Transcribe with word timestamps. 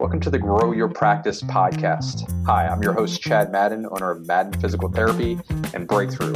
Welcome 0.00 0.20
to 0.20 0.30
the 0.30 0.38
Grow 0.38 0.72
Your 0.72 0.88
Practice 0.88 1.42
podcast. 1.42 2.26
Hi, 2.46 2.66
I'm 2.66 2.82
your 2.82 2.94
host, 2.94 3.20
Chad 3.20 3.52
Madden, 3.52 3.86
owner 3.90 4.10
of 4.10 4.26
Madden 4.26 4.58
Physical 4.58 4.88
Therapy 4.88 5.38
and 5.74 5.86
Breakthrough. 5.86 6.34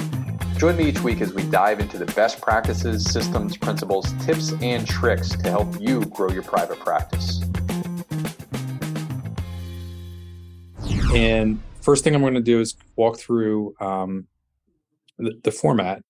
Join 0.58 0.76
me 0.76 0.84
each 0.84 1.00
week 1.00 1.22
as 1.22 1.32
we 1.32 1.44
dive 1.44 1.80
into 1.80 1.96
the 1.96 2.04
best 2.04 2.42
practices, 2.42 3.10
systems, 3.10 3.56
principles, 3.56 4.12
tips, 4.22 4.52
and 4.60 4.86
tricks 4.86 5.30
to 5.30 5.50
help 5.50 5.80
you 5.80 6.04
grow 6.04 6.28
your 6.28 6.42
private 6.42 6.78
practice. 6.80 7.40
And 11.14 11.58
first 11.80 12.04
thing 12.04 12.14
I'm 12.14 12.20
going 12.20 12.34
to 12.34 12.42
do 12.42 12.60
is 12.60 12.76
walk 12.96 13.18
through 13.18 13.76
um, 13.80 14.26
the, 15.16 15.40
the 15.42 15.50
format 15.50 16.02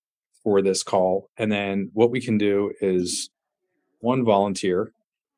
for 0.42 0.60
this 0.60 0.82
call. 0.82 1.30
And 1.36 1.52
then 1.52 1.92
what 1.92 2.10
we 2.10 2.20
can 2.20 2.36
do 2.36 2.72
is 2.80 3.30
one 4.00 4.24
volunteer 4.24 4.92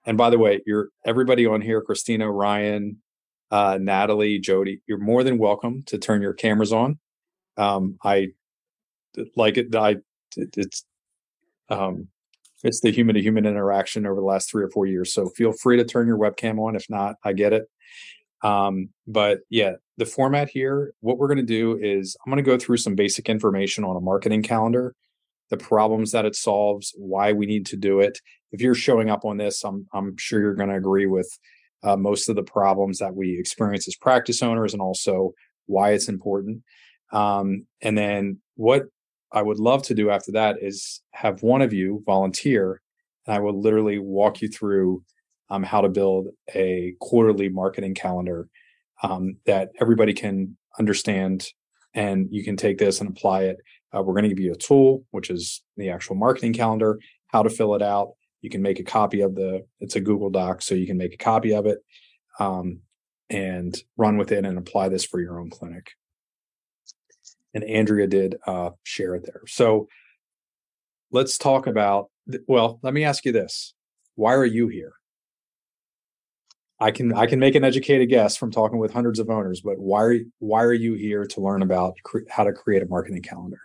and 0.07 0.16
by 0.16 0.30
the 0.30 0.38
way, 0.38 0.62
you're 0.66 0.88
everybody 1.04 1.46
on 1.46 1.61
here, 1.61 1.82
Christina, 1.82 2.30
Ryan, 2.30 3.02
uh, 3.51 3.78
Natalie, 3.80 4.38
Jody, 4.38 4.83
you're 4.87 4.98
more 4.98 5.24
than 5.24 5.38
welcome 5.38 5.83
to 5.87 5.98
turn 5.98 6.23
your 6.23 6.33
cameras 6.33 6.73
on. 6.73 6.98
Um, 7.56 7.98
I 8.02 8.28
like 9.34 9.56
it. 9.56 9.74
I 9.74 9.97
it, 10.37 10.56
it's 10.56 10.84
um, 11.69 12.09
it's 12.62 12.80
the 12.80 12.92
human 12.92 13.14
to 13.14 13.23
human 13.23 13.47
interaction 13.47 14.06
over 14.06 14.20
the 14.20 14.27
last 14.27 14.50
three 14.50 14.62
or 14.62 14.70
four 14.70 14.87
years. 14.87 15.12
So 15.12 15.28
feel 15.30 15.52
free 15.52 15.77
to 15.77 15.84
turn 15.84 16.06
your 16.06 16.19
webcam 16.19 16.59
on. 16.59 16.77
If 16.77 16.88
not, 16.88 17.16
I 17.25 17.33
get 17.33 17.52
it. 17.52 17.69
Um, 18.42 18.91
but 19.06 19.41
yeah, 19.50 19.73
the 19.97 20.06
format 20.06 20.48
here, 20.48 20.92
what 21.00 21.19
we're 21.19 21.28
going 21.28 21.38
to 21.38 21.42
do 21.42 21.78
is 21.80 22.16
I'm 22.25 22.30
going 22.30 22.42
to 22.42 22.48
go 22.48 22.59
through 22.59 22.77
some 22.77 22.95
basic 22.95 23.28
information 23.28 23.84
on 23.84 23.97
a 23.97 24.00
marketing 24.00 24.42
calendar, 24.42 24.95
the 25.50 25.56
problems 25.56 26.12
that 26.12 26.24
it 26.24 26.36
solves, 26.36 26.92
why 26.96 27.32
we 27.32 27.46
need 27.46 27.66
to 27.66 27.77
do 27.77 28.00
it, 28.00 28.18
if 28.52 28.60
you're 28.60 28.74
showing 28.74 29.10
up 29.10 29.24
on 29.24 29.36
this, 29.36 29.64
I'm 29.64 29.86
I'm 29.92 30.16
sure 30.16 30.41
you're 30.41 30.55
going 30.55 30.70
to 30.70 30.77
agree 30.77 31.06
with 31.06 31.28
uh, 31.82 31.96
most 31.96 32.28
of 32.28 32.36
the 32.36 32.42
problems 32.42 32.98
that 32.98 33.14
we 33.14 33.38
experience 33.38 33.86
as 33.88 33.97
practice 33.97 34.42
owners, 34.42 34.72
and 34.72 34.83
also 34.83 35.33
why 35.67 35.92
it's 35.92 36.08
important. 36.08 36.62
Um, 37.12 37.67
and 37.83 37.97
then 37.97 38.41
what 38.55 38.84
I 39.33 39.42
would 39.42 39.58
love 39.58 39.83
to 39.84 39.94
do 39.94 40.11
after 40.11 40.33
that 40.33 40.56
is 40.61 41.02
have 41.12 41.42
one 41.42 41.62
of 41.62 41.72
you 41.72 42.02
volunteer, 42.06 42.80
and 43.27 43.36
I 43.36 43.41
will 43.41 43.61
literally 43.61 43.98
walk 43.98 44.41
you 44.41 44.48
through 44.48 45.02
um, 45.50 45.62
how 45.62 45.80
to 45.80 45.89
build 45.89 46.28
a 46.55 46.94
quarterly 47.00 47.48
marketing 47.48 47.94
calendar 47.94 48.48
um, 49.02 49.36
that 49.47 49.70
everybody 49.80 50.12
can 50.12 50.56
understand, 50.78 51.47
and 51.94 52.28
you 52.30 52.42
can 52.44 52.56
take 52.56 52.78
this 52.78 53.00
and 53.00 53.11
apply 53.11 53.42
it. 53.42 53.58
Uh, 53.95 54.03
we're 54.03 54.15
going 54.15 54.25
to 54.25 54.29
give 54.29 54.41
you 54.41 54.53
a 54.53 54.56
tool, 54.56 55.05
which 55.11 55.31
is 55.31 55.62
the 55.77 55.91
actual 55.91 56.17
marketing 56.17 56.53
calendar, 56.53 56.98
how 57.29 57.42
to 57.42 57.51
fill 57.51 57.75
it 57.75 57.83
out, 57.83 58.12
you 58.47 58.51
can 58.51 58.62
make 58.62 58.79
a 58.79 58.84
copy 58.84 59.23
of 59.23 59.34
the 59.34 59.67
it's 59.81 59.97
a 59.97 60.01
google 60.01 60.31
doc 60.31 60.62
so 60.62 60.77
you 60.77 60.87
can 60.87 60.97
make 60.97 61.12
a 61.12 61.17
copy 61.17 61.53
of 61.53 61.67
it 61.67 61.79
um, 62.39 62.79
and 63.29 63.77
run 63.97 64.19
with 64.19 64.31
it 64.31 64.45
and 64.45 64.57
apply 64.57 64.89
this 64.89 65.05
for 65.05 65.20
your 65.20 65.41
own 65.41 65.51
clinic. 65.51 65.91
And 67.55 67.64
andrea 67.64 68.07
did 68.07 68.37
uh, 68.47 68.70
share 68.84 69.17
it 69.17 69.25
there. 69.25 69.42
So 69.48 69.89
let's 71.11 71.39
talk 71.39 71.67
about 71.67 72.11
well 72.47 72.79
let 72.83 72.95
me 72.95 73.03
ask 73.03 73.25
you 73.25 73.33
this. 73.33 73.75
Why 74.14 74.34
are 74.34 74.45
you 74.45 74.69
here? 74.69 74.92
I 76.79 76.92
can 76.92 77.12
i 77.14 77.27
can 77.27 77.41
make 77.41 77.57
an 77.57 77.64
educated 77.64 78.11
guess 78.11 78.37
from 78.37 78.53
talking 78.53 78.79
with 78.79 78.92
hundreds 78.92 79.19
of 79.19 79.29
owners 79.29 79.61
but 79.61 79.79
why 79.79 80.03
are 80.03 80.19
why 80.39 80.62
are 80.62 80.73
you 80.73 80.95
here 80.95 81.25
to 81.25 81.41
learn 81.41 81.62
about 81.62 81.95
cre- 82.05 82.29
how 82.31 82.45
to 82.45 82.53
create 82.53 82.83
a 82.83 82.87
marketing 82.87 83.23
calendar 83.23 83.61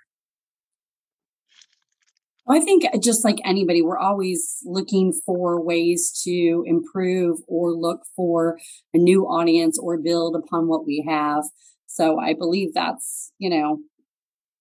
I 2.47 2.59
think 2.59 2.83
uh, 2.85 2.97
just 2.97 3.23
like 3.23 3.37
anybody, 3.45 3.81
we're 3.81 3.97
always 3.97 4.57
looking 4.65 5.13
for 5.25 5.63
ways 5.63 6.21
to 6.23 6.63
improve 6.65 7.39
or 7.47 7.71
look 7.71 8.01
for 8.15 8.57
a 8.93 8.97
new 8.97 9.25
audience 9.25 9.77
or 9.77 9.97
build 9.97 10.35
upon 10.35 10.67
what 10.67 10.85
we 10.85 11.05
have. 11.07 11.43
So 11.87 12.19
I 12.19 12.33
believe 12.33 12.73
that's, 12.73 13.31
you 13.37 13.49
know, 13.49 13.79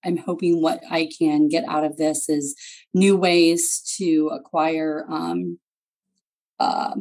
I'm 0.04 0.16
hoping 0.16 0.62
what 0.62 0.80
I 0.90 1.08
can 1.19 1.48
get 1.48 1.64
out 1.69 1.84
of 1.84 1.96
this 1.96 2.28
is 2.28 2.54
new 2.94 3.16
ways 3.16 3.82
to 3.98 4.30
acquire 4.32 5.06
um, 5.10 5.58
uh, 6.58 6.94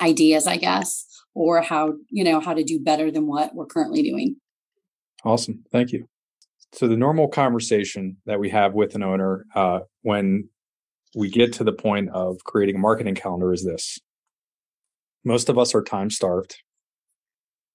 ideas, 0.00 0.46
I 0.46 0.56
guess, 0.56 1.04
or 1.34 1.62
how, 1.62 1.94
you 2.10 2.24
know, 2.24 2.40
how 2.40 2.54
to 2.54 2.64
do 2.64 2.78
better 2.78 3.10
than 3.10 3.26
what 3.26 3.54
we're 3.54 3.66
currently 3.66 4.02
doing. 4.02 4.36
Awesome. 5.24 5.64
Thank 5.70 5.92
you. 5.92 6.08
So 6.72 6.86
the 6.86 6.96
normal 6.96 7.28
conversation 7.28 8.16
that 8.26 8.38
we 8.38 8.48
have 8.50 8.74
with 8.74 8.94
an 8.94 9.02
owner 9.02 9.44
uh, 9.54 9.80
when 10.02 10.48
we 11.16 11.28
get 11.28 11.52
to 11.54 11.64
the 11.64 11.72
point 11.72 12.10
of 12.10 12.38
creating 12.44 12.76
a 12.76 12.78
marketing 12.78 13.16
calendar 13.16 13.52
is 13.52 13.64
this: 13.64 13.98
most 15.24 15.48
of 15.48 15.58
us 15.58 15.74
are 15.74 15.82
time 15.82 16.10
starved, 16.10 16.56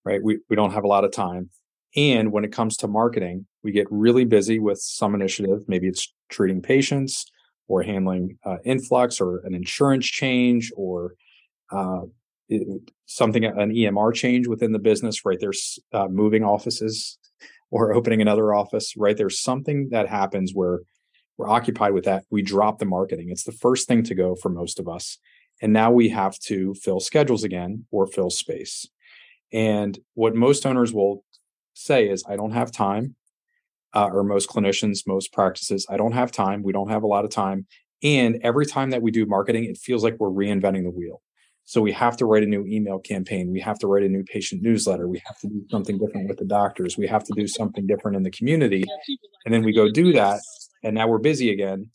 right? 0.06 0.24
We 0.24 0.40
we 0.50 0.56
don't 0.56 0.72
have 0.72 0.86
a 0.86 0.88
lot 0.88 1.04
of 1.04 1.12
time, 1.12 1.50
and 1.96 2.32
when 2.32 2.46
it 2.46 2.54
comes 2.54 2.78
to 2.78 2.88
marketing, 2.88 3.46
we 3.64 3.74
get 3.74 3.88
really 3.92 4.24
busy 4.24 4.60
with 4.60 4.80
some 4.80 5.14
initiative. 5.14 5.64
Maybe 5.68 5.88
it's 5.88 6.14
treating 6.30 6.62
patients 6.62 7.26
or 7.68 7.84
handling 7.84 8.38
uh, 8.46 8.58
influx 8.64 9.20
or 9.20 9.40
an 9.40 9.54
insurance 9.54 10.06
change 10.06 10.72
or 10.78 11.16
uh, 11.70 12.02
something 13.08 13.44
an 13.44 13.72
EMR 13.72 14.14
change 14.14 14.48
within 14.48 14.72
the 14.72 14.80
business. 14.80 15.26
Right, 15.26 15.38
there's 15.38 15.80
uh, 15.92 16.08
moving 16.08 16.46
offices 16.46 17.18
or 17.76 17.94
opening 17.94 18.22
another 18.22 18.54
office, 18.54 18.94
right? 18.96 19.18
There's 19.18 19.42
something 19.42 19.90
that 19.92 20.08
happens 20.08 20.54
where 20.54 20.80
we're 21.38 21.50
occupied 21.50 21.92
with 21.92 22.06
that. 22.06 22.24
We 22.30 22.42
drop 22.42 22.80
the 22.80 22.86
marketing. 22.86 23.28
It's 23.32 23.44
the 23.44 23.52
first 23.52 23.86
thing 23.86 24.02
to 24.04 24.16
go 24.16 24.34
for 24.34 24.48
most 24.48 24.80
of 24.80 24.88
us. 24.88 25.18
And 25.62 25.74
now 25.74 25.92
we 25.92 26.08
have 26.08 26.40
to 26.48 26.74
fill 26.76 27.02
schedules 27.02 27.44
again 27.44 27.86
or 27.92 28.08
fill 28.08 28.30
space. 28.30 28.88
And 29.52 30.00
what 30.14 30.36
most 30.36 30.66
owners 30.66 30.94
will 30.94 31.26
say 31.74 32.08
is, 32.08 32.24
I 32.30 32.38
don't 32.38 32.52
have 32.52 32.72
time. 32.72 33.16
Uh, 33.94 34.08
or 34.08 34.24
most 34.24 34.50
clinicians, 34.50 35.00
most 35.06 35.34
practices, 35.34 35.86
I 35.90 35.98
don't 35.98 36.14
have 36.14 36.32
time. 36.32 36.64
We 36.64 36.72
don't 36.72 36.90
have 36.90 37.04
a 37.04 37.08
lot 37.08 37.26
of 37.26 37.32
time. 37.32 37.66
And 38.02 38.40
every 38.42 38.66
time 38.66 38.92
that 38.92 39.02
we 39.02 39.12
do 39.12 39.26
marketing, 39.26 39.66
it 39.66 39.78
feels 39.78 40.02
like 40.02 40.16
we're 40.18 40.30
reinventing 40.30 40.84
the 40.84 40.92
wheel. 40.92 41.22
So 41.66 41.82
we 41.82 41.92
have 41.94 42.16
to 42.18 42.26
write 42.26 42.44
a 42.44 42.48
new 42.48 42.64
email 42.68 43.00
campaign. 43.00 43.52
We 43.52 43.60
have 43.62 43.80
to 43.80 43.88
write 43.88 44.04
a 44.04 44.08
new 44.08 44.24
patient 44.24 44.62
newsletter. 44.62 45.08
We 45.08 45.22
have 45.26 45.40
to 45.40 45.48
do 45.48 45.66
something 45.72 45.98
different 45.98 46.30
with 46.30 46.38
the 46.38 46.46
doctors. 46.46 46.96
We 46.96 47.08
have 47.08 47.24
to 47.24 47.34
do 47.36 47.48
something 47.48 47.88
different 47.88 48.16
in 48.16 48.24
the 48.24 48.32
community. 48.32 48.84
And 49.46 49.54
then 49.54 49.64
we 49.64 49.74
go 49.74 49.90
do 49.92 50.14
that. 50.14 50.40
And 50.84 50.94
now 50.94 51.08
we're 51.08 51.18
busy 51.18 51.52
again. 51.52 51.90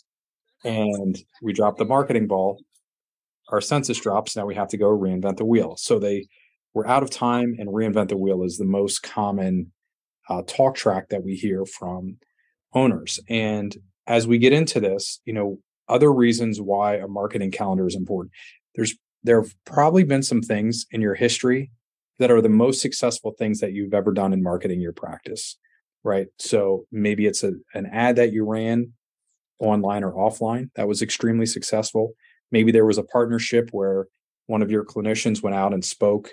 And 0.64 1.16
we 1.40 1.52
drop 1.52 1.78
the 1.78 1.84
marketing 1.84 2.26
ball. 2.26 2.58
Our 3.50 3.60
census 3.60 4.00
drops. 4.00 4.36
Now 4.36 4.44
we 4.44 4.56
have 4.56 4.68
to 4.68 4.76
go 4.76 4.86
reinvent 4.86 5.36
the 5.36 5.44
wheel. 5.44 5.76
So 5.76 6.00
they 6.00 6.26
we're 6.74 6.86
out 6.86 7.02
of 7.02 7.10
time 7.10 7.56
and 7.58 7.68
reinvent 7.68 8.08
the 8.08 8.16
wheel 8.16 8.42
is 8.42 8.56
the 8.56 8.64
most 8.64 9.02
common 9.02 9.72
uh, 10.28 10.42
talk 10.46 10.76
track 10.76 11.08
that 11.08 11.24
we 11.24 11.34
hear 11.34 11.64
from 11.64 12.16
owners. 12.74 13.18
And 13.28 13.76
as 14.06 14.26
we 14.26 14.38
get 14.38 14.52
into 14.52 14.80
this, 14.80 15.20
you 15.24 15.32
know, 15.32 15.58
other 15.88 16.12
reasons 16.12 16.60
why 16.60 16.96
a 16.96 17.08
marketing 17.08 17.50
calendar 17.50 17.86
is 17.86 17.96
important. 17.96 18.32
There's 18.76 18.94
there 19.22 19.40
have 19.40 19.54
probably 19.64 20.04
been 20.04 20.22
some 20.22 20.42
things 20.42 20.86
in 20.90 21.00
your 21.00 21.14
history 21.14 21.70
that 22.18 22.30
are 22.30 22.40
the 22.40 22.48
most 22.48 22.80
successful 22.80 23.34
things 23.38 23.60
that 23.60 23.72
you've 23.72 23.94
ever 23.94 24.12
done 24.12 24.32
in 24.32 24.42
marketing 24.42 24.80
your 24.80 24.92
practice, 24.92 25.56
right? 26.04 26.28
So 26.38 26.84
maybe 26.92 27.26
it's 27.26 27.42
a, 27.42 27.52
an 27.74 27.86
ad 27.86 28.16
that 28.16 28.32
you 28.32 28.44
ran 28.44 28.92
online 29.58 30.04
or 30.04 30.12
offline 30.12 30.70
that 30.74 30.88
was 30.88 31.02
extremely 31.02 31.46
successful. 31.46 32.12
Maybe 32.50 32.72
there 32.72 32.86
was 32.86 32.98
a 32.98 33.04
partnership 33.04 33.70
where 33.72 34.06
one 34.46 34.62
of 34.62 34.70
your 34.70 34.84
clinicians 34.84 35.42
went 35.42 35.56
out 35.56 35.72
and 35.72 35.84
spoke 35.84 36.30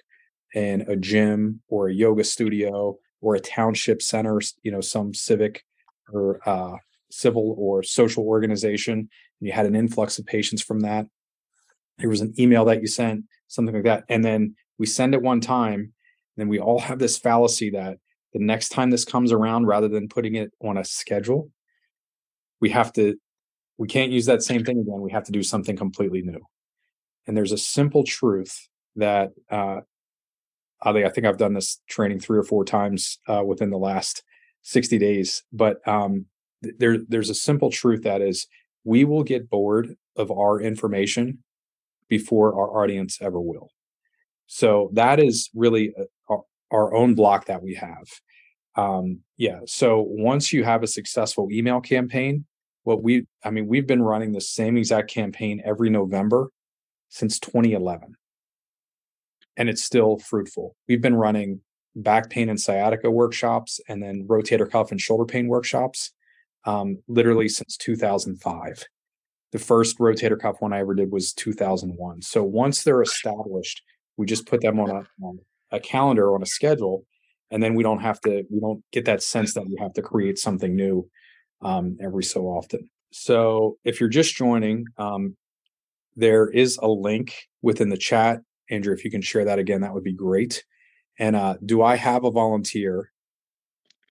in 0.54 0.82
a 0.82 0.96
gym 0.96 1.62
or 1.68 1.88
a 1.88 1.94
yoga 1.94 2.24
studio 2.24 2.98
or 3.22 3.36
a 3.36 3.40
township 3.40 4.02
center, 4.02 4.40
you 4.64 4.72
know, 4.72 4.82
some 4.82 5.14
civic 5.14 5.64
or 6.12 6.40
uh, 6.48 6.76
civil 7.12 7.56
or 7.58 7.84
social 7.84 8.26
organization. 8.26 8.94
And 8.94 9.48
you 9.48 9.52
had 9.52 9.66
an 9.66 9.76
influx 9.76 10.20
of 10.20 10.26
patients 10.26 10.62
from 10.62 10.82
that 10.82 11.06
there 11.98 12.10
was 12.10 12.22
an 12.22 12.34
email 12.40 12.66
that 12.66 12.82
you 12.82 12.88
sent, 12.88 13.26
something 13.48 13.74
like 13.74 13.84
that. 13.84 14.04
And 14.10 14.24
then 14.24 14.56
we 14.78 14.86
send 14.86 15.14
it 15.14 15.22
one 15.22 15.42
time, 15.42 15.80
And 15.80 15.92
then 16.38 16.48
we 16.48 16.60
all 16.60 16.80
have 16.80 17.00
this 17.00 17.18
fallacy 17.18 17.70
that 17.72 17.98
the 18.34 18.40
next 18.40 18.70
time 18.70 18.92
this 18.92 19.06
comes 19.06 19.32
around, 19.32 19.66
rather 19.66 19.88
than 19.88 20.10
putting 20.10 20.36
it 20.36 20.52
on 20.62 20.78
a 20.78 20.84
schedule, 20.84 21.50
we 22.60 22.70
have 22.70 22.94
to, 22.94 23.16
we 23.78 23.88
can't 23.88 24.12
use 24.12 24.26
that 24.26 24.44
same 24.44 24.64
thing 24.64 24.80
again. 24.80 25.02
We 25.02 25.12
have 25.12 25.24
to 25.26 25.32
do 25.32 25.44
something 25.44 25.76
completely 25.76 26.22
new. 26.22 26.42
And 27.26 27.36
there's 27.36 27.52
a 27.52 27.58
simple 27.58 28.04
truth 28.04 28.68
that 28.96 29.32
uh, 29.50 29.82
I 30.82 31.10
think 31.10 31.26
I've 31.26 31.38
done 31.38 31.54
this 31.54 31.82
training 31.88 32.20
three 32.20 32.38
or 32.38 32.44
four 32.44 32.64
times 32.64 33.20
uh, 33.28 33.44
within 33.44 33.70
the 33.70 33.78
last 33.78 34.24
60 34.64 34.98
days. 34.98 35.44
But 35.52 35.86
um, 35.88 36.26
there, 36.62 36.98
there's 37.08 37.30
a 37.30 37.36
simple 37.36 37.72
truth 37.72 38.04
that 38.04 38.22
is 38.22 38.48
we 38.84 39.04
will 39.04 39.24
get 39.24 39.50
bored 39.50 39.96
of 40.16 40.32
our 40.32 40.60
information 40.60 41.40
before 42.10 42.56
our 42.56 42.84
audience 42.84 43.20
ever 43.22 43.40
will. 43.40 43.70
So 44.48 44.90
that 44.94 45.20
is 45.20 45.50
really 45.54 45.94
a, 45.98 46.04
our, 46.30 46.44
our, 46.72 46.96
own 46.96 47.16
block 47.16 47.46
that 47.48 47.62
we 47.62 47.76
have. 47.76 48.08
Um, 48.76 49.22
yeah. 49.36 49.60
So 49.66 50.06
once 50.08 50.54
you 50.54 50.64
have 50.64 50.84
a 50.84 50.88
successful 50.88 51.50
email 51.52 51.82
campaign, 51.82 52.46
what 52.84 53.04
we, 53.04 53.26
I 53.44 53.50
mean, 53.50 53.68
we've 53.68 53.88
been 53.88 54.02
running 54.02 54.32
the 54.32 54.42
same 54.42 54.78
exact 54.78 55.10
campaign 55.12 55.62
every 55.66 55.90
November 55.90 56.50
since 57.10 57.40
2011. 57.40 58.16
and 59.58 59.70
it's 59.70 59.84
still 59.84 60.18
fruitful. 60.18 60.76
We've 60.88 61.02
been 61.02 61.16
running 61.16 61.62
back 61.96 62.30
pain 62.30 62.48
and 62.48 62.60
sciatica 62.60 63.10
workshops 63.10 63.80
and 63.90 64.02
then 64.02 64.28
rotator 64.28 64.70
cuff 64.70 64.92
and 64.92 65.02
shoulder 65.02 65.26
pain 65.26 65.48
workshops 65.48 66.14
um, 66.66 67.00
literally 67.08 67.50
since 67.50 67.76
2005. 67.78 68.86
The 69.52 69.60
first 69.60 69.98
rotator 70.00 70.40
cuff 70.40 70.58
one 70.60 70.74
I 70.74 70.80
ever 70.80 70.94
did 70.94 71.12
was 71.12 71.34
2001. 71.34 72.22
So 72.22 72.44
once 72.44 72.84
they're 72.84 73.02
established, 73.02 73.82
we 74.18 74.26
just 74.26 74.48
put 74.48 74.62
them 74.62 74.80
on 74.80 74.90
a, 74.90 75.26
on 75.26 75.40
a 75.72 75.80
calendar, 75.80 76.34
on 76.34 76.42
a 76.42 76.46
schedule, 76.46 77.06
and 77.50 77.64
then 77.64 77.76
we 77.76 77.84
don't 77.84 78.02
have 78.02 78.20
to, 78.22 78.44
we 78.50 78.60
don't 78.60 78.84
get 78.92 79.06
that 79.06 79.24
sense 79.24 79.54
that 79.54 79.66
we 79.66 79.78
have 79.80 79.94
to 79.94 80.02
create 80.02 80.38
something 80.38 80.76
new 80.76 81.10
um, 81.62 81.98
every 82.02 82.24
so 82.24 82.46
often. 82.46 82.90
So 83.12 83.78
if 83.86 84.00
you're 84.00 84.10
just 84.10 84.36
joining, 84.36 84.86
um, 84.98 85.38
there 86.16 86.50
is 86.50 86.78
a 86.82 86.88
link 86.88 87.36
within 87.62 87.90
the 87.90 87.98
chat. 87.98 88.42
Andrew, 88.70 88.94
if 88.94 89.06
you 89.06 89.12
can 89.12 89.22
share 89.22 89.46
that 89.46 89.60
again, 89.60 89.82
that 89.82 89.94
would 89.94 90.04
be 90.04 90.14
great. 90.14 90.64
And 91.20 91.36
uh, 91.36 91.56
do 91.64 91.82
I 91.82 91.96
have 91.96 92.26
a 92.26 92.32
volunteer? 92.32 93.12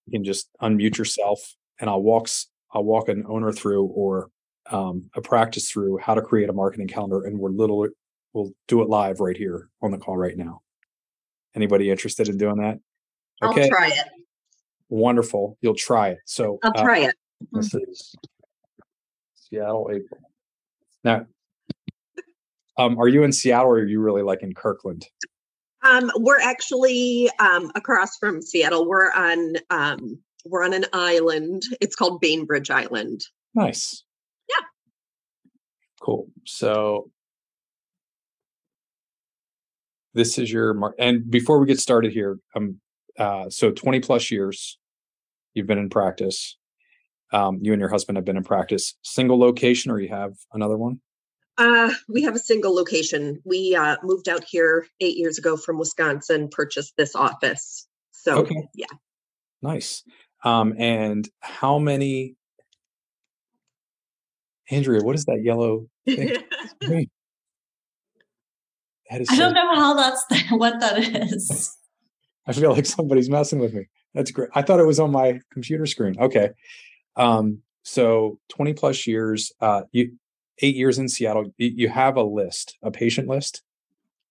You 0.07 0.13
can 0.13 0.25
just 0.25 0.49
unmute 0.63 0.99
yourself, 0.99 1.41
and 1.81 1.91
I'll 1.91 2.03
walk 2.03 2.29
I'll 2.73 2.85
walk 2.85 3.09
an 3.09 3.25
owner 3.29 3.53
through 3.53 3.87
or 3.87 4.31
um, 4.71 5.11
a 5.15 5.21
practice 5.21 5.71
through 5.71 5.99
how 5.99 6.15
to 6.15 6.23
create 6.23 6.49
a 6.49 6.53
marketing 6.53 6.89
calendar, 6.89 7.25
and 7.25 7.39
we're 7.39 7.51
little 7.51 7.87
we'll 8.33 8.53
do 8.69 8.83
it 8.83 8.89
live 8.89 9.21
right 9.21 9.37
here 9.37 9.69
on 9.83 9.91
the 9.91 9.99
call 9.99 10.17
right 10.17 10.37
now. 10.37 10.61
Anybody 11.55 11.91
interested 11.91 12.29
in 12.29 12.37
doing 12.37 12.57
that? 12.59 12.79
Okay. 13.43 13.63
I'll 13.63 13.69
try 13.69 13.89
it. 13.89 14.07
Wonderful. 14.89 15.57
You'll 15.63 15.75
try 15.75 16.11
it. 16.11 16.19
So 16.27 16.59
I'll 16.63 16.73
uh, 16.77 16.83
try 16.83 16.99
it. 16.99 17.15
This 17.53 17.75
is 17.75 18.15
Seattle, 19.35 19.91
April. 19.93 20.21
Now, 21.03 21.27
um, 22.79 22.99
are 22.99 23.09
you 23.09 23.23
in 23.25 23.33
Seattle 23.33 23.71
or 23.71 23.77
are 23.77 23.87
you 23.87 24.01
really 24.01 24.23
like 24.23 24.43
in 24.43 24.55
Kirkland? 24.55 25.07
Um, 25.83 26.11
we're 26.17 26.41
actually 26.41 27.31
um, 27.39 27.71
across 27.75 28.17
from 28.19 28.43
Seattle. 28.43 28.87
We're 28.87 29.13
on 29.13 29.55
um, 29.71 30.19
we're 30.45 30.65
on 30.65 30.75
an 30.75 30.85
island. 30.93 31.63
It's 31.81 31.97
called 31.97 32.21
Bainbridge 32.21 32.71
Island. 32.71 33.23
Nice. 33.55 34.05
Cool. 36.07 36.29
So 36.45 37.11
this 40.15 40.39
is 40.39 40.53
your 40.53 40.73
mark. 40.73 40.95
And 41.01 41.29
before 41.29 41.59
we 41.59 41.67
get 41.67 41.81
started 41.81 42.13
here, 42.13 42.39
um, 42.55 42.81
uh, 43.19 43.51
so 43.51 43.73
20 43.73 43.99
plus 43.99 44.31
years 44.31 44.79
you've 45.53 45.67
been 45.67 45.79
in 45.79 45.91
practice. 45.91 46.59
Um, 47.33 47.59
you 47.61 47.73
and 47.73 47.81
your 47.81 47.89
husband 47.89 48.17
have 48.19 48.25
been 48.25 48.37
in 48.37 48.45
practice. 48.45 48.95
Single 49.03 49.37
location, 49.37 49.91
or 49.91 49.99
you 49.99 50.09
have 50.11 50.35
another 50.53 50.77
one? 50.77 51.01
Uh, 51.59 51.91
we 52.09 52.23
have 52.23 52.37
a 52.37 52.39
single 52.39 52.73
location. 52.73 53.43
We 53.45 53.75
uh, 53.75 53.97
moved 54.05 54.29
out 54.29 54.45
here 54.45 54.87
eight 55.01 55.17
years 55.17 55.39
ago 55.39 55.57
from 55.57 55.77
Wisconsin, 55.77 56.49
purchased 56.49 56.97
this 56.97 57.17
office. 57.17 57.89
So, 58.13 58.43
okay. 58.43 58.69
yeah. 58.77 58.87
Nice. 59.61 60.05
Um, 60.45 60.73
and 60.79 61.29
how 61.41 61.81
many, 61.81 62.37
Andrea, 64.71 65.03
what 65.03 65.15
is 65.15 65.25
that 65.27 65.43
yellow 65.43 65.87
thing? 66.07 66.37
that 69.11 69.21
is 69.21 69.29
I 69.31 69.37
don't 69.37 69.55
know 69.55 69.75
how 69.75 69.95
that's 69.95 70.25
what 70.51 70.81
that 70.81 70.99
is. 70.99 71.77
I 72.47 72.53
feel 72.53 72.73
like 72.73 72.87
somebody's 72.87 73.29
messing 73.29 73.59
with 73.59 73.75
me. 73.75 73.89
That's 74.15 74.31
great. 74.31 74.51
I 74.55 74.63
thought 74.63 74.81
it 74.81 74.87
was 74.87 75.01
on 75.01 75.11
my 75.11 75.41
computer 75.53 75.87
screen. 75.87 76.17
Okay. 76.19 76.51
Um, 77.17 77.63
so 77.83 78.39
20 78.49 78.75
plus 78.75 79.07
years, 79.07 79.53
uh, 79.61 79.83
you, 79.93 80.13
eight 80.61 80.77
years 80.77 80.99
in 80.99 81.09
Seattle, 81.09 81.53
you 81.59 81.89
have 81.89 82.17
a 82.17 82.23
list, 82.23 82.79
a 82.83 82.91
patient 82.91 83.29
list? 83.29 83.63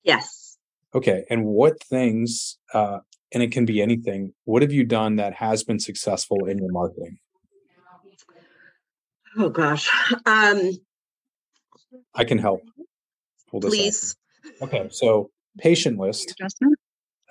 Yes. 0.03 0.57
Okay. 0.93 1.25
And 1.29 1.45
what 1.45 1.81
things, 1.83 2.57
uh, 2.73 2.99
and 3.31 3.43
it 3.43 3.51
can 3.51 3.65
be 3.65 3.81
anything, 3.81 4.33
what 4.45 4.61
have 4.61 4.71
you 4.71 4.85
done 4.85 5.17
that 5.17 5.33
has 5.35 5.63
been 5.63 5.79
successful 5.79 6.45
in 6.45 6.57
your 6.57 6.71
marketing? 6.71 7.19
Oh 9.37 9.49
gosh. 9.49 9.89
Um, 10.25 10.71
I 12.13 12.23
can 12.23 12.37
help. 12.37 12.61
Please. 13.51 14.15
Okay. 14.61 14.87
So 14.91 15.29
patient 15.57 15.97
list. 15.97 16.35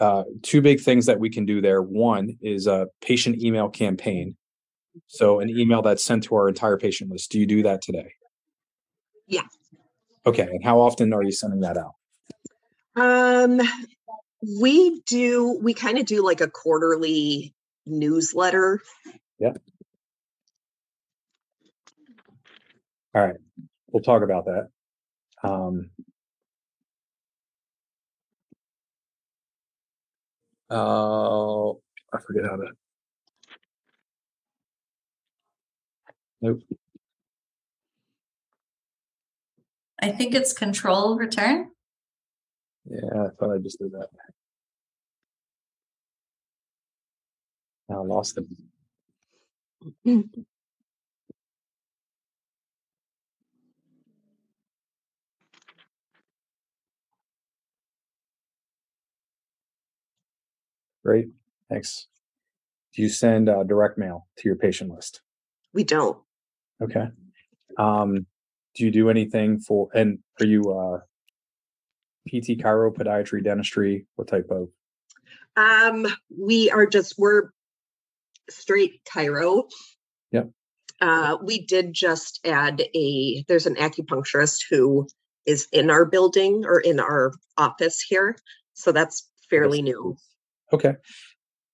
Uh, 0.00 0.24
two 0.42 0.60
big 0.60 0.80
things 0.80 1.06
that 1.06 1.20
we 1.20 1.30
can 1.30 1.46
do 1.46 1.60
there. 1.60 1.80
One 1.80 2.36
is 2.42 2.66
a 2.66 2.88
patient 3.00 3.42
email 3.42 3.68
campaign. 3.68 4.36
So 5.06 5.40
an 5.40 5.50
email 5.50 5.82
that's 5.82 6.04
sent 6.04 6.24
to 6.24 6.34
our 6.34 6.48
entire 6.48 6.76
patient 6.76 7.10
list. 7.10 7.30
Do 7.30 7.38
you 7.38 7.46
do 7.46 7.62
that 7.62 7.82
today? 7.82 8.12
Yeah. 9.26 9.42
Okay. 10.26 10.42
And 10.42 10.64
how 10.64 10.80
often 10.80 11.12
are 11.12 11.22
you 11.22 11.32
sending 11.32 11.60
that 11.60 11.76
out? 11.76 11.94
Um, 12.96 13.60
we 14.60 15.00
do, 15.06 15.58
we 15.62 15.74
kind 15.74 15.98
of 15.98 16.06
do 16.06 16.24
like 16.24 16.40
a 16.40 16.48
quarterly 16.48 17.54
newsletter. 17.86 18.80
Yeah. 19.38 19.54
All 23.14 23.22
right. 23.24 23.36
We'll 23.92 24.02
talk 24.02 24.22
about 24.22 24.46
that. 24.46 24.68
Um, 25.44 25.90
uh, 30.70 31.70
I 31.70 32.20
forget 32.26 32.44
how 32.44 32.56
to. 32.56 32.66
Nope. 36.40 36.62
I 40.02 40.10
think 40.10 40.34
it's 40.34 40.52
control 40.52 41.16
return. 41.16 41.70
Yeah, 42.84 43.26
I 43.26 43.28
thought 43.38 43.54
I 43.54 43.58
just 43.58 43.78
did 43.78 43.92
that. 43.92 44.08
I 47.88 47.94
lost 47.94 48.38
it. 48.38 48.44
Great, 61.04 61.28
thanks. 61.68 62.06
Do 62.94 63.02
you 63.02 63.08
send 63.08 63.48
uh, 63.48 63.64
direct 63.64 63.98
mail 63.98 64.26
to 64.38 64.48
your 64.48 64.56
patient 64.56 64.90
list? 64.90 65.20
We 65.72 65.84
don't. 65.84 66.18
Okay. 66.80 67.08
Um, 67.76 68.26
do 68.74 68.84
you 68.84 68.90
do 68.90 69.08
anything 69.08 69.58
for 69.58 69.88
and 69.94 70.18
are 70.40 70.46
you 70.46 70.72
uh 70.72 70.98
pt 72.28 72.60
chiro 72.60 72.94
podiatry 72.94 73.42
dentistry 73.42 74.06
what 74.16 74.28
type 74.28 74.50
of 74.50 74.68
um 75.56 76.06
we 76.36 76.70
are 76.70 76.86
just 76.86 77.14
we're 77.18 77.50
straight 78.50 79.00
chiro 79.04 79.64
yep 80.32 80.50
uh 81.00 81.36
we 81.42 81.64
did 81.64 81.92
just 81.92 82.40
add 82.44 82.82
a 82.94 83.44
there's 83.48 83.66
an 83.66 83.76
acupuncturist 83.76 84.64
who 84.70 85.06
is 85.46 85.68
in 85.72 85.90
our 85.90 86.04
building 86.04 86.64
or 86.66 86.80
in 86.80 86.98
our 86.98 87.32
office 87.56 88.00
here 88.00 88.36
so 88.72 88.92
that's 88.92 89.28
fairly 89.50 89.78
that's 89.78 89.90
new 89.90 90.16
okay 90.72 90.94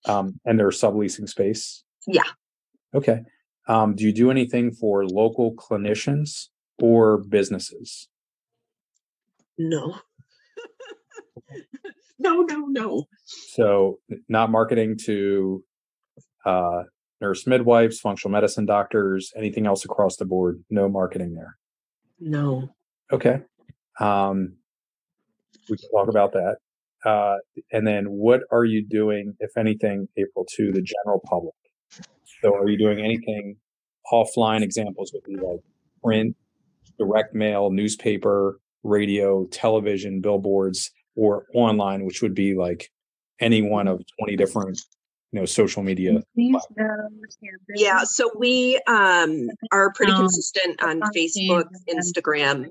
um 0.05 0.39
and 0.45 0.59
they're 0.59 0.69
subleasing 0.69 1.27
space 1.27 1.83
yeah 2.07 2.23
okay 2.93 3.21
um 3.67 3.95
do 3.95 4.03
you 4.03 4.13
do 4.13 4.31
anything 4.31 4.71
for 4.71 5.05
local 5.05 5.53
clinicians 5.55 6.49
or 6.81 7.17
businesses? 7.17 8.09
No. 9.57 9.95
no, 12.19 12.41
no, 12.41 12.65
no. 12.65 13.05
So, 13.25 13.99
not 14.27 14.51
marketing 14.51 14.97
to 15.05 15.63
uh, 16.45 16.83
nurse 17.21 17.45
midwives, 17.45 17.99
functional 17.99 18.31
medicine 18.31 18.65
doctors, 18.65 19.31
anything 19.35 19.67
else 19.67 19.85
across 19.85 20.17
the 20.17 20.25
board. 20.25 20.63
No 20.69 20.89
marketing 20.89 21.35
there. 21.35 21.57
No. 22.19 22.69
Okay. 23.11 23.41
Um, 23.99 24.53
we 25.69 25.77
can 25.77 25.89
talk 25.91 26.07
about 26.09 26.33
that. 26.33 26.57
Uh, 27.05 27.37
and 27.71 27.85
then, 27.85 28.05
what 28.05 28.41
are 28.51 28.65
you 28.65 28.85
doing, 28.85 29.33
if 29.39 29.51
anything, 29.57 30.07
April, 30.17 30.45
to 30.57 30.71
the 30.71 30.81
general 30.81 31.21
public? 31.25 31.55
So, 32.41 32.55
are 32.55 32.69
you 32.69 32.77
doing 32.77 32.99
anything 32.99 33.57
offline? 34.11 34.61
Examples 34.61 35.11
would 35.13 35.23
be 35.23 35.35
like 35.35 35.61
print, 36.03 36.35
direct 36.99 37.33
mail, 37.33 37.71
newspaper, 37.71 38.59
radio, 38.83 39.45
television, 39.51 40.21
billboards, 40.21 40.91
or 41.15 41.45
online, 41.53 42.05
which 42.05 42.21
would 42.21 42.35
be 42.35 42.55
like 42.55 42.89
any 43.39 43.61
one 43.61 43.87
of 43.87 44.01
20 44.19 44.37
different 44.37 44.79
you 45.31 45.39
know 45.39 45.45
social 45.45 45.81
media 45.81 46.21
yeah 47.75 48.03
so 48.03 48.29
we 48.37 48.79
um 48.87 49.49
are 49.71 49.91
pretty 49.93 50.11
consistent 50.13 50.81
on 50.83 51.01
facebook 51.15 51.65
instagram 51.89 52.67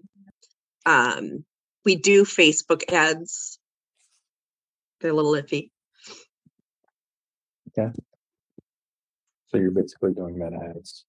um 0.86 1.44
we 1.84 1.96
do 1.96 2.24
facebook 2.24 2.82
ads 2.92 3.58
they're 5.00 5.10
a 5.10 5.14
little 5.14 5.32
iffy 5.32 5.70
okay 7.68 7.90
so 9.48 9.56
you're 9.56 9.70
basically 9.70 10.12
doing 10.12 10.38
meta 10.38 10.58
ads 10.74 11.04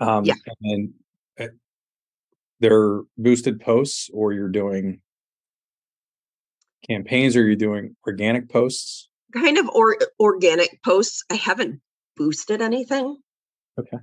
um 0.00 0.24
yeah. 0.24 0.34
and 0.62 0.92
they're 2.60 3.02
boosted 3.16 3.60
posts 3.60 4.10
or 4.12 4.32
you're 4.32 4.48
doing 4.48 5.00
campaigns 6.86 7.36
or 7.36 7.44
you're 7.44 7.56
doing 7.56 7.96
organic 8.06 8.48
posts? 8.48 9.08
Kind 9.32 9.58
of 9.58 9.68
or 9.68 9.96
organic 10.18 10.82
posts. 10.82 11.24
I 11.30 11.34
haven't 11.34 11.80
boosted 12.16 12.62
anything. 12.62 13.16
Okay. 13.78 13.98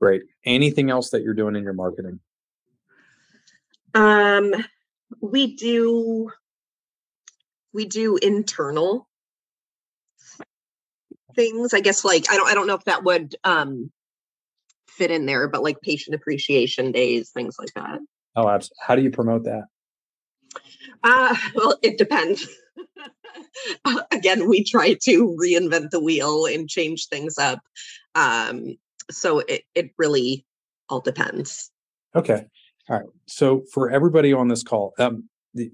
Great. 0.00 0.22
Anything 0.44 0.90
else 0.90 1.10
that 1.10 1.22
you're 1.22 1.34
doing 1.34 1.56
in 1.56 1.64
your 1.64 1.72
marketing? 1.72 2.20
Um, 3.96 4.52
we 5.22 5.56
do 5.56 6.30
we 7.72 7.86
do 7.86 8.16
internal 8.16 9.08
things. 11.34 11.72
I 11.72 11.80
guess 11.80 12.04
like 12.04 12.30
I 12.30 12.36
don't 12.36 12.48
I 12.48 12.54
don't 12.54 12.66
know 12.66 12.74
if 12.74 12.84
that 12.84 13.04
would 13.04 13.36
um 13.42 13.90
fit 14.86 15.10
in 15.10 15.24
there, 15.24 15.48
but 15.48 15.62
like 15.62 15.80
patient 15.80 16.14
appreciation 16.14 16.92
days, 16.92 17.30
things 17.30 17.56
like 17.58 17.72
that. 17.74 18.00
Oh, 18.36 18.48
absolutely. 18.48 18.76
How 18.86 18.96
do 18.96 19.02
you 19.02 19.10
promote 19.10 19.44
that? 19.44 19.64
Uh, 21.02 21.34
well, 21.54 21.78
it 21.82 21.96
depends. 21.96 22.46
Again, 24.12 24.46
we 24.46 24.62
try 24.62 24.94
to 25.04 25.36
reinvent 25.42 25.88
the 25.90 26.00
wheel 26.00 26.44
and 26.44 26.68
change 26.68 27.08
things 27.08 27.38
up. 27.38 27.60
Um, 28.14 28.76
so 29.10 29.38
it, 29.38 29.62
it 29.74 29.92
really 29.96 30.44
all 30.90 31.00
depends. 31.00 31.70
Okay. 32.14 32.46
All 32.88 32.96
right. 32.96 33.06
So 33.26 33.64
for 33.72 33.90
everybody 33.90 34.32
on 34.32 34.48
this 34.48 34.62
call, 34.62 34.94
um, 34.98 35.28
the 35.54 35.70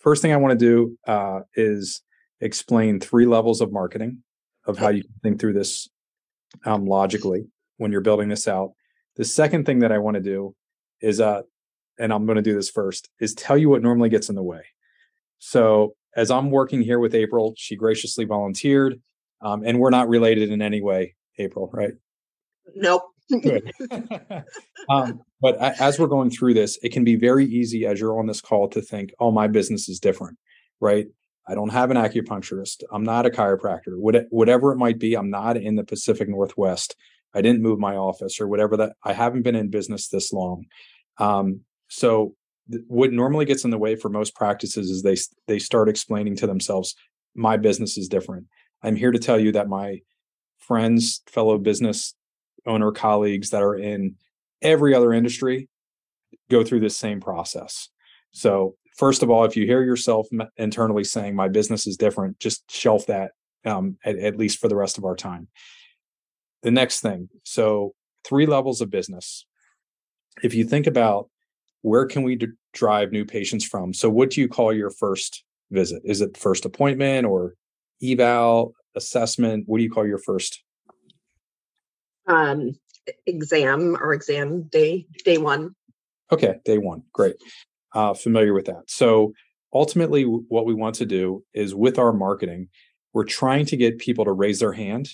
first 0.00 0.22
thing 0.22 0.32
I 0.32 0.36
want 0.36 0.58
to 0.58 0.64
do 0.64 0.98
uh, 1.06 1.40
is 1.54 2.02
explain 2.40 2.98
three 2.98 3.26
levels 3.26 3.60
of 3.60 3.72
marketing 3.72 4.22
of 4.66 4.78
how 4.78 4.88
you 4.88 5.02
think 5.22 5.40
through 5.40 5.52
this 5.52 5.88
um, 6.64 6.86
logically 6.86 7.46
when 7.76 7.92
you're 7.92 8.00
building 8.00 8.28
this 8.28 8.48
out. 8.48 8.72
The 9.16 9.24
second 9.24 9.66
thing 9.66 9.80
that 9.80 9.92
I 9.92 9.98
want 9.98 10.16
to 10.16 10.20
do 10.22 10.54
is, 11.00 11.20
uh, 11.20 11.42
and 11.98 12.12
I'm 12.12 12.26
going 12.26 12.36
to 12.36 12.42
do 12.42 12.54
this 12.54 12.70
first, 12.70 13.08
is 13.20 13.34
tell 13.34 13.56
you 13.56 13.68
what 13.68 13.82
normally 13.82 14.08
gets 14.08 14.28
in 14.28 14.34
the 14.34 14.42
way. 14.42 14.62
So 15.38 15.94
as 16.16 16.30
I'm 16.30 16.50
working 16.50 16.82
here 16.82 16.98
with 16.98 17.14
April, 17.14 17.54
she 17.56 17.76
graciously 17.76 18.24
volunteered, 18.24 19.00
um, 19.40 19.62
and 19.64 19.78
we're 19.78 19.90
not 19.90 20.08
related 20.08 20.50
in 20.50 20.62
any 20.62 20.80
way, 20.80 21.14
April, 21.38 21.70
right? 21.72 21.92
Nope. 22.74 23.02
Good. 23.30 23.72
um, 24.88 25.20
but 25.40 25.56
as 25.80 25.98
we're 25.98 26.06
going 26.06 26.30
through 26.30 26.54
this, 26.54 26.78
it 26.82 26.92
can 26.92 27.04
be 27.04 27.16
very 27.16 27.46
easy 27.46 27.86
as 27.86 28.00
you're 28.00 28.18
on 28.18 28.26
this 28.26 28.40
call 28.40 28.68
to 28.70 28.82
think, 28.82 29.12
oh, 29.20 29.30
my 29.30 29.46
business 29.48 29.88
is 29.88 29.98
different, 29.98 30.38
right? 30.80 31.06
I 31.48 31.54
don't 31.54 31.70
have 31.70 31.90
an 31.90 31.96
acupuncturist. 31.96 32.82
I'm 32.92 33.02
not 33.02 33.26
a 33.26 33.30
chiropractor. 33.30 33.94
whatever 33.96 34.72
it 34.72 34.76
might 34.76 34.98
be, 34.98 35.14
I'm 35.14 35.30
not 35.30 35.56
in 35.56 35.76
the 35.76 35.84
Pacific 35.84 36.28
Northwest. 36.28 36.94
I 37.34 37.40
didn't 37.40 37.62
move 37.62 37.78
my 37.78 37.96
office 37.96 38.40
or 38.40 38.46
whatever 38.46 38.76
that 38.76 38.92
I 39.02 39.12
haven't 39.12 39.42
been 39.42 39.56
in 39.56 39.70
business 39.70 40.08
this 40.08 40.32
long. 40.32 40.66
Um, 41.18 41.62
so 41.88 42.34
th- 42.70 42.84
what 42.86 43.12
normally 43.12 43.44
gets 43.44 43.64
in 43.64 43.70
the 43.70 43.78
way 43.78 43.96
for 43.96 44.08
most 44.08 44.34
practices 44.34 44.90
is 44.90 45.02
they 45.02 45.16
they 45.48 45.58
start 45.58 45.88
explaining 45.88 46.36
to 46.36 46.46
themselves, 46.46 46.94
my 47.34 47.56
business 47.56 47.96
is 47.96 48.08
different. 48.08 48.46
I'm 48.82 48.96
here 48.96 49.12
to 49.12 49.18
tell 49.18 49.40
you 49.40 49.52
that 49.52 49.68
my 49.68 50.00
friends, 50.58 51.22
fellow 51.26 51.58
business 51.58 52.14
owner 52.66 52.92
colleagues 52.92 53.50
that 53.50 53.62
are 53.62 53.74
in 53.74 54.16
every 54.60 54.94
other 54.94 55.12
industry 55.12 55.68
go 56.50 56.64
through 56.64 56.80
this 56.80 56.96
same 56.96 57.20
process. 57.20 57.88
So 58.32 58.76
first 58.96 59.22
of 59.22 59.30
all, 59.30 59.44
if 59.44 59.56
you 59.56 59.66
hear 59.66 59.82
yourself 59.82 60.28
internally 60.56 61.04
saying 61.04 61.34
my 61.34 61.48
business 61.48 61.86
is 61.86 61.96
different, 61.96 62.38
just 62.38 62.70
shelf 62.70 63.06
that 63.06 63.32
um, 63.64 63.96
at, 64.04 64.16
at 64.16 64.36
least 64.36 64.58
for 64.58 64.68
the 64.68 64.76
rest 64.76 64.98
of 64.98 65.04
our 65.04 65.16
time. 65.16 65.48
The 66.62 66.70
next 66.70 67.00
thing 67.00 67.28
so 67.44 67.94
three 68.24 68.46
levels 68.46 68.80
of 68.80 68.90
business. 68.90 69.46
If 70.42 70.54
you 70.54 70.64
think 70.64 70.86
about 70.86 71.28
where 71.82 72.06
can 72.06 72.22
we 72.22 72.36
d- 72.36 72.46
drive 72.72 73.10
new 73.10 73.24
patients 73.24 73.64
from 73.64 73.92
so 73.92 74.08
what 74.08 74.30
do 74.30 74.40
you 74.40 74.48
call 74.48 74.72
your 74.72 74.90
first 74.90 75.44
visit? 75.70 76.02
Is 76.04 76.20
it 76.20 76.36
first 76.36 76.64
appointment 76.64 77.26
or 77.26 77.54
eval 78.02 78.74
assessment? 78.94 79.64
What 79.66 79.78
do 79.78 79.84
you 79.84 79.90
call 79.90 80.06
your 80.06 80.18
first 80.18 80.62
um 82.26 82.72
exam 83.26 83.96
or 84.00 84.12
exam 84.12 84.62
day 84.64 85.06
day 85.24 85.38
one 85.38 85.74
okay 86.30 86.56
day 86.64 86.78
one 86.78 87.02
great 87.12 87.36
uh 87.94 88.14
familiar 88.14 88.54
with 88.54 88.66
that 88.66 88.82
so 88.86 89.32
ultimately 89.74 90.22
what 90.24 90.66
we 90.66 90.74
want 90.74 90.94
to 90.94 91.06
do 91.06 91.44
is 91.52 91.74
with 91.74 91.98
our 91.98 92.12
marketing 92.12 92.68
we're 93.12 93.24
trying 93.24 93.66
to 93.66 93.76
get 93.76 93.98
people 93.98 94.24
to 94.24 94.32
raise 94.32 94.60
their 94.60 94.72
hand 94.72 95.08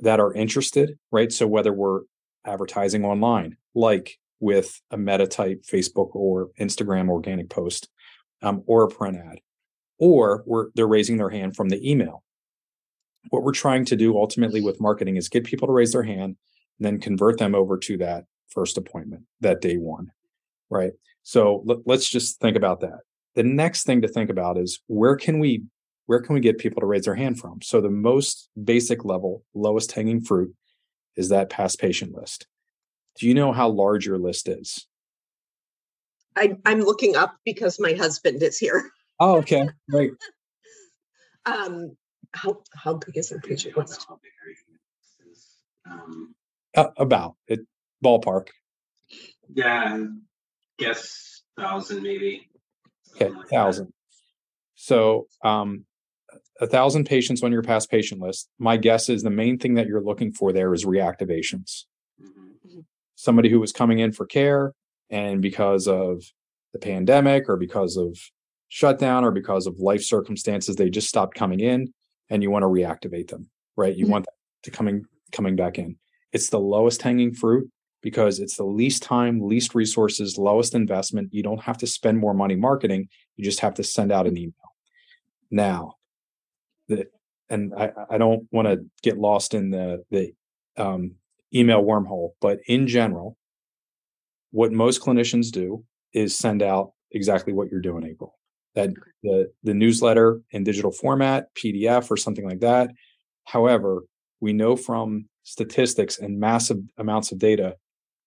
that 0.00 0.20
are 0.20 0.34
interested, 0.34 0.98
right? 1.10 1.32
So 1.32 1.46
whether 1.46 1.72
we're 1.72 2.00
advertising 2.44 3.04
online, 3.04 3.56
like 3.74 4.18
with 4.40 4.80
a 4.90 4.96
meta 4.96 5.26
type 5.26 5.62
Facebook 5.62 6.14
or 6.14 6.50
Instagram 6.58 7.08
organic 7.08 7.48
post, 7.48 7.88
um, 8.42 8.64
or 8.66 8.82
a 8.82 8.88
print 8.88 9.16
ad, 9.16 9.38
or 9.98 10.42
we're, 10.46 10.70
they're 10.74 10.88
raising 10.88 11.16
their 11.16 11.30
hand 11.30 11.54
from 11.54 11.68
the 11.68 11.88
email. 11.88 12.24
What 13.30 13.42
we're 13.42 13.52
trying 13.52 13.84
to 13.86 13.96
do 13.96 14.16
ultimately 14.16 14.60
with 14.60 14.80
marketing 14.80 15.16
is 15.16 15.28
get 15.28 15.44
people 15.44 15.68
to 15.68 15.72
raise 15.72 15.92
their 15.92 16.02
hand 16.02 16.36
and 16.78 16.86
then 16.86 17.00
convert 17.00 17.38
them 17.38 17.54
over 17.54 17.78
to 17.78 17.96
that 17.98 18.24
first 18.48 18.76
appointment, 18.76 19.24
that 19.40 19.60
day 19.60 19.76
one, 19.76 20.10
right? 20.70 20.92
So 21.22 21.62
let, 21.64 21.78
let's 21.86 22.08
just 22.08 22.40
think 22.40 22.56
about 22.56 22.80
that. 22.80 23.00
The 23.34 23.42
next 23.42 23.84
thing 23.84 24.02
to 24.02 24.08
think 24.08 24.28
about 24.28 24.58
is 24.58 24.80
where 24.88 25.16
can 25.16 25.38
we 25.38 25.62
where 26.06 26.20
can 26.20 26.34
we 26.34 26.40
get 26.40 26.58
people 26.58 26.80
to 26.80 26.86
raise 26.86 27.04
their 27.04 27.14
hand 27.14 27.38
from? 27.38 27.62
So 27.62 27.80
the 27.80 27.88
most 27.88 28.50
basic 28.62 29.04
level, 29.04 29.44
lowest 29.54 29.92
hanging 29.92 30.20
fruit 30.20 30.52
is 31.16 31.28
that 31.28 31.48
past 31.48 31.78
patient 31.78 32.12
list. 32.14 32.46
Do 33.18 33.28
you 33.28 33.34
know 33.34 33.52
how 33.52 33.68
large 33.68 34.04
your 34.04 34.18
list 34.18 34.48
is? 34.48 34.86
I, 36.36 36.56
am 36.64 36.80
looking 36.80 37.14
up 37.14 37.36
because 37.44 37.78
my 37.78 37.92
husband 37.92 38.42
is 38.42 38.58
here. 38.58 38.90
Oh, 39.20 39.38
okay. 39.38 39.68
Great. 39.90 40.12
um, 41.46 41.96
how 42.32 42.62
how 42.74 42.94
big 42.94 43.16
is 43.16 43.32
our 43.32 43.38
patient 43.38 43.76
list? 43.76 44.06
Um, 45.88 46.34
uh, 46.76 46.88
about 46.96 47.36
it 47.46 47.60
ballpark. 48.04 48.48
Yeah, 49.52 50.06
guess 50.78 51.42
thousand 51.58 52.02
maybe. 52.02 52.48
Okay, 53.14 53.32
thousand. 53.50 53.92
So 54.74 55.26
um, 55.44 55.84
a 56.60 56.66
thousand 56.66 57.04
patients 57.04 57.42
on 57.42 57.52
your 57.52 57.62
past 57.62 57.90
patient 57.90 58.20
list. 58.20 58.48
My 58.58 58.76
guess 58.76 59.08
is 59.08 59.22
the 59.22 59.30
main 59.30 59.58
thing 59.58 59.74
that 59.74 59.86
you're 59.86 60.02
looking 60.02 60.32
for 60.32 60.52
there 60.52 60.72
is 60.72 60.84
reactivations. 60.84 61.84
Mm-hmm. 62.22 62.80
Somebody 63.14 63.50
who 63.50 63.60
was 63.60 63.72
coming 63.72 63.98
in 63.98 64.12
for 64.12 64.26
care 64.26 64.72
and 65.10 65.42
because 65.42 65.86
of 65.86 66.22
the 66.72 66.78
pandemic 66.78 67.48
or 67.48 67.56
because 67.56 67.96
of 67.96 68.18
shutdown 68.68 69.24
or 69.24 69.30
because 69.30 69.66
of 69.66 69.78
life 69.78 70.02
circumstances, 70.02 70.76
they 70.76 70.88
just 70.88 71.08
stopped 71.08 71.34
coming 71.34 71.60
in 71.60 71.92
and 72.32 72.42
you 72.42 72.50
want 72.50 72.62
to 72.62 72.66
reactivate 72.66 73.28
them, 73.28 73.48
right? 73.76 73.94
You 73.94 74.06
mm-hmm. 74.06 74.12
want 74.12 74.26
to 74.62 74.70
coming 74.70 75.04
coming 75.32 75.54
back 75.54 75.78
in. 75.78 75.96
It's 76.32 76.48
the 76.48 76.58
lowest 76.58 77.02
hanging 77.02 77.34
fruit 77.34 77.70
because 78.02 78.40
it's 78.40 78.56
the 78.56 78.64
least 78.64 79.02
time, 79.02 79.46
least 79.46 79.74
resources, 79.74 80.38
lowest 80.38 80.74
investment. 80.74 81.28
You 81.32 81.42
don't 81.42 81.60
have 81.62 81.76
to 81.78 81.86
spend 81.86 82.18
more 82.18 82.32
money 82.32 82.56
marketing. 82.56 83.08
You 83.36 83.44
just 83.44 83.60
have 83.60 83.74
to 83.74 83.84
send 83.84 84.10
out 84.10 84.26
an 84.26 84.38
email. 84.38 84.54
Now, 85.50 85.96
the, 86.88 87.06
and 87.50 87.74
I, 87.74 87.92
I 88.10 88.16
don't 88.16 88.48
want 88.50 88.66
to 88.66 88.80
get 89.02 89.18
lost 89.18 89.52
in 89.52 89.70
the 89.70 90.02
the 90.10 90.32
um, 90.78 91.16
email 91.54 91.84
wormhole, 91.84 92.30
but 92.40 92.60
in 92.66 92.88
general, 92.88 93.36
what 94.52 94.72
most 94.72 95.02
clinicians 95.02 95.50
do 95.50 95.84
is 96.14 96.36
send 96.36 96.62
out 96.62 96.92
exactly 97.10 97.52
what 97.52 97.70
you're 97.70 97.82
doing, 97.82 98.06
April. 98.06 98.38
That 98.74 98.90
the 99.22 99.52
the 99.62 99.74
newsletter 99.74 100.40
in 100.50 100.64
digital 100.64 100.92
format, 100.92 101.54
PDF, 101.54 102.10
or 102.10 102.16
something 102.16 102.46
like 102.46 102.60
that. 102.60 102.90
However, 103.44 104.04
we 104.40 104.52
know 104.52 104.76
from 104.76 105.28
statistics 105.44 106.18
and 106.18 106.38
massive 106.38 106.78
amounts 106.96 107.32
of 107.32 107.38
data 107.38 107.76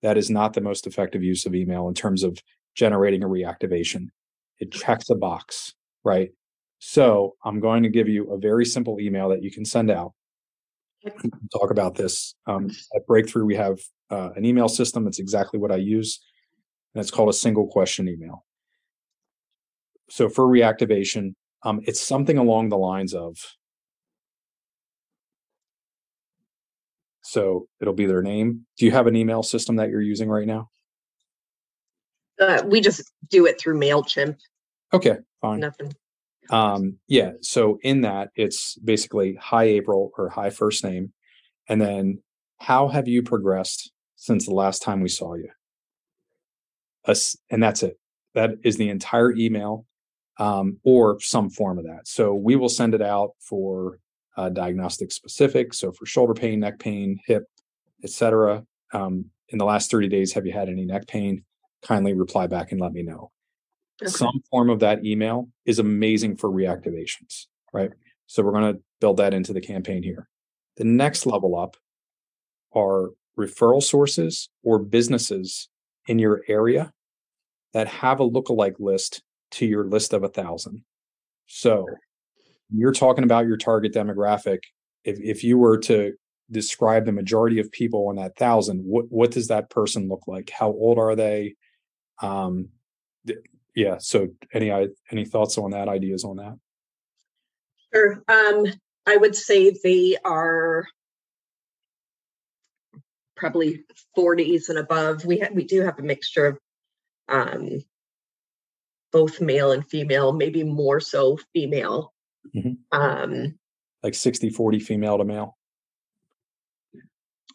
that 0.01 0.17
is 0.17 0.29
not 0.29 0.53
the 0.53 0.61
most 0.61 0.85
effective 0.85 1.23
use 1.23 1.45
of 1.45 1.55
email 1.55 1.87
in 1.87 1.93
terms 1.93 2.23
of 2.23 2.37
generating 2.75 3.23
a 3.23 3.27
reactivation. 3.27 4.09
It 4.59 4.71
checks 4.71 5.09
a 5.09 5.15
box, 5.15 5.73
right? 6.03 6.29
So 6.79 7.35
I'm 7.43 7.59
going 7.59 7.83
to 7.83 7.89
give 7.89 8.07
you 8.07 8.31
a 8.31 8.37
very 8.37 8.65
simple 8.65 8.99
email 8.99 9.29
that 9.29 9.41
you 9.41 9.51
can 9.51 9.65
send 9.65 9.89
out. 9.89 10.13
talk 11.51 11.71
about 11.71 11.95
this. 11.95 12.35
Um, 12.45 12.69
at 12.95 13.07
Breakthrough, 13.07 13.45
we 13.45 13.55
have 13.55 13.79
uh, 14.09 14.29
an 14.35 14.45
email 14.45 14.67
system. 14.67 15.07
It's 15.07 15.19
exactly 15.19 15.59
what 15.59 15.71
I 15.71 15.77
use, 15.77 16.19
and 16.93 17.01
it's 17.01 17.11
called 17.11 17.29
a 17.29 17.33
single 17.33 17.67
question 17.67 18.07
email. 18.07 18.45
So 20.09 20.29
for 20.29 20.45
reactivation, 20.45 21.33
um, 21.63 21.81
it's 21.83 21.99
something 21.99 22.37
along 22.37 22.69
the 22.69 22.77
lines 22.77 23.13
of 23.13 23.37
so 27.21 27.67
it'll 27.81 27.93
be 27.93 28.05
their 28.05 28.21
name. 28.21 28.65
Do 28.77 28.85
you 28.85 28.91
have 28.91 29.07
an 29.07 29.15
email 29.15 29.43
system 29.43 29.77
that 29.77 29.89
you're 29.89 30.01
using 30.01 30.29
right 30.29 30.47
now? 30.47 30.69
Uh, 32.39 32.61
we 32.65 32.81
just 32.81 33.11
do 33.29 33.45
it 33.45 33.59
through 33.59 33.79
Mailchimp. 33.79 34.37
Okay, 34.93 35.17
fine. 35.41 35.59
Nothing. 35.59 35.93
Um, 36.51 36.99
yeah. 37.07 37.31
So 37.41 37.79
in 37.81 38.01
that, 38.01 38.29
it's 38.35 38.75
basically 38.75 39.37
hi 39.41 39.63
April 39.63 40.11
or 40.17 40.29
hi 40.29 40.51
first 40.51 40.83
name, 40.83 41.13
and 41.67 41.81
then 41.81 42.21
how 42.59 42.89
have 42.89 43.07
you 43.07 43.23
progressed 43.23 43.91
since 44.15 44.45
the 44.45 44.53
last 44.53 44.83
time 44.83 45.01
we 45.01 45.09
saw 45.09 45.33
you? 45.33 45.49
us, 47.07 47.35
and 47.49 47.61
that's 47.61 47.83
it. 47.83 47.97
That 48.33 48.51
is 48.63 48.77
the 48.77 48.89
entire 48.89 49.31
email 49.33 49.85
um, 50.37 50.77
or 50.83 51.19
some 51.19 51.49
form 51.49 51.77
of 51.77 51.85
that. 51.85 52.07
So 52.07 52.33
we 52.33 52.55
will 52.55 52.69
send 52.69 52.93
it 52.93 53.01
out 53.01 53.31
for 53.39 53.99
uh, 54.37 54.49
diagnostic 54.49 55.11
specific. 55.11 55.73
So 55.73 55.91
for 55.91 56.05
shoulder 56.05 56.33
pain, 56.33 56.59
neck 56.59 56.79
pain, 56.79 57.19
hip, 57.25 57.45
etc. 58.03 58.65
Um, 58.93 59.25
in 59.49 59.57
the 59.57 59.65
last 59.65 59.91
30 59.91 60.07
days, 60.09 60.33
have 60.33 60.45
you 60.45 60.53
had 60.53 60.69
any 60.69 60.85
neck 60.85 61.07
pain? 61.07 61.43
Kindly 61.81 62.13
reply 62.13 62.47
back 62.47 62.71
and 62.71 62.81
let 62.81 62.93
me 62.93 63.03
know. 63.03 63.31
Okay. 64.01 64.11
Some 64.11 64.41
form 64.49 64.69
of 64.69 64.79
that 64.79 65.05
email 65.05 65.49
is 65.65 65.79
amazing 65.79 66.35
for 66.35 66.49
reactivations, 66.49 67.45
right? 67.71 67.91
So 68.27 68.43
we're 68.43 68.51
going 68.51 68.73
to 68.73 68.81
build 68.99 69.17
that 69.17 69.33
into 69.33 69.53
the 69.53 69.61
campaign 69.61 70.03
here. 70.03 70.27
The 70.77 70.83
next 70.83 71.25
level 71.25 71.57
up 71.57 71.77
are 72.73 73.11
referral 73.39 73.81
sources 73.81 74.49
or 74.63 74.79
businesses 74.79 75.69
in 76.07 76.19
your 76.19 76.43
area 76.47 76.91
that 77.73 77.87
have 77.87 78.19
a 78.19 78.29
lookalike 78.29 78.79
list 78.79 79.21
to 79.51 79.65
your 79.65 79.85
list 79.85 80.13
of 80.13 80.23
a 80.23 80.29
thousand. 80.29 80.83
So 81.47 81.85
you're 82.69 82.91
talking 82.91 83.23
about 83.23 83.47
your 83.47 83.57
target 83.57 83.93
demographic. 83.93 84.59
If, 85.03 85.19
if 85.19 85.43
you 85.43 85.57
were 85.57 85.77
to 85.79 86.13
describe 86.51 87.05
the 87.05 87.11
majority 87.11 87.59
of 87.59 87.71
people 87.71 88.09
in 88.09 88.17
that 88.17 88.37
thousand, 88.37 88.79
what, 88.79 89.05
what 89.09 89.31
does 89.31 89.47
that 89.47 89.69
person 89.69 90.07
look 90.07 90.27
like? 90.27 90.49
How 90.49 90.67
old 90.67 90.97
are 90.97 91.15
they? 91.15 91.55
Um, 92.21 92.69
th- 93.27 93.39
yeah. 93.75 93.97
So 93.99 94.29
any, 94.53 94.71
any 95.11 95.25
thoughts 95.25 95.57
on 95.57 95.71
that, 95.71 95.87
ideas 95.87 96.23
on 96.23 96.37
that? 96.37 96.57
Sure. 97.93 98.23
Um, 98.27 98.65
I 99.05 99.17
would 99.17 99.35
say 99.35 99.75
they 99.83 100.17
are 100.25 100.85
probably 103.35 103.83
40s 104.17 104.69
and 104.69 104.79
above. 104.79 105.25
We 105.25 105.39
ha- 105.39 105.49
we 105.53 105.65
do 105.65 105.81
have 105.81 105.99
a 105.99 106.03
mixture 106.03 106.45
of 106.47 106.57
um, 107.27 107.83
both 109.15 109.39
male 109.39 109.71
and 109.71 109.87
female, 109.87 110.33
maybe 110.33 110.61
more 110.61 110.99
so 110.99 111.39
female. 111.53 112.13
Mm-hmm. 112.53 112.73
Um, 112.91 113.57
like 114.03 114.13
60 114.13 114.49
40 114.49 114.79
female 114.79 115.17
to 115.17 115.23
male. 115.23 115.57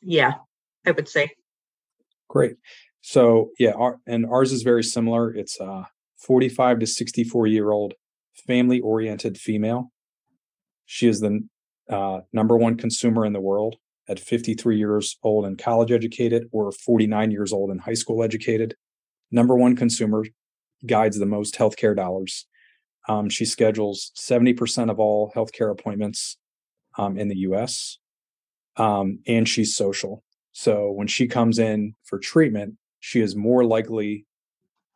Yeah, 0.01 0.37
I 0.87 0.93
would 0.93 1.07
say. 1.07 1.33
Great. 2.31 2.57
So 3.03 3.51
yeah, 3.59 3.73
our, 3.73 3.99
and 4.07 4.25
ours 4.25 4.53
is 4.53 4.63
very 4.63 4.83
similar. 4.83 5.35
It's 5.35 5.61
uh 5.61 5.85
45 6.17 6.79
to 6.79 6.87
64 6.87 7.47
year 7.47 7.71
old 7.71 7.93
family 8.47 8.81
oriented 8.81 9.37
female. 9.37 9.93
She 10.87 11.09
is 11.09 11.21
the 11.21 11.47
uh, 11.91 12.21
number 12.33 12.57
one 12.57 12.79
consumer 12.79 13.27
in 13.27 13.35
the 13.35 13.41
world 13.41 13.77
at 14.09 14.19
53 14.19 14.79
years 14.79 15.19
old 15.23 15.45
and 15.45 15.59
college 15.59 15.93
educated 15.93 16.49
or 16.53 16.73
49 16.73 17.31
years 17.31 17.53
old 17.53 17.71
and 17.71 17.83
high 17.83 17.95
school 17.95 18.23
educated. 18.23 18.77
Number 19.31 19.55
one 19.57 19.77
consumer 19.77 20.25
guides 20.87 21.19
the 21.19 21.27
most 21.27 21.55
healthcare 21.55 21.97
dollars. 21.97 22.47
Um, 23.09 23.29
she 23.29 23.45
schedules 23.45 24.13
70% 24.17 24.91
of 24.91 24.99
all 25.01 25.33
healthcare 25.35 25.71
appointments 25.71 26.37
um, 26.99 27.19
in 27.19 27.29
the 27.29 27.37
US. 27.39 27.99
Um, 28.77 29.19
and 29.27 29.49
she's 29.49 29.75
social. 29.75 30.23
So 30.53 30.91
when 30.91 31.07
she 31.07 31.27
comes 31.27 31.59
in 31.59 31.95
for 32.05 32.19
treatment, 32.19 32.75
she 33.01 33.21
is 33.21 33.35
more 33.35 33.65
likely 33.65 34.27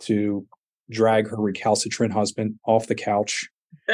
to 0.00 0.46
drag 0.90 1.28
her 1.28 1.36
recalcitrant 1.36 2.12
husband 2.12 2.58
off 2.66 2.86
the 2.86 2.94
couch 2.94 3.48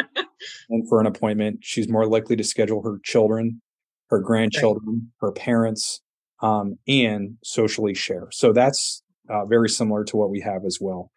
and 0.69 0.89
for 0.89 1.01
an 1.01 1.07
appointment. 1.07 1.61
She's 1.63 1.89
more 1.89 2.07
likely 2.07 2.37
to 2.37 2.45
schedule 2.45 2.83
her 2.83 2.99
children, 3.05 3.63
her 4.09 4.21
grandchildren, 4.21 5.13
her 5.21 5.33
parents, 5.33 6.01
um, 6.43 6.79
and 6.89 7.37
socially 7.45 7.95
share. 7.95 8.29
So 8.33 8.53
that's 8.53 9.03
uh, 9.29 9.45
very 9.47 9.69
similar 9.69 10.05
to 10.05 10.17
what 10.17 10.31
we 10.31 10.41
have 10.41 10.65
as 10.65 10.79
well. 10.81 11.11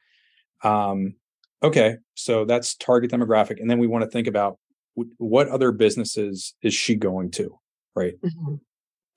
Um, 0.63 1.15
okay, 1.61 1.97
so 2.15 2.45
that's 2.45 2.75
target 2.75 3.11
demographic, 3.11 3.59
and 3.59 3.69
then 3.69 3.79
we 3.79 3.87
want 3.87 4.03
to 4.03 4.09
think 4.09 4.27
about 4.27 4.57
w- 4.95 5.13
what 5.17 5.49
other 5.49 5.71
businesses 5.71 6.55
is 6.61 6.73
she 6.73 6.95
going 6.95 7.31
to, 7.31 7.59
right? 7.95 8.13
Mm-hmm. 8.21 8.55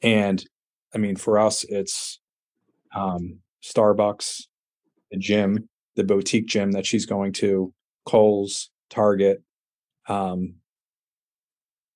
And 0.02 0.44
I 0.94 0.98
mean, 0.98 1.16
for 1.16 1.38
us, 1.38 1.64
it's 1.64 2.20
um, 2.94 3.38
Starbucks, 3.64 4.42
the 5.11 5.18
gym, 5.18 5.68
the 5.94 6.04
boutique 6.04 6.46
gym 6.46 6.72
that 6.72 6.87
she's 6.87 7.06
going 7.06 7.32
to, 7.35 7.72
Kohl's, 8.04 8.70
Target, 8.90 9.42
um, 10.09 10.54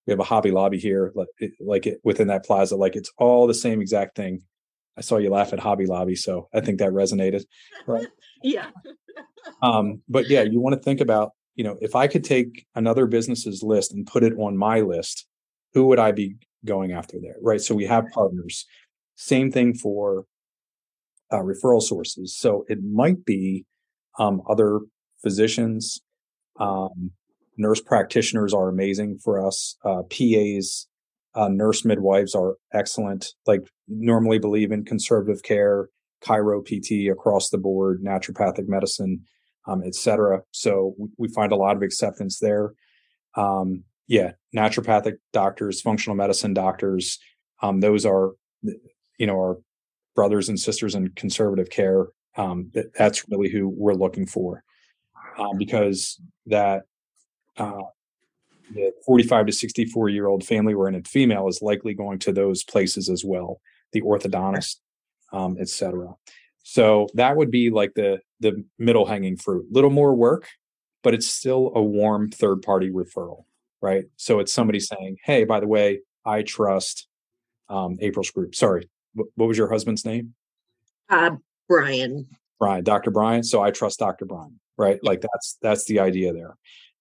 we 0.07 0.13
have 0.13 0.21
a 0.21 0.25
Hobby 0.25 0.51
Lobby 0.51 0.79
here, 0.79 1.13
like, 1.15 1.29
like 1.61 1.87
it, 1.87 2.01
within 2.03 2.29
that 2.29 2.45
plaza, 2.45 2.75
like 2.75 2.97
it's 2.97 3.13
all 3.17 3.47
the 3.47 3.55
same 3.55 3.81
exact 3.81 4.17
thing. 4.17 4.43
I 5.01 5.03
saw 5.03 5.17
you 5.17 5.31
laugh 5.31 5.55
at 5.55 5.59
Hobby 5.59 5.87
Lobby, 5.87 6.15
so 6.15 6.51
I 6.53 6.61
think 6.61 6.79
that 6.79 6.91
resonated. 6.91 7.45
Right? 7.87 8.07
yeah. 8.43 8.67
um, 9.63 10.03
but 10.11 10.29
yeah, 10.29 10.43
you 10.43 10.61
want 10.61 10.75
to 10.75 10.83
think 10.83 11.01
about, 11.01 11.31
you 11.55 11.65
know, 11.65 11.79
if 11.81 11.97
I 11.97 12.07
could 12.07 12.23
take 12.23 12.67
another 12.75 13.07
business's 13.07 13.63
list 13.63 13.95
and 13.95 14.07
put 14.07 14.23
it 14.23 14.35
on 14.35 14.59
my 14.59 14.81
list, 14.81 15.27
who 15.73 15.87
would 15.87 15.99
I 15.99 16.13
be 16.13 16.37
going 16.67 16.93
after 16.93 17.17
there? 17.19 17.37
Right. 17.41 17.63
So 17.63 17.75
we 17.75 17.87
have 17.87 18.11
partners. 18.13 18.67
Same 19.17 19.51
thing 19.51 19.73
for 19.73 20.27
uh, 21.33 21.39
referral 21.39 21.81
sources. 21.81 22.37
So 22.37 22.67
it 22.69 22.83
might 22.85 23.25
be 23.25 23.65
um, 24.19 24.43
other 24.51 24.81
physicians, 25.23 26.03
um, 26.59 27.13
nurse 27.57 27.81
practitioners 27.81 28.53
are 28.53 28.69
amazing 28.69 29.17
for 29.17 29.47
us. 29.47 29.77
Uh, 29.83 30.03
PAs, 30.03 30.89
uh, 31.35 31.49
nurse 31.49 31.85
midwives 31.85 32.35
are 32.35 32.57
excellent. 32.73 33.35
Like 33.47 33.63
normally 33.89 34.39
believe 34.39 34.73
in 34.73 34.85
conservative 34.85 35.43
care, 35.43 35.89
chiro 36.25 36.65
PT 36.65 37.11
across 37.11 37.51
the 37.51 37.59
board, 37.59 38.03
naturopathic 38.05 38.69
medicine, 38.69 39.25
um, 39.67 39.83
etc. 39.85 40.43
So 40.53 40.95
we, 41.19 41.29
find 41.29 41.53
a 41.53 41.57
lot 41.57 41.77
of 41.77 41.83
acceptance 41.83 42.39
there. 42.41 42.73
Um, 43.37 43.85
yeah, 44.07 44.33
naturopathic 44.57 45.19
doctors, 45.33 45.81
functional 45.81 46.17
medicine 46.17 46.55
doctors, 46.55 47.19
um, 47.63 47.81
those 47.81 48.05
are, 48.05 48.33
you 48.63 49.27
know, 49.27 49.35
our 49.35 49.59
brothers 50.17 50.49
and 50.49 50.59
sisters 50.59 50.95
in 50.95 51.09
conservative 51.11 51.71
care. 51.71 52.09
Um, 52.37 52.71
that, 52.75 52.95
that's 52.95 53.29
really 53.29 53.51
who 53.51 53.69
we're 53.69 53.95
looking 53.95 54.27
for, 54.27 54.63
um, 55.39 55.59
because 55.59 56.21
that 56.47 56.83
uh, 57.57 57.83
the 58.75 58.93
45 59.05 59.47
to 59.47 59.53
64 59.53 60.09
year 60.09 60.27
old 60.27 60.45
family 60.45 60.75
oriented 60.75 61.09
female 61.09 61.49
is 61.49 61.63
likely 61.63 61.95
going 61.95 62.19
to 62.21 62.33
those 62.33 62.65
places 62.65 63.09
as 63.09 63.25
well, 63.25 63.61
the 63.93 64.03
orthodontist, 64.03 64.77
um, 65.33 65.57
etc. 65.61 66.15
So 66.63 67.09
that 67.15 67.37
would 67.37 67.51
be 67.51 67.71
like 67.71 67.95
the 67.95 68.21
the 68.41 68.65
middle 68.79 69.07
hanging 69.07 69.37
fruit. 69.37 69.67
Little 69.71 69.91
more 69.91 70.15
work, 70.15 70.49
but 71.03 71.15
it's 71.15 71.27
still 71.27 71.73
a 71.75 71.83
warm 71.83 72.31
third 72.31 72.63
party 72.63 72.91
referral, 72.91 73.45
right? 73.81 74.05
So 74.17 74.39
it's 74.41 74.53
somebody 74.53 74.81
saying, 74.81 75.19
"Hey, 75.25 75.45
by 75.45 75.61
the 75.61 75.67
way, 75.67 76.01
I 76.25 76.43
trust 76.43 77.09
um, 77.69 77.99
April's 78.01 78.31
group." 78.31 78.55
Sorry, 78.55 78.89
what, 79.15 79.29
what 79.35 79.47
was 79.47 79.59
your 79.59 79.71
husband's 79.71 80.05
name? 80.05 80.35
Uh, 81.09 81.37
Brian. 81.69 82.29
Brian, 82.59 82.85
Dr. 82.85 83.11
Brian. 83.11 83.43
So 83.43 83.63
I 83.63 83.71
trust 83.71 83.99
Dr. 83.99 84.27
Brian, 84.27 84.61
right? 84.77 85.03
Like 85.03 85.23
that's 85.23 85.59
that's 85.63 85.85
the 85.87 86.01
idea 86.01 86.33
there. 86.33 86.57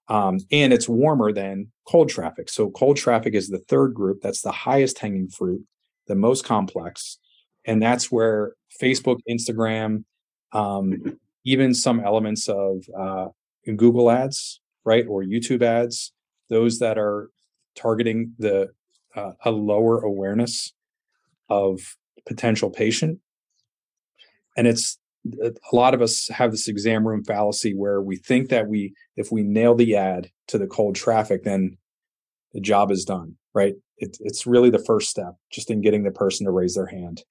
Um, 0.10 0.39
and 0.52 0.74
it's 0.74 0.89
warmer 0.89 1.32
than 1.32 1.72
cold 1.88 2.10
traffic. 2.10 2.50
So 2.50 2.72
cold 2.72 2.98
traffic 2.98 3.36
is 3.36 3.50
the 3.50 3.60
third 3.60 3.93
group. 3.93 4.22
That's 4.22 4.41
the 4.41 4.52
highest 4.52 5.00
hanging 5.00 5.30
fruit, 5.30 5.63
the 6.08 6.15
most 6.15 6.43
complex. 6.43 7.19
And 7.65 7.82
that's 7.82 8.12
where 8.12 8.54
Facebook, 8.82 9.19
Instagram, 9.30 10.04
um, 10.52 11.19
even 11.45 11.74
some 11.74 12.00
elements 12.00 12.50
of 12.50 12.84
uh, 12.98 13.28
Google 13.76 14.10
ads, 14.10 14.62
right, 14.84 15.06
or 15.08 15.24
YouTube 15.24 15.62
ads, 15.62 16.12
those 16.50 16.80
that 16.80 16.98
are 16.98 17.30
targeting 17.76 18.34
the 18.39 18.69
uh, 19.15 19.32
a 19.45 19.52
lower 19.52 20.00
awareness 20.00 20.74
of 21.50 21.98
potential 22.28 22.69
patient. 22.69 23.19
And 24.58 24.67
it's 24.67 24.98
a 25.41 25.75
lot 25.75 25.93
of 25.93 26.01
us 26.01 26.27
have 26.29 26.51
this 26.51 26.67
exam 26.67 27.07
room 27.07 27.23
fallacy 27.23 27.73
where 27.73 28.01
we 28.01 28.15
think 28.15 28.49
that 28.49 28.67
we 28.67 28.93
if 29.15 29.31
we 29.31 29.43
nail 29.43 29.75
the 29.75 29.95
ad 29.95 30.29
to 30.47 30.57
the 30.57 30.67
cold 30.67 30.95
traffic 30.95 31.43
then 31.43 31.77
the 32.53 32.61
job 32.61 32.91
is 32.91 33.05
done 33.05 33.35
right? 33.53 33.75
It, 33.97 34.17
it's 34.21 34.47
really 34.47 34.69
the 34.69 34.83
first 34.83 35.09
step 35.09 35.35
just 35.51 35.71
in 35.71 35.81
getting 35.81 36.03
the 36.03 36.11
person 36.11 36.45
to 36.45 36.51
raise 36.51 36.75
their 36.75 36.85
hand. 36.85 37.23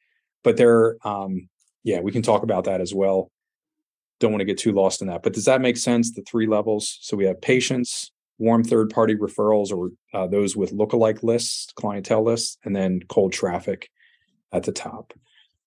But 0.42 0.56
there 0.56 0.96
um 1.06 1.48
yeah 1.84 2.00
we 2.00 2.12
can 2.12 2.22
talk 2.22 2.42
about 2.42 2.64
that 2.64 2.80
as 2.80 2.94
well. 2.94 3.30
Don't 4.20 4.32
want 4.32 4.40
to 4.40 4.46
get 4.46 4.58
too 4.58 4.72
lost 4.72 5.00
in 5.00 5.08
that. 5.08 5.22
But 5.22 5.32
does 5.32 5.44
that 5.44 5.60
make 5.60 5.76
sense 5.76 6.12
the 6.12 6.22
three 6.22 6.46
levels? 6.46 6.98
So 7.02 7.16
we 7.16 7.26
have 7.26 7.40
patients 7.40 8.12
warm 8.38 8.62
third 8.62 8.90
party 8.90 9.16
referrals 9.16 9.72
or 9.72 9.90
uh, 10.14 10.26
those 10.28 10.56
with 10.56 10.72
lookalike 10.72 11.24
lists 11.24 11.72
clientele 11.74 12.24
lists 12.24 12.56
and 12.64 12.74
then 12.74 13.00
cold 13.08 13.32
traffic 13.32 13.90
at 14.52 14.62
the 14.62 14.72
top. 14.72 15.12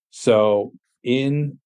So 0.09 0.73
in 1.03 1.59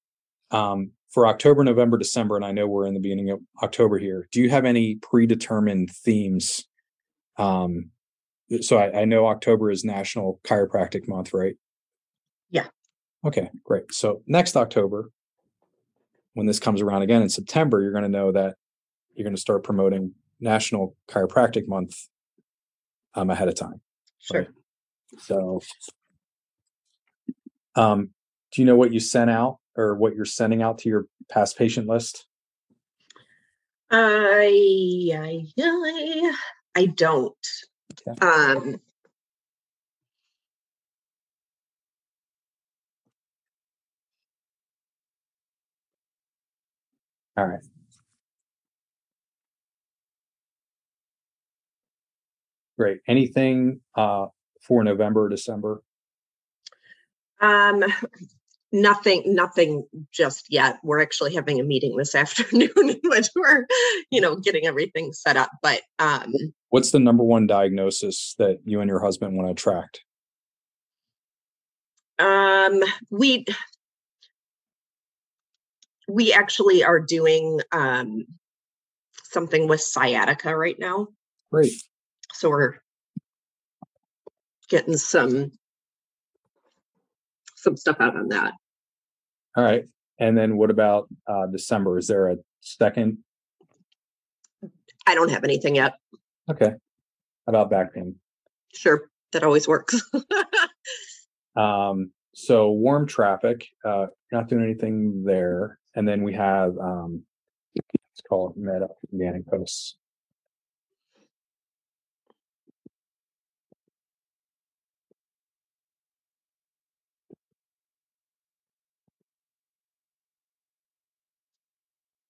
um, 0.50 0.92
for 1.10 1.26
October, 1.26 1.64
November, 1.64 1.96
December, 1.96 2.36
and 2.36 2.44
I 2.44 2.52
know 2.52 2.66
we're 2.66 2.86
in 2.86 2.94
the 2.94 3.00
beginning 3.00 3.30
of 3.30 3.40
October 3.62 3.98
here. 3.98 4.28
Do 4.32 4.40
you 4.40 4.50
have 4.50 4.64
any 4.64 4.96
predetermined 4.96 5.90
themes? 5.90 6.64
Um, 7.36 7.90
so 8.60 8.78
I, 8.78 9.00
I 9.00 9.04
know 9.04 9.26
October 9.26 9.70
is 9.70 9.84
National 9.84 10.40
Chiropractic 10.44 11.08
Month, 11.08 11.32
right? 11.32 11.56
Yeah. 12.50 12.66
Okay, 13.24 13.50
great. 13.64 13.92
So 13.92 14.22
next 14.26 14.56
October, 14.56 15.10
when 16.34 16.46
this 16.46 16.60
comes 16.60 16.82
around 16.82 17.02
again 17.02 17.22
in 17.22 17.28
September, 17.28 17.80
you're 17.80 17.92
going 17.92 18.04
to 18.04 18.08
know 18.08 18.30
that 18.32 18.56
you're 19.14 19.24
going 19.24 19.34
to 19.34 19.40
start 19.40 19.64
promoting 19.64 20.12
National 20.38 20.94
Chiropractic 21.08 21.66
Month 21.66 21.96
um, 23.14 23.30
ahead 23.30 23.48
of 23.48 23.54
time. 23.54 23.80
Sure. 24.18 24.40
Right. 24.40 24.48
So, 25.18 25.60
um, 27.74 28.10
do 28.52 28.60
you 28.60 28.66
know 28.66 28.76
what 28.76 28.92
you 28.92 29.00
sent 29.00 29.30
out 29.30 29.58
or 29.76 29.94
what 29.94 30.14
you're 30.14 30.24
sending 30.24 30.62
out 30.62 30.78
to 30.78 30.88
your 30.88 31.06
past 31.30 31.56
patient 31.58 31.88
list? 31.88 32.26
I 33.90 35.10
I, 35.14 36.32
I, 36.74 36.86
don't. 36.86 37.34
Okay. 38.08 38.26
Um, 38.26 38.80
All 47.36 47.46
right. 47.46 47.60
Great. 52.78 53.00
Anything 53.06 53.80
uh, 53.94 54.26
for 54.62 54.82
November 54.82 55.24
or 55.24 55.28
December? 55.28 55.82
um, 57.40 57.84
nothing, 58.82 59.22
nothing 59.26 59.86
just 60.12 60.46
yet. 60.50 60.78
We're 60.82 61.02
actually 61.02 61.34
having 61.34 61.60
a 61.60 61.64
meeting 61.64 61.96
this 61.96 62.14
afternoon 62.14 62.70
in 62.76 63.00
which 63.04 63.28
we're, 63.34 63.66
you 64.10 64.20
know, 64.20 64.36
getting 64.36 64.66
everything 64.66 65.12
set 65.12 65.36
up. 65.36 65.50
But 65.62 65.82
um, 65.98 66.32
What's 66.70 66.90
the 66.90 67.00
number 67.00 67.24
one 67.24 67.46
diagnosis 67.46 68.34
that 68.38 68.58
you 68.64 68.80
and 68.80 68.88
your 68.88 69.00
husband 69.00 69.36
want 69.36 69.48
to 69.48 69.52
attract? 69.52 70.00
um, 72.18 72.82
we 73.10 73.44
we 76.08 76.32
actually 76.32 76.84
are 76.84 77.00
doing 77.00 77.60
um 77.72 78.24
something 79.24 79.68
with 79.68 79.80
sciatica 79.80 80.56
right 80.56 80.78
now. 80.78 81.08
Great. 81.52 81.72
So 82.32 82.48
we're 82.48 82.74
getting 84.68 84.96
some 84.96 85.52
some 87.56 87.76
stuff 87.76 87.96
out 88.00 88.16
on 88.16 88.28
that. 88.28 88.54
All 89.56 89.64
right. 89.64 89.84
And 90.18 90.36
then 90.36 90.56
what 90.56 90.70
about 90.70 91.08
uh, 91.26 91.46
December? 91.46 91.98
Is 91.98 92.06
there 92.06 92.28
a 92.28 92.36
second? 92.60 93.18
I 95.06 95.14
don't 95.14 95.30
have 95.30 95.44
anything 95.44 95.76
yet. 95.76 95.94
Okay. 96.50 96.72
About 97.46 97.70
back 97.70 97.94
pain? 97.94 98.16
Sure, 98.74 99.08
that 99.32 99.44
always 99.44 99.68
works. 99.68 100.00
Um, 101.56 102.12
so 102.34 102.70
warm 102.70 103.06
traffic, 103.06 103.66
uh, 103.84 104.06
not 104.30 104.48
doing 104.48 104.62
anything 104.62 105.24
there. 105.24 105.78
And 105.94 106.06
then 106.06 106.22
we 106.22 106.34
have, 106.34 106.76
um, 106.78 107.22
let's 107.74 108.20
call 108.28 108.50
it 108.50 108.56
meta 108.58 108.88
organic 109.12 109.46
posts. 109.46 109.96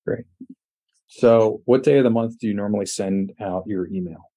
Great. 0.07 0.25
So 1.09 1.61
what 1.65 1.83
day 1.83 1.99
of 1.99 2.05
the 2.05 2.11
month 2.11 2.39
do 2.39 2.47
you 2.47 2.55
normally 2.55 2.87
send 2.87 3.33
out 3.41 3.65
your 3.67 3.87
email? 3.89 4.31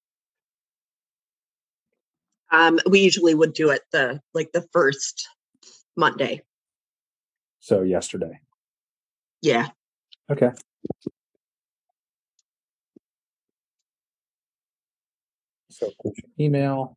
um, 2.50 2.78
we 2.88 3.00
usually 3.00 3.34
would 3.34 3.52
do 3.52 3.70
it 3.70 3.82
the 3.92 4.20
like 4.34 4.52
the 4.52 4.66
first 4.72 5.28
Monday. 5.96 6.42
So 7.60 7.82
yesterday. 7.82 8.40
Yeah. 9.42 9.68
Okay. 10.30 10.50
So 15.70 15.92
email. 16.38 16.96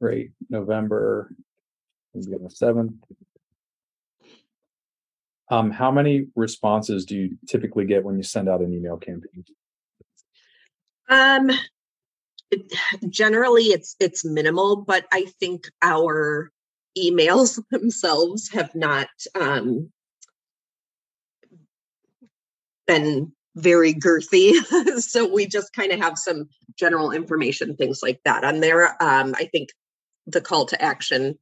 Great. 0.00 0.32
November. 0.50 1.30
The 2.14 2.50
seventh. 2.50 2.94
Um, 5.50 5.70
how 5.70 5.90
many 5.90 6.26
responses 6.36 7.04
do 7.06 7.16
you 7.16 7.38
typically 7.46 7.86
get 7.86 8.04
when 8.04 8.16
you 8.16 8.22
send 8.22 8.48
out 8.48 8.60
an 8.60 8.72
email 8.72 8.96
campaign? 8.98 9.44
Um 11.08 11.50
it- 12.50 12.72
generally 13.08 13.64
it's 13.64 13.96
it's 13.98 14.24
minimal, 14.24 14.76
but 14.76 15.06
I 15.12 15.26
think 15.40 15.70
our 15.82 16.50
emails 16.96 17.62
themselves 17.70 18.50
have 18.52 18.74
not 18.74 19.08
um 19.34 19.90
been 22.86 23.32
very 23.56 23.92
girthy. 23.94 24.52
so 25.00 25.32
we 25.32 25.46
just 25.46 25.72
kind 25.72 25.92
of 25.92 26.00
have 26.00 26.16
some 26.18 26.48
general 26.78 27.10
information, 27.10 27.76
things 27.76 28.00
like 28.02 28.20
that 28.24 28.44
on 28.44 28.60
there. 28.60 28.90
Um, 29.02 29.34
I 29.36 29.46
think 29.46 29.70
the 30.26 30.40
call 30.40 30.66
to 30.66 30.82
action 30.82 31.38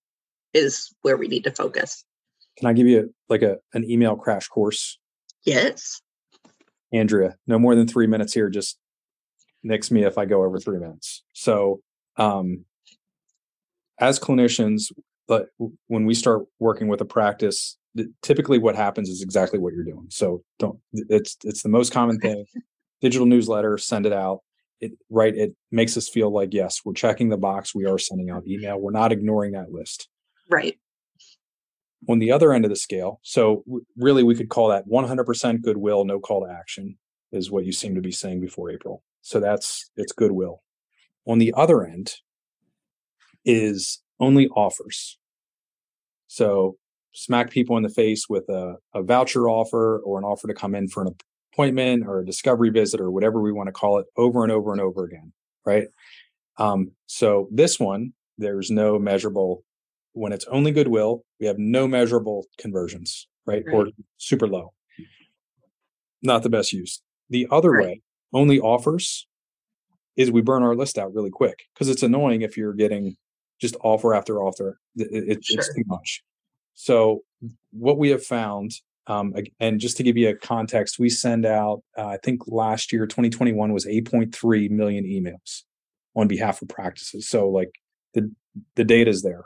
is 0.54 0.94
where 1.02 1.16
we 1.16 1.28
need 1.28 1.44
to 1.44 1.50
focus. 1.50 2.04
Can 2.58 2.68
I 2.68 2.72
give 2.72 2.86
you 2.86 3.14
like 3.28 3.42
a 3.42 3.58
an 3.74 3.88
email 3.88 4.16
crash 4.16 4.48
course? 4.48 4.98
Yes. 5.44 6.00
Andrea, 6.92 7.36
no 7.46 7.58
more 7.58 7.74
than 7.74 7.86
three 7.86 8.06
minutes 8.06 8.32
here. 8.32 8.48
Just 8.48 8.78
nix 9.62 9.90
me 9.90 10.04
if 10.04 10.18
I 10.18 10.24
go 10.24 10.44
over 10.44 10.58
three 10.58 10.78
minutes. 10.78 11.24
So, 11.32 11.80
um, 12.16 12.64
as 13.98 14.18
clinicians, 14.18 14.92
but 15.26 15.48
when 15.88 16.06
we 16.06 16.14
start 16.14 16.42
working 16.58 16.88
with 16.88 17.00
a 17.00 17.04
practice, 17.04 17.76
typically 18.22 18.58
what 18.58 18.76
happens 18.76 19.08
is 19.08 19.22
exactly 19.22 19.58
what 19.58 19.74
you're 19.74 19.84
doing. 19.84 20.06
So 20.10 20.42
don't. 20.58 20.78
It's 20.92 21.36
it's 21.42 21.62
the 21.62 21.68
most 21.68 21.92
common 21.92 22.18
thing. 22.18 22.44
Digital 23.00 23.26
newsletter, 23.26 23.76
send 23.76 24.06
it 24.06 24.12
out. 24.12 24.40
It 24.80 24.92
right. 25.10 25.34
It 25.34 25.54
makes 25.70 25.96
us 25.96 26.08
feel 26.08 26.30
like 26.30 26.54
yes, 26.54 26.80
we're 26.84 26.94
checking 26.94 27.28
the 27.28 27.36
box. 27.36 27.74
We 27.74 27.86
are 27.86 27.98
sending 27.98 28.30
out 28.30 28.46
email. 28.46 28.78
We're 28.78 28.90
not 28.90 29.12
ignoring 29.12 29.52
that 29.52 29.70
list 29.70 30.08
Right. 30.48 30.78
On 32.08 32.18
the 32.18 32.30
other 32.30 32.52
end 32.52 32.64
of 32.64 32.70
the 32.70 32.76
scale 32.76 33.20
so 33.22 33.64
really 33.96 34.22
we 34.22 34.34
could 34.34 34.48
call 34.48 34.68
that 34.68 34.86
100% 34.88 35.62
goodwill 35.62 36.04
no 36.04 36.18
call 36.18 36.44
to 36.44 36.52
action 36.52 36.96
is 37.32 37.50
what 37.50 37.64
you 37.64 37.72
seem 37.72 37.94
to 37.94 38.00
be 38.00 38.12
saying 38.12 38.40
before 38.40 38.70
april. 38.70 39.02
So 39.22 39.40
that's 39.40 39.90
it's 39.96 40.12
goodwill. 40.12 40.62
On 41.26 41.38
the 41.38 41.52
other 41.56 41.84
end 41.84 42.14
is 43.44 44.02
only 44.20 44.48
offers. 44.48 45.18
So 46.28 46.76
smack 47.12 47.50
people 47.50 47.76
in 47.76 47.82
the 47.82 47.88
face 47.88 48.28
with 48.28 48.48
a, 48.48 48.76
a 48.94 49.02
voucher 49.02 49.48
offer 49.48 50.00
or 50.04 50.18
an 50.18 50.24
offer 50.24 50.46
to 50.48 50.54
come 50.54 50.74
in 50.74 50.88
for 50.88 51.02
an 51.02 51.14
appointment 51.52 52.06
or 52.06 52.20
a 52.20 52.26
discovery 52.26 52.70
visit 52.70 53.00
or 53.00 53.10
whatever 53.10 53.40
we 53.40 53.52
want 53.52 53.68
to 53.68 53.72
call 53.72 53.98
it 53.98 54.06
over 54.16 54.42
and 54.42 54.52
over 54.52 54.72
and 54.72 54.80
over 54.80 55.04
again 55.04 55.32
right? 55.64 55.88
Um, 56.58 56.92
so 57.06 57.48
this 57.50 57.78
one 57.78 58.12
there's 58.38 58.70
no 58.70 58.98
measurable 58.98 59.64
when 60.16 60.32
it's 60.32 60.46
only 60.46 60.72
goodwill, 60.72 61.24
we 61.40 61.46
have 61.46 61.58
no 61.58 61.86
measurable 61.86 62.46
conversions, 62.58 63.28
right? 63.46 63.62
Or 63.70 63.88
super 64.16 64.48
low. 64.48 64.72
Not 66.22 66.42
the 66.42 66.48
best 66.48 66.72
use. 66.72 67.02
The 67.28 67.46
other 67.50 67.70
Right. 67.70 67.86
way, 67.86 68.02
only 68.32 68.58
offers, 68.58 69.26
is 70.16 70.30
we 70.30 70.40
burn 70.40 70.62
our 70.62 70.74
list 70.74 70.96
out 70.98 71.12
really 71.14 71.30
quick 71.30 71.64
because 71.74 71.88
it's 71.90 72.02
annoying 72.02 72.40
if 72.42 72.56
you're 72.56 72.72
getting 72.72 73.16
just 73.58 73.76
offer 73.82 74.14
after 74.14 74.42
offer. 74.42 74.78
It- 74.96 75.12
it- 75.12 75.38
It's 75.50 75.74
too 75.74 75.84
much. 75.86 76.22
So 76.74 77.24
what 77.70 77.98
we 77.98 78.08
have 78.10 78.24
found, 78.24 78.72
um, 79.06 79.34
and 79.60 79.78
just 79.80 79.96
to 79.98 80.02
give 80.02 80.16
you 80.16 80.28
a 80.30 80.34
context, 80.34 80.98
we 80.98 81.08
send 81.10 81.44
out, 81.46 81.82
uh, 81.96 82.06
I 82.06 82.16
think 82.18 82.46
last 82.48 82.92
year, 82.92 83.06
2021 83.06 83.72
was 83.72 83.86
8.3 83.86 84.68
million 84.70 85.04
emails 85.04 85.62
on 86.14 86.26
behalf 86.28 86.60
of 86.62 86.68
practices. 86.68 87.28
So 87.28 87.48
like 87.50 87.70
the 88.14 88.30
the 88.74 88.84
data 88.84 89.10
is 89.10 89.22
there 89.22 89.44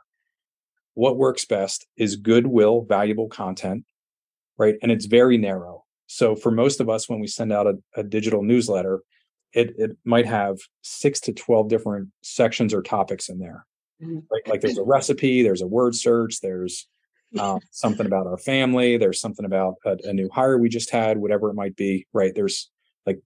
what 0.95 1.17
works 1.17 1.45
best 1.45 1.87
is 1.97 2.17
goodwill, 2.17 2.83
valuable 2.83 3.29
content, 3.29 3.85
right? 4.59 4.75
And 4.83 4.91
it's 4.93 5.07
very 5.07 5.39
narrow. 5.39 5.85
So 6.07 6.35
for 6.35 6.51
most 6.51 6.81
of 6.81 6.89
us, 6.89 7.09
when 7.09 7.21
we 7.21 7.27
send 7.27 7.53
out 7.53 7.67
a, 7.67 7.75
a 7.97 8.03
digital 8.03 8.43
newsletter, 8.43 9.01
it, 9.53 9.75
it 9.79 9.97
might 10.05 10.27
have 10.27 10.59
six 10.83 11.21
to 11.21 11.33
12 11.33 11.69
different 11.69 12.09
sections 12.23 12.75
or 12.75 12.83
topics 12.83 13.29
in 13.29 13.39
there, 13.39 13.67
Mhm. 14.03 14.25
right? 14.31 14.47
Like 14.49 14.61
there's 14.61 14.79
a 14.79 14.83
recipe, 14.85 15.43
there's 15.43 15.63
a 15.63 15.67
word 15.67 15.95
search, 15.95 16.41
there's 16.41 16.89
um, 17.39 17.61
something 17.71 18.07
about 18.07 18.27
our 18.27 18.39
family, 18.39 18.97
there's 18.97 19.21
something 19.21 19.45
about 19.45 19.75
a, 19.85 19.97
a 20.05 20.13
new 20.13 20.29
hire 20.33 20.59
we 20.59 20.69
just 20.69 20.91
had, 20.91 21.19
whatever 21.19 21.49
it 21.49 21.55
might 21.55 21.77
be, 21.77 22.07
right? 22.13 22.33
There's 22.35 22.71
like 23.07 23.21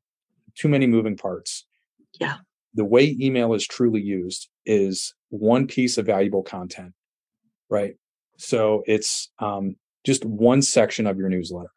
too 0.54 0.68
many 0.68 0.86
moving 0.86 1.16
parts. 1.16 1.66
Yeah. 2.20 2.36
The 2.74 2.84
way 2.84 3.16
email 3.18 3.54
is 3.54 3.66
truly 3.66 4.02
used 4.02 4.48
is 4.66 5.14
one 5.30 5.66
piece 5.66 5.96
of 5.96 6.06
valuable 6.06 6.42
content 6.42 6.92
right? 7.74 7.96
So 8.36 8.84
it's 8.86 9.30
um, 9.40 9.74
just 10.06 10.24
one 10.24 10.62
section 10.62 11.08
of 11.08 11.18
your 11.18 11.28
newsletter. 11.28 11.72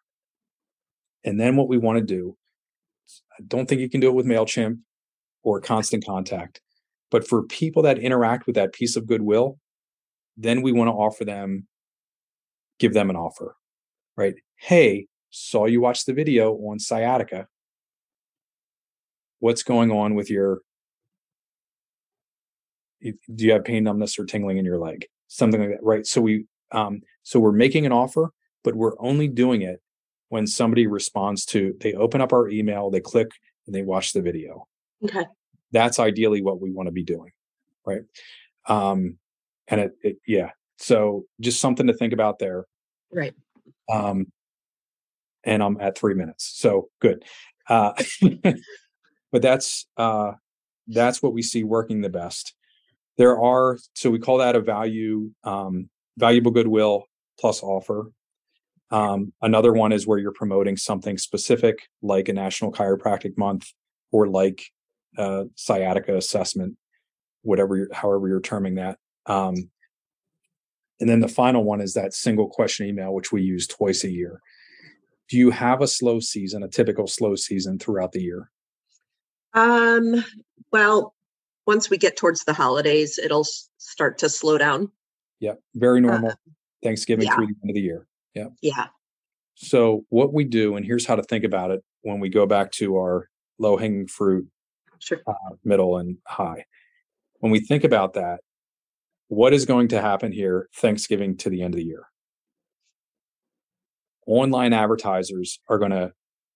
And 1.23 1.39
then 1.39 1.55
what 1.55 1.67
we 1.67 1.79
want 1.79 1.97
to 1.97 2.05
do, 2.05 2.37
I 3.37 3.43
don't 3.47 3.67
think 3.67 3.81
you 3.81 3.89
can 3.89 3.99
do 3.99 4.07
it 4.07 4.13
with 4.13 4.27
MailChimp 4.27 4.77
or 5.41 5.59
Constant 5.59 6.05
Contact, 6.05 6.61
but 7.09 7.27
for 7.27 7.43
people 7.43 7.81
that 7.81 7.97
interact 7.97 8.45
with 8.45 8.55
that 8.55 8.73
piece 8.73 8.95
of 8.95 9.07
goodwill, 9.07 9.57
then 10.37 10.61
we 10.61 10.71
want 10.71 10.87
to 10.87 10.93
offer 10.93 11.25
them, 11.25 11.67
give 12.79 12.93
them 12.93 13.09
an 13.09 13.15
offer, 13.15 13.55
right? 14.15 14.35
Hey, 14.57 15.07
saw 15.31 15.65
you 15.65 15.81
watch 15.81 16.05
the 16.05 16.13
video 16.13 16.53
on 16.53 16.77
sciatica. 16.77 17.47
What's 19.39 19.63
going 19.63 19.91
on 19.91 20.13
with 20.13 20.29
your 20.29 20.59
do 23.01 23.45
you 23.45 23.51
have 23.53 23.63
pain 23.63 23.83
numbness 23.83 24.17
or 24.17 24.25
tingling 24.25 24.57
in 24.57 24.65
your 24.65 24.79
leg 24.79 25.05
something 25.27 25.59
like 25.59 25.69
that 25.71 25.83
right? 25.83 26.05
So 26.05 26.21
we 26.21 26.45
um 26.71 27.01
so 27.23 27.39
we're 27.39 27.51
making 27.51 27.85
an 27.85 27.91
offer 27.91 28.31
but 28.63 28.75
we're 28.75 28.99
only 28.99 29.27
doing 29.27 29.61
it 29.61 29.81
when 30.29 30.45
somebody 30.45 30.87
responds 30.87 31.45
to 31.45 31.75
they 31.79 31.93
open 31.93 32.21
up 32.21 32.33
our 32.33 32.49
email 32.49 32.89
they 32.89 32.99
click 32.99 33.29
and 33.65 33.75
they 33.75 33.83
watch 33.83 34.13
the 34.13 34.21
video. 34.21 34.67
Okay. 35.03 35.25
That's 35.71 35.99
ideally 35.99 36.41
what 36.41 36.61
we 36.61 36.71
want 36.71 36.87
to 36.87 36.91
be 36.91 37.03
doing 37.03 37.31
right? 37.85 38.01
Um 38.67 39.17
and 39.67 39.81
it, 39.81 39.91
it 40.01 40.17
yeah 40.25 40.51
so 40.77 41.25
just 41.39 41.59
something 41.59 41.87
to 41.87 41.93
think 41.93 42.13
about 42.13 42.39
there. 42.39 42.65
Right. 43.11 43.33
Um 43.91 44.27
and 45.43 45.63
i'm 45.63 45.77
at 45.79 45.97
three 45.97 46.13
minutes 46.13 46.51
so 46.55 46.89
good. 46.99 47.23
Uh 47.69 47.93
but 49.31 49.41
that's 49.41 49.87
uh 49.97 50.33
that's 50.87 51.21
what 51.21 51.33
we 51.33 51.41
see 51.41 51.63
working 51.63 52.01
the 52.01 52.09
best 52.09 52.53
there 53.17 53.41
are 53.41 53.77
so 53.93 54.09
we 54.09 54.19
call 54.19 54.37
that 54.37 54.55
a 54.55 54.61
value 54.61 55.31
um, 55.43 55.89
valuable 56.17 56.51
goodwill 56.51 57.05
plus 57.39 57.61
offer. 57.61 58.11
Um, 58.89 59.33
another 59.41 59.73
one 59.73 59.91
is 59.91 60.07
where 60.07 60.17
you're 60.17 60.31
promoting 60.31 60.77
something 60.77 61.17
specific 61.17 61.89
like 62.01 62.29
a 62.29 62.33
national 62.33 62.71
chiropractic 62.71 63.37
month 63.37 63.67
or 64.11 64.27
like 64.27 64.63
sciatica 65.55 66.15
assessment 66.15 66.77
whatever 67.47 67.87
however 67.91 68.27
you're 68.27 68.41
terming 68.41 68.75
that. 68.75 68.97
Um, 69.25 69.69
and 70.99 71.07
then 71.09 71.19
the 71.19 71.27
final 71.27 71.63
one 71.63 71.81
is 71.81 71.93
that 71.93 72.13
single 72.13 72.49
question 72.49 72.87
email 72.87 73.13
which 73.13 73.31
we 73.31 73.41
use 73.41 73.67
twice 73.67 74.03
a 74.03 74.11
year. 74.11 74.41
Do 75.29 75.37
you 75.37 75.51
have 75.51 75.81
a 75.81 75.87
slow 75.87 76.19
season 76.19 76.63
a 76.63 76.67
typical 76.67 77.07
slow 77.07 77.35
season 77.35 77.79
throughout 77.79 78.11
the 78.11 78.21
year? 78.21 78.51
Um 79.53 80.23
well 80.71 81.15
once 81.67 81.89
we 81.89 81.97
get 81.97 82.15
towards 82.15 82.43
the 82.45 82.53
holidays, 82.53 83.19
it'll 83.19 83.45
start 83.77 84.17
to 84.19 84.29
slow 84.29 84.57
down. 84.57 84.89
Yeah, 85.39 85.53
very 85.75 85.99
uh, 85.99 86.07
normal. 86.07 86.31
Uh, 86.31 86.51
Thanksgiving 86.83 87.25
yeah. 87.25 87.35
through 87.35 87.47
the 87.47 87.55
end 87.61 87.69
of 87.69 87.75
the 87.75 87.81
year. 87.81 88.07
Yeah. 88.33 88.47
Yeah. 88.61 88.87
So 89.55 90.05
what 90.09 90.33
we 90.33 90.43
do, 90.43 90.75
and 90.75 90.85
here's 90.85 91.05
how 91.05 91.15
to 91.15 91.23
think 91.23 91.43
about 91.43 91.71
it 91.71 91.83
when 92.01 92.19
we 92.19 92.29
go 92.29 92.45
back 92.45 92.71
to 92.73 92.95
our 92.97 93.29
low 93.59 93.75
hanging 93.75 94.07
fruit, 94.07 94.47
sure. 94.99 95.21
uh, 95.27 95.55
middle, 95.63 95.97
and 95.97 96.17
high. 96.27 96.65
When 97.39 97.51
we 97.51 97.59
think 97.59 97.83
about 97.83 98.13
that, 98.13 98.41
what 99.27 99.53
is 99.53 99.65
going 99.65 99.89
to 99.89 100.01
happen 100.01 100.31
here 100.31 100.69
Thanksgiving 100.75 101.35
to 101.37 101.49
the 101.49 101.63
end 101.63 101.73
of 101.73 101.79
the 101.79 101.85
year? 101.85 102.07
Online 104.25 104.73
advertisers 104.73 105.59
are 105.67 105.79
going 105.79 105.91
to 105.91 106.13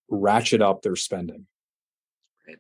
ratchet 0.10 0.62
up 0.62 0.82
their 0.82 0.96
spending. 0.96 1.48
Right. 2.48 2.58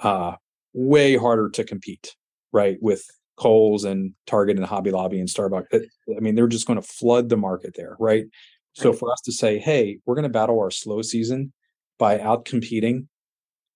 Uh, 0.00 0.36
way 0.74 1.16
harder 1.16 1.48
to 1.50 1.64
compete, 1.64 2.14
right? 2.52 2.76
With 2.80 3.04
Kohl's 3.36 3.84
and 3.84 4.12
Target 4.26 4.56
and 4.58 4.66
Hobby 4.66 4.90
Lobby 4.90 5.18
and 5.18 5.28
Starbucks. 5.28 5.66
I 5.72 6.20
mean, 6.20 6.34
they're 6.34 6.46
just 6.46 6.66
going 6.66 6.80
to 6.80 6.86
flood 6.86 7.28
the 7.28 7.36
market 7.36 7.74
there, 7.74 7.96
right? 7.98 8.26
So 8.76 8.92
for 8.92 9.10
us 9.12 9.20
to 9.22 9.32
say, 9.32 9.58
hey, 9.58 9.98
we're 10.04 10.16
going 10.16 10.24
to 10.24 10.28
battle 10.28 10.58
our 10.58 10.70
slow 10.70 11.00
season 11.00 11.52
by 11.96 12.20
out 12.20 12.44
competing 12.44 13.08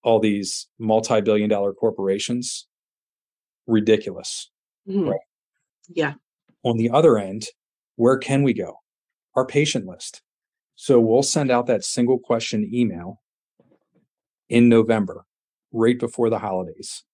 all 0.02 0.18
these 0.18 0.66
multi-billion 0.78 1.48
dollar 1.48 1.72
corporations, 1.72 2.66
ridiculous. 3.68 4.50
Mm-hmm. 4.88 5.08
Right? 5.08 5.20
Yeah. 5.88 6.14
On 6.64 6.76
the 6.76 6.90
other 6.90 7.16
end, 7.16 7.46
where 7.94 8.18
can 8.18 8.42
we 8.42 8.54
go? 8.54 8.80
Our 9.36 9.46
patient 9.46 9.86
list. 9.86 10.22
So 10.74 10.98
we'll 10.98 11.22
send 11.22 11.50
out 11.50 11.66
that 11.66 11.84
single 11.84 12.18
question 12.18 12.68
email 12.72 13.20
in 14.48 14.68
November 14.68 15.26
right 15.72 15.98
before 15.98 16.30
the 16.30 16.38
holidays. 16.38 17.04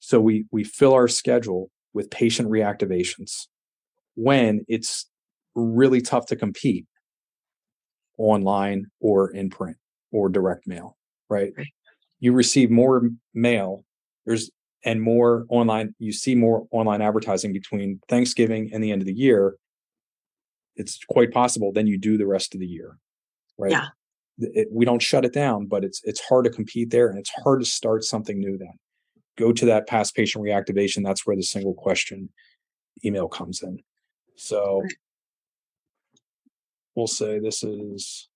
So 0.00 0.20
we 0.20 0.46
we 0.50 0.64
fill 0.64 0.94
our 0.94 1.08
schedule 1.08 1.70
with 1.92 2.10
patient 2.10 2.48
reactivations 2.50 3.46
when 4.14 4.64
it's 4.68 5.08
really 5.54 6.00
tough 6.00 6.26
to 6.26 6.36
compete 6.36 6.86
online 8.16 8.86
or 9.00 9.30
in 9.30 9.50
print 9.50 9.76
or 10.12 10.28
direct 10.28 10.66
mail, 10.66 10.96
right? 11.28 11.52
right. 11.56 11.66
You 12.20 12.32
receive 12.32 12.70
more 12.70 13.02
mail, 13.34 13.84
there's 14.26 14.50
and 14.84 15.02
more 15.02 15.44
online, 15.48 15.94
you 15.98 16.12
see 16.12 16.34
more 16.34 16.66
online 16.70 17.02
advertising 17.02 17.52
between 17.52 18.00
Thanksgiving 18.08 18.70
and 18.72 18.82
the 18.82 18.92
end 18.92 19.02
of 19.02 19.06
the 19.06 19.14
year. 19.14 19.56
It's 20.76 21.00
quite 21.08 21.32
possible 21.32 21.72
then 21.72 21.88
you 21.88 21.98
do 21.98 22.16
the 22.16 22.26
rest 22.26 22.54
of 22.54 22.60
the 22.60 22.66
year. 22.66 22.98
Right. 23.58 23.72
Yeah 23.72 23.88
it, 24.38 24.68
we 24.70 24.84
don't 24.84 25.02
shut 25.02 25.24
it 25.24 25.32
down, 25.32 25.66
but 25.66 25.84
it's 25.84 26.00
it's 26.04 26.20
hard 26.20 26.44
to 26.44 26.50
compete 26.50 26.90
there, 26.90 27.08
and 27.08 27.18
it's 27.18 27.30
hard 27.42 27.60
to 27.60 27.66
start 27.66 28.04
something 28.04 28.38
new. 28.38 28.58
Then 28.58 28.78
go 29.36 29.52
to 29.52 29.66
that 29.66 29.86
past 29.86 30.14
patient 30.14 30.44
reactivation. 30.44 31.04
That's 31.04 31.26
where 31.26 31.36
the 31.36 31.42
single 31.42 31.74
question 31.74 32.30
email 33.04 33.28
comes 33.28 33.62
in. 33.62 33.80
So 34.36 34.82
we'll 36.94 37.06
say 37.06 37.38
this 37.38 37.62
is. 37.62 38.28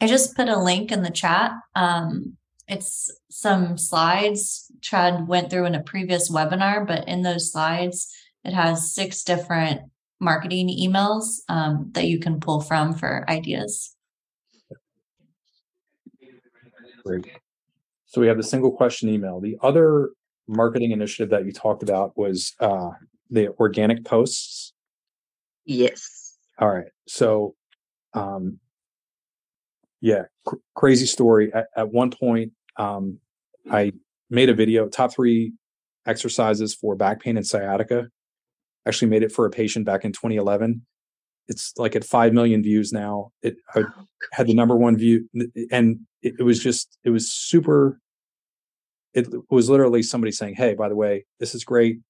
I 0.00 0.06
just 0.06 0.34
put 0.34 0.48
a 0.48 0.58
link 0.58 0.92
in 0.92 1.02
the 1.02 1.10
chat. 1.10 1.52
Um, 1.74 2.38
it's 2.66 3.10
some 3.28 3.76
slides 3.76 4.70
Chad 4.80 5.28
went 5.28 5.50
through 5.50 5.66
in 5.66 5.74
a 5.74 5.82
previous 5.82 6.30
webinar, 6.30 6.86
but 6.86 7.06
in 7.08 7.22
those 7.22 7.52
slides, 7.52 8.12
it 8.44 8.52
has 8.52 8.94
six 8.94 9.22
different 9.22 9.82
marketing 10.20 10.68
emails 10.68 11.40
um, 11.48 11.90
that 11.92 12.06
you 12.06 12.18
can 12.18 12.40
pull 12.40 12.60
from 12.60 12.94
for 12.94 13.28
ideas. 13.28 13.94
Great. 17.04 17.26
So 18.06 18.20
we 18.20 18.26
have 18.26 18.36
the 18.36 18.42
single 18.42 18.72
question 18.72 19.08
email. 19.08 19.40
The 19.40 19.56
other 19.62 20.10
marketing 20.48 20.90
initiative 20.90 21.30
that 21.30 21.44
you 21.44 21.52
talked 21.52 21.82
about 21.82 22.16
was 22.16 22.54
uh, 22.60 22.90
the 23.30 23.48
organic 23.60 24.04
posts. 24.04 24.72
Yes. 25.64 26.36
All 26.58 26.68
right. 26.68 26.88
So, 27.06 27.54
um, 28.14 28.58
yeah, 30.00 30.24
cr- 30.46 30.56
crazy 30.74 31.06
story. 31.06 31.52
At, 31.54 31.68
at 31.76 31.92
one 31.92 32.10
point, 32.10 32.52
um, 32.76 33.18
I 33.70 33.92
made 34.28 34.48
a 34.48 34.54
video, 34.54 34.88
top 34.88 35.12
three 35.12 35.52
exercises 36.06 36.74
for 36.74 36.96
back 36.96 37.20
pain 37.20 37.36
and 37.36 37.46
sciatica. 37.46 38.08
Actually, 38.86 39.08
made 39.08 39.22
it 39.22 39.30
for 39.30 39.46
a 39.46 39.50
patient 39.50 39.84
back 39.84 40.04
in 40.04 40.12
2011 40.12 40.84
it's 41.50 41.74
like 41.76 41.96
at 41.96 42.04
5 42.04 42.32
million 42.32 42.62
views 42.62 42.92
now 42.92 43.32
it 43.42 43.56
I 43.74 43.80
oh, 43.80 44.06
had 44.32 44.46
the 44.46 44.54
number 44.54 44.76
one 44.76 44.96
view 44.96 45.28
and 45.70 46.00
it, 46.22 46.34
it, 46.38 46.42
was 46.42 46.62
just 46.62 46.98
it 47.04 47.10
was 47.10 47.30
super 47.32 48.00
it 49.14 49.28
was 49.50 49.68
literally 49.68 50.02
somebody 50.02 50.32
saying 50.32 50.54
hey 50.54 50.74
by 50.74 50.88
the 50.88 50.96
way 50.96 51.24
this 51.38 51.54
is 51.54 51.64
great. 51.64 52.00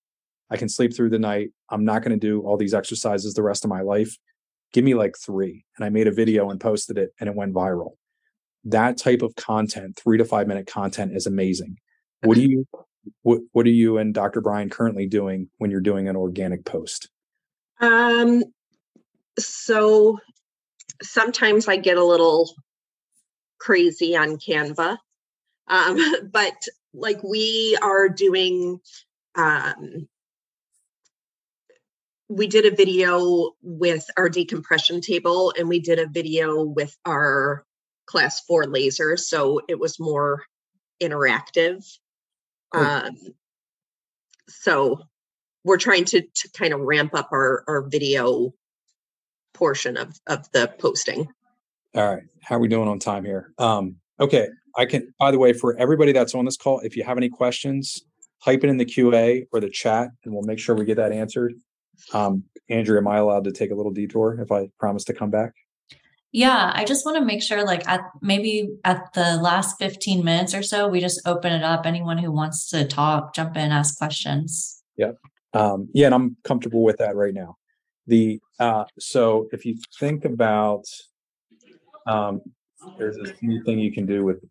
I 0.52 0.56
can 0.56 0.68
sleep 0.68 0.94
through 0.94 1.10
the 1.10 1.18
night. 1.18 1.50
I'm 1.70 1.84
not 1.84 2.02
going 2.02 2.18
to 2.18 2.26
do 2.26 2.40
all 2.40 2.56
these 2.56 2.74
exercises 2.74 3.34
the 3.34 3.42
rest 3.42 3.64
of 3.64 3.68
my 3.68 3.82
life. 3.82 4.16
Give 4.72 4.84
me 4.84 4.94
like 4.94 5.14
three. 5.16 5.64
And 5.76 5.84
i 5.84 5.88
made 5.90 6.08
a 6.08 6.12
video 6.12 6.50
and 6.50 6.60
posted 6.60 6.98
it 6.98 7.10
and 7.20 7.28
it 7.28 7.36
went 7.36 7.54
viral. 7.54 7.92
That 8.64 8.98
type 8.98 9.22
of 9.22 9.36
content 9.36 9.98
three 10.02 10.18
to 10.18 10.24
five 10.24 10.48
minute 10.48 10.66
content 10.66 11.12
is 11.14 11.26
amazing. 11.26 11.76
What 12.22 12.34
do 12.34 12.42
you 12.48 12.66
what, 13.22 13.40
what 13.52 13.64
are 13.66 13.70
you 13.70 13.96
and 13.96 14.12
dr 14.12 14.38
brian 14.42 14.68
currently 14.68 15.06
doing 15.06 15.48
when 15.56 15.70
you're 15.70 15.80
doing 15.80 16.08
an 16.08 16.16
organic 16.16 16.64
post? 16.64 17.08
Um 17.80 18.42
so 19.38 20.18
sometimes 21.02 21.68
I 21.68 21.76
get 21.76 21.96
a 21.96 22.04
little 22.04 22.50
crazy 23.60 24.16
on 24.16 24.38
Canva. 24.38 24.98
Um, 25.68 26.30
but 26.32 26.56
like 26.92 27.22
we 27.22 27.76
are 27.80 28.08
doing, 28.08 28.80
um, 29.36 30.08
we 32.28 32.46
did 32.46 32.66
a 32.66 32.74
video 32.74 33.52
with 33.62 34.08
our 34.16 34.28
decompression 34.28 35.00
table 35.00 35.52
and 35.56 35.68
we 35.68 35.80
did 35.80 35.98
a 35.98 36.08
video 36.08 36.62
with 36.62 36.96
our 37.04 37.64
class 38.06 38.40
four 38.40 38.66
laser. 38.66 39.16
So 39.16 39.60
it 39.68 39.78
was 39.78 40.00
more 40.00 40.42
interactive. 41.02 41.84
Cool. 42.72 42.82
Um, 42.82 43.16
so 44.48 45.00
we're 45.64 45.76
trying 45.76 46.04
to, 46.06 46.22
to 46.22 46.50
kind 46.56 46.72
of 46.72 46.80
ramp 46.80 47.14
up 47.14 47.30
our, 47.32 47.64
our 47.68 47.82
video 47.82 48.52
portion 49.52 49.96
of 49.96 50.18
of 50.26 50.50
the 50.52 50.72
posting. 50.78 51.28
All 51.94 52.14
right. 52.14 52.22
How 52.42 52.56
are 52.56 52.60
we 52.60 52.68
doing 52.68 52.88
on 52.88 52.98
time 52.98 53.24
here? 53.24 53.52
Um, 53.58 53.96
okay. 54.18 54.48
I 54.76 54.86
can 54.86 55.12
by 55.18 55.30
the 55.30 55.38
way, 55.38 55.52
for 55.52 55.76
everybody 55.78 56.12
that's 56.12 56.34
on 56.34 56.44
this 56.44 56.56
call, 56.56 56.80
if 56.80 56.96
you 56.96 57.02
have 57.02 57.16
any 57.16 57.28
questions, 57.28 58.02
type 58.44 58.62
it 58.62 58.70
in 58.70 58.76
the 58.76 58.84
QA 58.84 59.46
or 59.52 59.60
the 59.60 59.68
chat 59.68 60.10
and 60.24 60.32
we'll 60.32 60.44
make 60.44 60.58
sure 60.58 60.74
we 60.74 60.84
get 60.84 60.96
that 60.96 61.12
answered. 61.12 61.54
Um, 62.12 62.44
Andrew, 62.68 62.96
am 62.96 63.08
I 63.08 63.18
allowed 63.18 63.44
to 63.44 63.52
take 63.52 63.70
a 63.72 63.74
little 63.74 63.92
detour 63.92 64.40
if 64.40 64.52
I 64.52 64.70
promise 64.78 65.04
to 65.04 65.12
come 65.12 65.30
back? 65.30 65.52
Yeah, 66.32 66.70
I 66.74 66.84
just 66.84 67.04
want 67.04 67.18
to 67.18 67.24
make 67.24 67.42
sure, 67.42 67.64
like, 67.64 67.86
at 67.88 68.02
maybe 68.22 68.70
at 68.84 69.12
the 69.14 69.36
last 69.36 69.76
15 69.80 70.24
minutes 70.24 70.54
or 70.54 70.62
so, 70.62 70.86
we 70.86 71.00
just 71.00 71.20
open 71.26 71.52
it 71.52 71.64
up. 71.64 71.86
Anyone 71.86 72.18
who 72.18 72.30
wants 72.30 72.70
to 72.70 72.86
talk, 72.86 73.34
jump 73.34 73.56
in, 73.56 73.72
ask 73.72 73.98
questions. 73.98 74.80
Yeah. 74.96 75.12
Um, 75.52 75.88
yeah, 75.92 76.06
and 76.06 76.14
I'm 76.14 76.36
comfortable 76.44 76.84
with 76.84 76.98
that 76.98 77.16
right 77.16 77.34
now 77.34 77.56
The 78.06 78.38
uh, 78.60 78.84
so 79.00 79.48
if 79.52 79.66
you 79.66 79.76
think 79.98 80.24
about 80.24 80.84
um, 82.10 82.40
there's 82.98 83.16
this 83.16 83.32
new 83.42 83.62
thing 83.64 83.78
you 83.78 83.92
can 83.92 84.06
do 84.06 84.24
with 84.24 84.42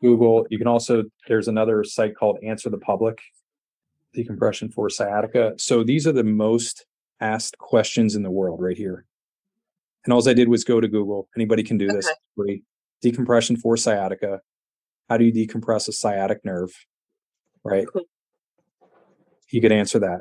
Google. 0.00 0.46
You 0.50 0.58
can 0.58 0.66
also 0.66 1.04
there's 1.28 1.48
another 1.48 1.84
site 1.84 2.14
called 2.16 2.38
Answer 2.42 2.70
the 2.70 2.78
Public 2.78 3.18
decompression 4.12 4.70
for 4.70 4.90
sciatica. 4.90 5.54
So 5.56 5.84
these 5.84 6.06
are 6.06 6.12
the 6.12 6.24
most 6.24 6.84
asked 7.20 7.58
questions 7.58 8.14
in 8.16 8.22
the 8.22 8.30
world 8.30 8.60
right 8.60 8.76
here. 8.76 9.04
And 10.04 10.12
all 10.12 10.26
I 10.26 10.32
did 10.32 10.48
was 10.48 10.64
go 10.64 10.80
to 10.80 10.88
Google. 10.88 11.28
Anybody 11.36 11.62
can 11.62 11.76
do 11.76 11.86
this 11.86 12.10
free. 12.36 12.62
Decompression 13.02 13.56
for 13.56 13.76
sciatica. 13.76 14.40
How 15.08 15.16
do 15.16 15.24
you 15.24 15.32
decompress 15.32 15.88
a 15.88 15.92
sciatic 15.92 16.44
nerve? 16.44 16.70
Right. 17.62 17.86
Cool. 17.92 18.02
You 19.50 19.60
could 19.60 19.72
answer 19.72 19.98
that. 19.98 20.20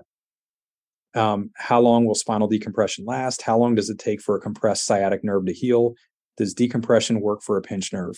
Um, 1.19 1.51
how 1.55 1.79
long 1.79 2.05
will 2.05 2.15
spinal 2.15 2.47
decompression 2.47 3.05
last? 3.05 3.41
How 3.41 3.57
long 3.57 3.75
does 3.75 3.89
it 3.89 3.99
take 3.99 4.21
for 4.21 4.35
a 4.35 4.41
compressed 4.41 4.85
sciatic 4.85 5.23
nerve 5.23 5.45
to 5.45 5.53
heal? 5.53 5.93
Does 6.39 6.53
decompression 6.55 7.19
work 7.21 7.43
for 7.43 7.57
a 7.57 7.61
pinched 7.61 7.93
nerve? 7.93 8.15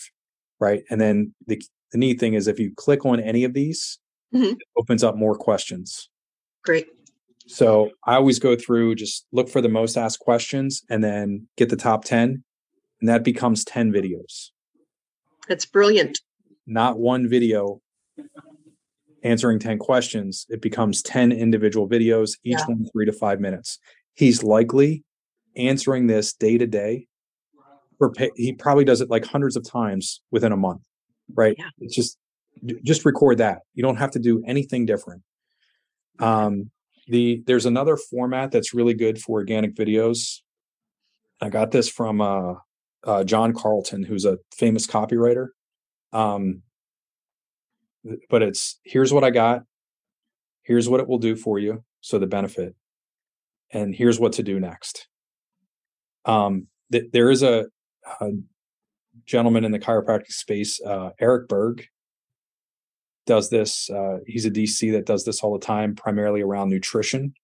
Right. 0.60 0.84
And 0.88 1.00
then 1.00 1.34
the, 1.46 1.60
the 1.90 1.98
neat 1.98 2.18
thing 2.20 2.34
is 2.34 2.46
if 2.48 2.58
you 2.60 2.72
click 2.76 3.04
on 3.04 3.20
any 3.20 3.42
of 3.44 3.52
these, 3.52 3.98
Mhm. 4.32 4.52
it 4.52 4.58
opens 4.78 5.02
up 5.04 5.16
more 5.16 5.34
questions. 5.36 6.08
Great. 6.64 6.86
So 7.48 7.90
I 8.06 8.14
always 8.14 8.38
go 8.38 8.54
through, 8.56 8.94
just 8.94 9.26
look 9.32 9.48
for 9.50 9.60
the 9.60 9.68
most 9.68 9.96
asked 9.98 10.20
questions 10.20 10.82
and 10.88 11.02
then 11.02 11.48
get 11.56 11.68
the 11.68 11.76
top 11.76 12.04
10. 12.04 12.44
And 13.00 13.08
that 13.08 13.24
becomes 13.24 13.64
10 13.64 13.90
videos, 13.92 14.50
That's 15.48 15.66
brilliant. 15.66 16.20
not 16.66 17.00
one 17.00 17.28
video 17.28 17.82
answering 19.24 19.58
10 19.58 19.78
questions. 19.78 20.46
It 20.48 20.62
becomes 20.62 21.02
10 21.02 21.32
individual 21.32 21.88
videos, 21.88 22.38
each 22.44 22.58
Yeah. 22.60 22.66
one 22.68 22.86
three 22.92 23.06
to 23.06 23.12
five 23.12 23.40
minutes. 23.40 23.78
He's 24.14 24.44
likely 24.44 25.02
answering 25.56 26.06
this 26.06 26.32
day 26.32 26.56
to 26.58 26.66
day. 26.66 27.08
He 28.36 28.52
probably 28.54 28.84
does 28.84 29.00
it 29.00 29.10
like 29.10 29.24
hundreds 29.24 29.56
of 29.56 29.68
times 29.68 30.20
within 30.30 30.52
a 30.52 30.56
month, 30.56 30.82
right? 31.34 31.54
Yeah. 31.58 31.68
It's 31.78 31.94
just 31.94 32.18
just 32.84 33.04
record 33.04 33.38
that. 33.38 33.60
You 33.74 33.82
don't 33.82 33.96
have 33.96 34.10
to 34.12 34.18
do 34.18 34.42
anything 34.46 34.86
different. 34.86 35.22
Um, 36.18 36.70
the 37.08 37.42
there's 37.46 37.66
another 37.66 37.96
format 37.96 38.52
that's 38.52 38.74
really 38.74 38.94
good 38.94 39.20
for 39.20 39.38
organic 39.38 39.74
videos. 39.74 40.40
I 41.40 41.48
got 41.48 41.72
this 41.72 41.88
from 41.88 42.20
uh, 42.20 42.54
uh, 43.04 43.24
John 43.24 43.52
Carlton, 43.52 44.04
who's 44.04 44.24
a 44.24 44.38
famous 44.54 44.86
copywriter. 44.86 45.48
Um, 46.12 46.62
but 48.28 48.42
it's 48.42 48.78
here's 48.84 49.12
what 49.12 49.24
I 49.24 49.30
got, 49.30 49.62
here's 50.62 50.88
what 50.88 51.00
it 51.00 51.08
will 51.08 51.18
do 51.18 51.36
for 51.36 51.58
you, 51.58 51.84
so 52.00 52.18
the 52.18 52.26
benefit, 52.26 52.74
and 53.72 53.94
here's 53.94 54.20
what 54.20 54.32
to 54.34 54.42
do 54.42 54.60
next. 54.60 55.08
Um, 56.24 56.68
th- 56.92 57.10
there 57.12 57.30
is 57.30 57.42
a, 57.42 57.66
a 58.20 58.30
gentleman 59.26 59.64
in 59.64 59.72
the 59.72 59.78
chiropractic 59.78 60.32
space, 60.32 60.80
uh, 60.82 61.10
Eric 61.20 61.48
Berg, 61.48 61.86
does 63.26 63.50
this. 63.50 63.88
Uh, 63.90 64.18
he's 64.26 64.46
a 64.46 64.50
DC 64.50 64.92
that 64.92 65.06
does 65.06 65.24
this 65.24 65.40
all 65.40 65.52
the 65.52 65.64
time, 65.64 65.94
primarily 65.94 66.42
around 66.42 66.70
nutrition. 66.70 67.34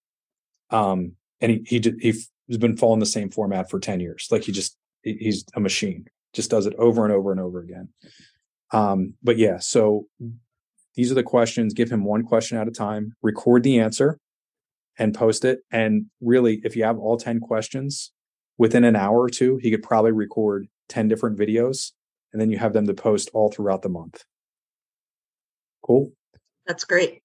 Um, 0.71 1.13
and 1.41 1.53
he 1.67 1.81
he 1.81 1.81
he's 2.01 2.59
been 2.59 2.77
following 2.77 3.01
the 3.01 3.07
same 3.07 3.31
format 3.31 3.71
for 3.71 3.79
ten 3.79 4.01
years. 4.01 4.29
Like 4.31 4.45
he 4.45 4.53
just 4.53 4.77
he's 5.03 5.45
a 5.55 5.61
machine, 5.61 6.07
just 6.33 6.51
does 6.51 6.67
it 6.67 6.75
over 6.75 7.05
and 7.05 7.13
over 7.13 7.31
and 7.31 7.41
over 7.41 7.61
again. 7.61 7.89
Um, 8.73 9.15
but 9.23 9.39
yeah, 9.39 9.59
so 9.59 10.07
these 10.95 11.13
are 11.13 11.15
the 11.15 11.23
questions. 11.23 11.75
Give 11.75 11.91
him 11.91 12.05
one 12.05 12.25
question 12.25 12.59
at 12.59 12.69
a 12.69 12.73
time. 12.73 13.15
Record 13.23 13.63
the 13.63 13.79
answer, 13.79 14.19
and 14.99 15.15
post 15.15 15.45
it. 15.45 15.61
And 15.71 16.07
really, 16.21 16.61
if 16.65 16.75
you 16.75 16.85
have 16.85 16.99
all 16.99 17.17
ten 17.17 17.39
questions 17.39 18.13
within 18.59 18.85
an 18.85 18.97
hour 18.97 19.19
or 19.21 19.31
two, 19.31 19.57
he 19.57 19.71
could 19.71 19.83
probably 19.83 20.13
record 20.13 20.69
ten 20.89 21.09
different 21.09 21.39
videos, 21.39 21.93
and 22.33 22.41
then 22.41 22.51
you 22.51 22.59
have 22.59 22.73
them 22.73 22.87
to 22.87 22.95
post 22.95 23.31
all 23.33 23.51
throughout 23.51 23.83
the 23.83 23.89
month. 23.89 24.25
Cool. 25.83 26.13
That's 26.67 26.85
great. 26.85 27.23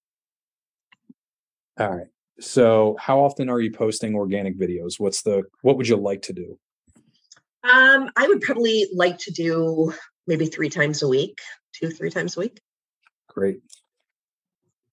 All 1.79 1.89
right. 1.89 2.07
So, 2.39 2.95
how 2.99 3.19
often 3.19 3.49
are 3.49 3.59
you 3.59 3.71
posting 3.71 4.15
organic 4.15 4.57
videos? 4.57 4.99
What's 4.99 5.21
the 5.21 5.43
what 5.61 5.77
would 5.77 5.87
you 5.87 5.97
like 5.97 6.21
to 6.23 6.33
do? 6.33 6.57
Um, 7.63 8.09
I 8.15 8.27
would 8.27 8.41
probably 8.41 8.87
like 8.93 9.17
to 9.19 9.31
do 9.31 9.93
maybe 10.27 10.47
three 10.47 10.69
times 10.69 11.01
a 11.01 11.07
week, 11.07 11.39
two, 11.73 11.89
three 11.89 12.09
times 12.09 12.35
a 12.37 12.41
week. 12.41 12.59
Great. 13.27 13.59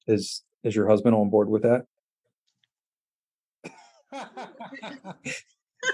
Is 0.06 0.42
is 0.64 0.74
your 0.74 0.88
husband 0.88 1.14
on 1.14 1.30
board 1.30 1.48
with 1.48 1.62
that? 1.62 1.86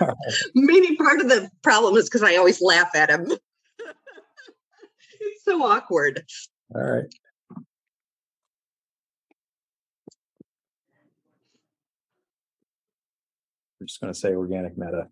All 0.00 0.08
right. 0.08 0.16
Maybe 0.54 0.96
part 0.96 1.20
of 1.20 1.28
the 1.28 1.50
problem 1.62 1.96
is 1.96 2.04
because 2.04 2.22
I 2.22 2.36
always 2.36 2.60
laugh 2.60 2.90
at 2.94 3.10
him. 3.10 3.26
it's 5.20 5.44
so 5.44 5.62
awkward. 5.62 6.24
All 6.74 6.82
right. 6.82 7.04
We're 13.80 13.86
just 13.86 14.00
going 14.00 14.12
to 14.12 14.18
say 14.18 14.34
organic 14.34 14.76
meta. 14.76 15.08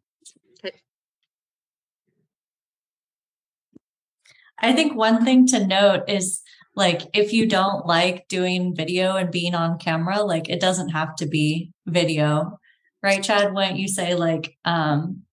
I 4.58 4.72
think 4.72 4.94
one 4.94 5.24
thing 5.24 5.46
to 5.48 5.66
note 5.66 6.08
is 6.08 6.40
like 6.76 7.02
if 7.12 7.32
you 7.32 7.46
don't 7.46 7.86
like 7.86 8.28
doing 8.28 8.74
video 8.74 9.16
and 9.16 9.30
being 9.30 9.54
on 9.54 9.78
camera, 9.78 10.22
like 10.22 10.48
it 10.48 10.60
doesn't 10.60 10.90
have 10.90 11.14
to 11.16 11.26
be 11.26 11.72
video. 11.86 12.58
Right, 13.04 13.22
Chad? 13.22 13.52
why 13.52 13.68
don't 13.68 13.76
you 13.76 13.86
say 13.86 14.14
like 14.14 14.56
um 14.64 15.24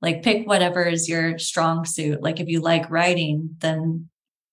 like 0.00 0.22
pick 0.22 0.46
whatever 0.46 0.84
is 0.84 1.08
your 1.08 1.36
strong 1.36 1.84
suit? 1.84 2.22
Like 2.22 2.38
if 2.38 2.46
you 2.46 2.60
like 2.60 2.88
writing, 2.90 3.56
then 3.58 4.08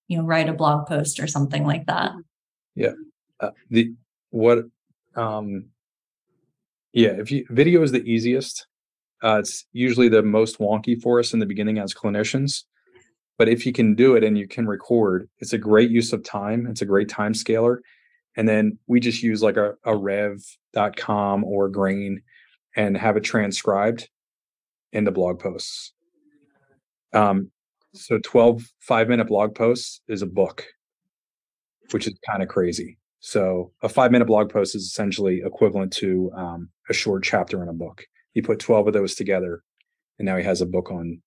you 0.07 0.17
know, 0.17 0.23
write 0.23 0.49
a 0.49 0.53
blog 0.53 0.87
post 0.87 1.19
or 1.19 1.27
something 1.27 1.63
like 1.63 1.85
that. 1.85 2.13
Uh, 3.39 3.51
the 3.69 3.93
what 4.31 4.65
um 5.15 5.65
yeah 6.91 7.09
if 7.09 7.29
you 7.29 7.45
video 7.51 7.83
is 7.83 7.91
the 7.91 8.03
easiest 8.03 8.65
uh 9.23 9.37
it's 9.37 9.65
usually 9.71 10.09
the 10.09 10.23
most 10.23 10.57
wonky 10.57 10.99
for 10.99 11.19
us 11.19 11.33
in 11.33 11.39
the 11.39 11.45
beginning 11.45 11.77
as 11.77 11.93
clinicians 11.93 12.63
but 13.37 13.47
if 13.47 13.65
you 13.65 13.73
can 13.73 13.93
do 13.93 14.15
it 14.15 14.23
and 14.23 14.37
you 14.37 14.47
can 14.47 14.65
record 14.65 15.29
it's 15.39 15.53
a 15.53 15.57
great 15.57 15.91
use 15.91 16.13
of 16.13 16.23
time 16.23 16.65
it's 16.65 16.81
a 16.81 16.85
great 16.85 17.09
time 17.09 17.33
scaler 17.33 17.81
and 18.37 18.47
then 18.47 18.77
we 18.87 18.99
just 18.99 19.21
use 19.21 19.43
like 19.43 19.57
a, 19.57 19.75
a 19.83 19.95
rev.com 19.95 21.43
or 21.43 21.69
grain 21.69 22.21
and 22.75 22.97
have 22.97 23.17
it 23.17 23.23
transcribed 23.23 24.09
into 24.91 25.11
blog 25.11 25.39
posts 25.39 25.93
um 27.13 27.51
so 27.93 28.19
12 28.23 28.63
five 28.79 29.07
minute 29.07 29.27
blog 29.27 29.55
posts 29.55 30.01
is 30.07 30.21
a 30.21 30.27
book 30.27 30.65
which 31.91 32.07
is 32.07 32.17
kind 32.27 32.41
of 32.43 32.49
crazy 32.49 32.97
so 33.25 33.71
a 33.81 33.89
five 33.89 34.11
minute 34.11 34.25
blog 34.25 34.51
post 34.51 34.75
is 34.75 34.83
essentially 34.83 35.41
equivalent 35.43 35.91
to 35.93 36.31
um, 36.37 36.69
a 36.87 36.93
short 36.93 37.23
chapter 37.23 37.63
in 37.63 37.69
a 37.69 37.73
book. 37.73 38.03
He 38.33 38.41
put 38.43 38.59
12 38.59 38.89
of 38.89 38.93
those 38.93 39.15
together 39.15 39.63
and 40.19 40.27
now 40.27 40.37
he 40.37 40.43
has 40.43 40.61
a 40.61 40.65
book 40.67 40.91
on 40.91 41.23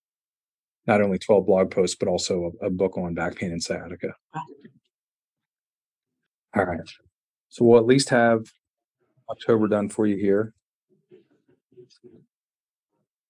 not 0.87 1.01
only 1.01 1.19
12 1.19 1.45
blog 1.45 1.71
posts, 1.71 1.97
but 1.99 2.07
also 2.07 2.53
a, 2.61 2.67
a 2.67 2.69
book 2.69 2.97
on 2.97 3.15
back 3.15 3.35
pain 3.35 3.51
and 3.51 3.61
sciatica. 3.61 4.15
All 6.55 6.63
right. 6.63 6.79
So 7.49 7.65
we'll 7.65 7.79
at 7.79 7.85
least 7.85 8.07
have 8.11 8.45
October 9.29 9.67
done 9.67 9.89
for 9.89 10.07
you 10.07 10.15
here. 10.15 10.53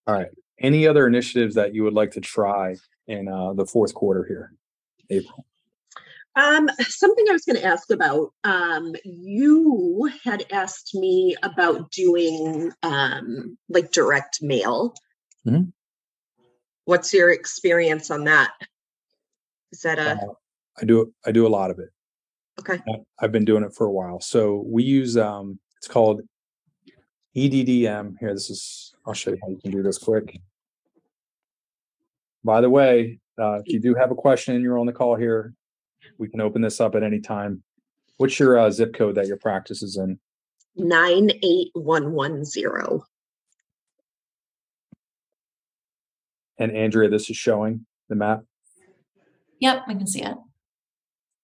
All 0.07 0.15
right. 0.15 0.29
Any 0.59 0.87
other 0.87 1.07
initiatives 1.07 1.55
that 1.55 1.73
you 1.73 1.83
would 1.83 1.93
like 1.93 2.11
to 2.11 2.21
try 2.21 2.75
in 3.07 3.27
uh, 3.27 3.53
the 3.53 3.65
fourth 3.65 3.93
quarter 3.93 4.25
here, 4.25 4.53
April? 5.09 5.45
Um, 6.35 6.69
something 6.79 7.25
I 7.29 7.33
was 7.33 7.45
going 7.45 7.55
to 7.57 7.65
ask 7.65 7.91
about. 7.91 8.33
Um, 8.43 8.93
you 9.03 10.09
had 10.23 10.45
asked 10.51 10.93
me 10.95 11.35
about 11.43 11.91
doing 11.91 12.71
um, 12.83 13.57
like 13.69 13.91
direct 13.91 14.41
mail. 14.41 14.93
Mhm. 15.45 15.71
What's 16.85 17.13
your 17.13 17.29
experience 17.31 18.09
on 18.11 18.23
that? 18.25 18.51
Is 19.71 19.81
that 19.81 19.99
a 19.99 20.11
Uh, 20.11 20.33
I 20.81 20.85
do 20.85 21.13
I 21.25 21.31
do 21.31 21.45
a 21.45 21.49
lot 21.49 21.71
of 21.71 21.79
it. 21.79 21.89
okay? 22.59 22.81
I've 23.19 23.31
been 23.31 23.45
doing 23.45 23.63
it 23.63 23.73
for 23.73 23.85
a 23.85 23.91
while. 23.91 24.19
So 24.19 24.63
we 24.65 24.83
use 24.83 25.15
um 25.17 25.59
it's 25.77 25.87
called 25.87 26.21
EDDM. 27.35 28.15
Here, 28.19 28.33
this 28.33 28.49
is 28.49 28.93
I'll 29.05 29.13
show 29.13 29.31
you 29.31 29.37
how 29.41 29.49
you 29.49 29.59
can 29.61 29.71
do 29.71 29.83
this 29.83 29.97
quick. 29.97 30.39
By 32.43 32.61
the 32.61 32.69
way, 32.69 33.19
uh, 33.39 33.59
if 33.65 33.67
you 33.67 33.79
do 33.79 33.95
have 33.95 34.11
a 34.11 34.15
question 34.15 34.55
and 34.55 34.63
you're 34.63 34.79
on 34.79 34.85
the 34.85 34.93
call 34.93 35.15
here, 35.15 35.53
we 36.17 36.29
can 36.29 36.41
open 36.41 36.61
this 36.61 36.79
up 36.79 36.95
at 36.95 37.03
any 37.03 37.19
time. 37.19 37.63
What's 38.17 38.39
your 38.39 38.57
uh, 38.57 38.69
zip 38.71 38.93
code 38.93 39.15
that 39.15 39.27
your 39.27 39.37
practice 39.37 39.81
is 39.81 39.97
in? 39.97 40.19
Nine 40.75 41.31
eight 41.43 41.69
one 41.73 42.11
one 42.11 42.45
zero. 42.45 43.05
And 46.57 46.75
Andrea, 46.75 47.09
this 47.09 47.29
is 47.29 47.37
showing 47.37 47.85
the 48.09 48.15
map. 48.15 48.43
Yep, 49.59 49.83
we 49.87 49.95
can 49.95 50.07
see 50.07 50.21
it. 50.21 50.35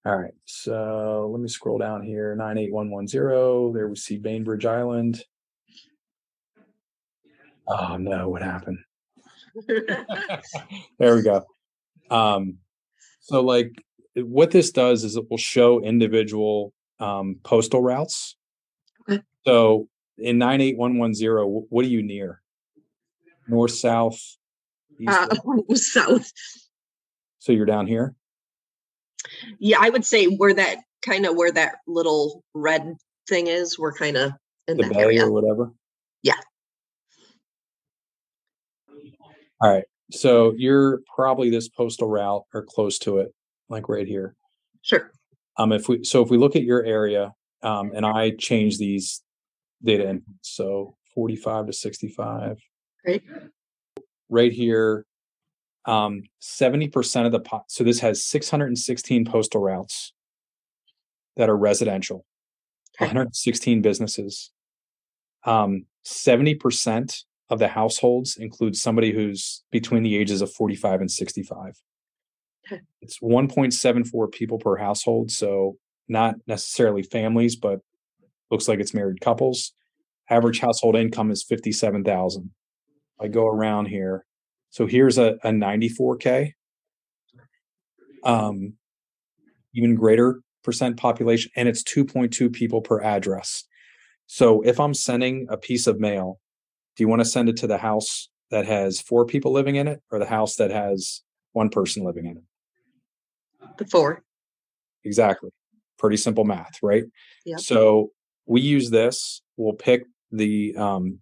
All 0.05 0.17
right. 0.17 0.33
So 0.45 1.29
let 1.31 1.41
me 1.41 1.47
scroll 1.47 1.77
down 1.77 2.03
here. 2.03 2.35
98110. 2.35 3.73
There 3.73 3.87
we 3.87 3.95
see 3.95 4.17
Bainbridge 4.17 4.65
Island. 4.65 5.23
Oh 7.67 7.97
no, 7.97 8.29
what 8.29 8.41
happened? 8.41 8.79
there 10.99 11.15
we 11.15 11.21
go. 11.21 11.45
Um, 12.09 12.57
so 13.21 13.41
like 13.41 13.71
what 14.15 14.51
this 14.51 14.71
does 14.71 15.03
is 15.03 15.15
it 15.15 15.29
will 15.29 15.37
show 15.37 15.81
individual 15.81 16.73
um, 16.99 17.39
postal 17.43 17.81
routes. 17.81 18.35
Okay. 19.09 19.21
So 19.45 19.87
in 20.17 20.37
98110, 20.37 21.65
what 21.69 21.85
are 21.85 21.89
you 21.89 22.01
near? 22.03 22.41
North, 23.47 23.71
south, 23.71 24.19
east, 24.99 25.09
Uh, 25.11 25.27
south. 25.75 26.31
So 27.39 27.51
you're 27.51 27.65
down 27.65 27.87
here? 27.87 28.15
Yeah, 29.59 29.77
I 29.79 29.89
would 29.89 30.05
say 30.05 30.25
where 30.25 30.53
that 30.53 30.79
kind 31.01 31.25
of 31.25 31.35
where 31.35 31.51
that 31.51 31.75
little 31.87 32.43
red 32.53 32.95
thing 33.27 33.47
is, 33.47 33.77
we're 33.77 33.93
kind 33.93 34.17
of 34.17 34.31
in 34.67 34.77
the 34.77 34.83
that 34.83 34.93
bay 34.93 34.99
area. 35.01 35.25
or 35.25 35.31
whatever? 35.31 35.71
Yeah. 36.23 36.39
All 39.61 39.71
right. 39.71 39.85
So 40.11 40.53
you're 40.57 41.01
probably 41.15 41.49
this 41.49 41.67
postal 41.69 42.07
route 42.07 42.43
or 42.53 42.63
close 42.63 42.99
to 42.99 43.17
it, 43.19 43.33
like 43.69 43.89
right 43.89 44.07
here. 44.07 44.35
Sure. 44.81 45.11
Um, 45.57 45.71
if 45.71 45.87
we 45.89 46.03
so 46.03 46.21
if 46.21 46.29
we 46.29 46.37
look 46.37 46.55
at 46.55 46.63
your 46.63 46.83
area, 46.83 47.33
um, 47.63 47.91
and 47.95 48.05
I 48.05 48.31
change 48.37 48.77
these 48.77 49.23
data 49.83 50.03
inputs, 50.03 50.23
so 50.41 50.95
45 51.15 51.67
to 51.67 51.73
65, 51.73 52.57
Great. 53.03 53.23
right 54.29 54.51
here, 54.51 55.05
um, 55.85 56.23
70% 56.41 57.25
of 57.25 57.31
the 57.31 57.39
pot. 57.39 57.63
So 57.69 57.83
this 57.83 57.99
has 58.01 58.23
616 58.25 59.25
postal 59.25 59.61
routes 59.61 60.13
that 61.37 61.49
are 61.49 61.57
residential, 61.57 62.25
Okay. 62.97 63.05
116 63.05 63.81
businesses. 63.81 64.51
Um, 65.45 65.85
70% 66.05 67.23
of 67.49 67.59
the 67.59 67.67
households 67.67 68.37
includes 68.37 68.81
somebody 68.81 69.11
who's 69.11 69.63
between 69.71 70.03
the 70.03 70.17
ages 70.17 70.41
of 70.41 70.51
45 70.51 71.01
and 71.01 71.11
65. 71.11 71.73
Okay. 72.65 72.81
It's 73.01 73.19
1.74 73.19 74.31
people 74.31 74.57
per 74.57 74.77
household. 74.77 75.29
So 75.29 75.77
not 76.07 76.35
necessarily 76.47 77.03
families, 77.03 77.55
but 77.55 77.79
looks 78.49 78.67
like 78.67 78.79
it's 78.79 78.93
married 78.93 79.21
couples. 79.21 79.73
Average 80.29 80.59
household 80.59 80.95
income 80.95 81.29
is 81.29 81.43
57,000. 81.43 82.51
I 83.19 83.27
go 83.27 83.45
around 83.47 83.87
here. 83.87 84.25
So 84.71 84.87
here's 84.87 85.17
a, 85.17 85.37
a 85.43 85.51
94K. 85.51 86.53
Um, 88.23 88.73
even 89.75 89.93
greater 89.93 90.41
percent 90.63 90.97
population, 90.97 91.51
and 91.55 91.69
it's 91.69 91.83
2.2 91.83 92.51
people 92.51 92.81
per 92.81 93.01
address. 93.01 93.65
So 94.25 94.61
if 94.61 94.79
I'm 94.79 94.95
sending 94.95 95.45
a 95.49 95.57
piece 95.57 95.85
of 95.85 95.99
mail, 95.99 96.39
do 96.95 97.03
you 97.03 97.07
want 97.07 97.21
to 97.21 97.25
send 97.25 97.49
it 97.49 97.57
to 97.57 97.67
the 97.67 97.77
house 97.77 98.29
that 98.51 98.65
has 98.65 99.01
four 99.01 99.25
people 99.25 99.51
living 99.51 99.75
in 99.75 99.87
it 99.87 100.01
or 100.11 100.19
the 100.19 100.25
house 100.25 100.55
that 100.55 100.71
has 100.71 101.21
one 101.53 101.69
person 101.69 102.03
living 102.03 102.25
in 102.25 102.37
it? 102.37 102.43
The 103.77 103.85
four. 103.85 104.23
Exactly. 105.03 105.49
Pretty 105.97 106.17
simple 106.17 106.43
math, 106.43 106.79
right? 106.81 107.03
Yep. 107.45 107.59
So 107.59 108.11
we 108.45 108.61
use 108.61 108.89
this. 108.89 109.41
We'll 109.57 109.73
pick 109.73 110.05
the, 110.31 110.75
um, 110.75 111.19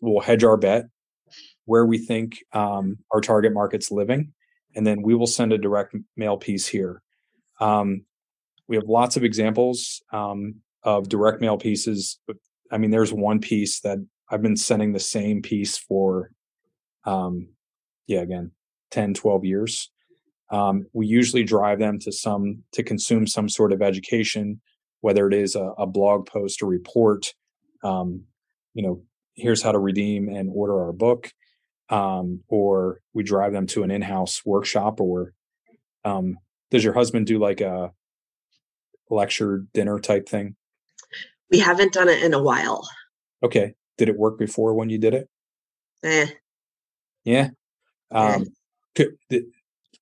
we'll 0.00 0.20
hedge 0.20 0.44
our 0.44 0.56
bet 0.56 0.86
where 1.64 1.86
we 1.86 1.98
think 1.98 2.44
um, 2.52 2.98
our 3.10 3.20
target 3.20 3.52
market's 3.52 3.90
living, 3.90 4.32
and 4.74 4.86
then 4.86 5.02
we 5.02 5.14
will 5.14 5.26
send 5.26 5.52
a 5.52 5.58
direct 5.58 5.94
mail 6.16 6.36
piece 6.36 6.66
here. 6.66 7.02
Um, 7.60 8.04
we 8.68 8.76
have 8.76 8.88
lots 8.88 9.16
of 9.16 9.24
examples 9.24 10.02
um, 10.12 10.56
of 10.82 11.08
direct 11.08 11.40
mail 11.40 11.56
pieces. 11.56 12.18
But, 12.26 12.36
I 12.70 12.78
mean, 12.78 12.90
there's 12.90 13.12
one 13.12 13.40
piece 13.40 13.80
that 13.80 13.98
I've 14.30 14.42
been 14.42 14.56
sending 14.56 14.92
the 14.92 15.00
same 15.00 15.42
piece 15.42 15.76
for, 15.76 16.30
um, 17.04 17.48
yeah, 18.06 18.20
again, 18.20 18.52
10, 18.90 19.14
12 19.14 19.44
years. 19.44 19.90
Um, 20.50 20.86
we 20.92 21.06
usually 21.06 21.44
drive 21.44 21.78
them 21.78 21.98
to 22.00 22.12
some 22.12 22.62
to 22.72 22.82
consume 22.82 23.26
some 23.26 23.48
sort 23.48 23.72
of 23.72 23.82
education, 23.82 24.60
whether 25.00 25.26
it 25.26 25.34
is 25.34 25.56
a, 25.56 25.72
a 25.78 25.86
blog 25.86 26.26
post 26.26 26.62
or 26.62 26.66
report. 26.66 27.32
Um, 27.82 28.24
you 28.74 28.82
know, 28.82 29.02
here's 29.34 29.62
how 29.62 29.72
to 29.72 29.78
redeem 29.78 30.28
and 30.28 30.50
order 30.52 30.84
our 30.84 30.92
book, 30.92 31.32
um, 31.88 32.42
or 32.48 33.00
we 33.14 33.22
drive 33.22 33.52
them 33.52 33.66
to 33.68 33.82
an 33.82 33.90
in-house 33.90 34.44
workshop. 34.44 35.00
Or 35.00 35.32
um, 36.04 36.38
does 36.70 36.84
your 36.84 36.94
husband 36.94 37.26
do 37.26 37.38
like 37.38 37.62
a 37.62 37.92
lecture 39.08 39.64
dinner 39.72 39.98
type 39.98 40.28
thing? 40.28 40.56
We 41.50 41.58
haven't 41.58 41.92
done 41.92 42.08
it 42.08 42.22
in 42.22 42.34
a 42.34 42.42
while. 42.42 42.86
Okay, 43.42 43.74
did 43.98 44.08
it 44.08 44.16
work 44.16 44.38
before 44.38 44.74
when 44.74 44.90
you 44.90 44.98
did 44.98 45.14
it? 45.14 45.28
Eh. 46.02 46.26
Yeah. 47.24 47.50
Yeah. 48.10 48.34
Um, 48.34 48.46
could, 48.94 49.16
did, 49.30 49.44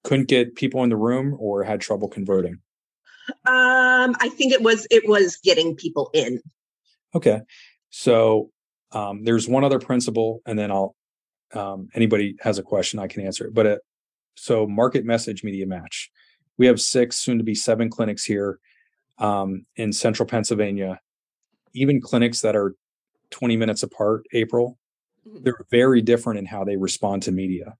couldn't 0.04 0.28
get 0.28 0.54
people 0.54 0.82
in 0.82 0.90
the 0.90 0.96
room 0.96 1.36
or 1.38 1.62
had 1.62 1.80
trouble 1.80 2.08
converting. 2.08 2.60
Um, 3.46 4.16
I 4.18 4.28
think 4.28 4.52
it 4.52 4.62
was 4.62 4.86
it 4.90 5.08
was 5.08 5.36
getting 5.36 5.76
people 5.76 6.10
in. 6.12 6.40
Okay. 7.14 7.40
So 7.90 8.50
um, 8.92 9.24
there's 9.24 9.48
one 9.48 9.64
other 9.64 9.78
principle, 9.78 10.40
and 10.46 10.58
then 10.58 10.70
I'll 10.70 10.96
um, 11.52 11.88
anybody 11.94 12.36
has 12.40 12.58
a 12.58 12.62
question, 12.62 12.98
I 12.98 13.08
can 13.08 13.24
answer 13.24 13.46
it. 13.46 13.54
But 13.54 13.66
uh, 13.66 13.76
so 14.36 14.66
market 14.66 15.04
message 15.04 15.44
media 15.44 15.66
match. 15.66 16.10
We 16.58 16.66
have 16.66 16.80
six, 16.80 17.16
soon 17.16 17.38
to 17.38 17.44
be 17.44 17.54
seven 17.54 17.90
clinics 17.90 18.24
here 18.24 18.58
um, 19.18 19.66
in 19.76 19.92
central 19.92 20.28
Pennsylvania. 20.28 21.00
Even 21.72 22.00
clinics 22.00 22.40
that 22.40 22.56
are 22.56 22.74
20 23.30 23.56
minutes 23.56 23.82
apart, 23.82 24.26
April, 24.32 24.78
Mhm. 25.26 25.44
they're 25.44 25.66
very 25.70 26.00
different 26.02 26.38
in 26.38 26.46
how 26.46 26.64
they 26.64 26.76
respond 26.76 27.22
to 27.24 27.32
media. 27.32 27.76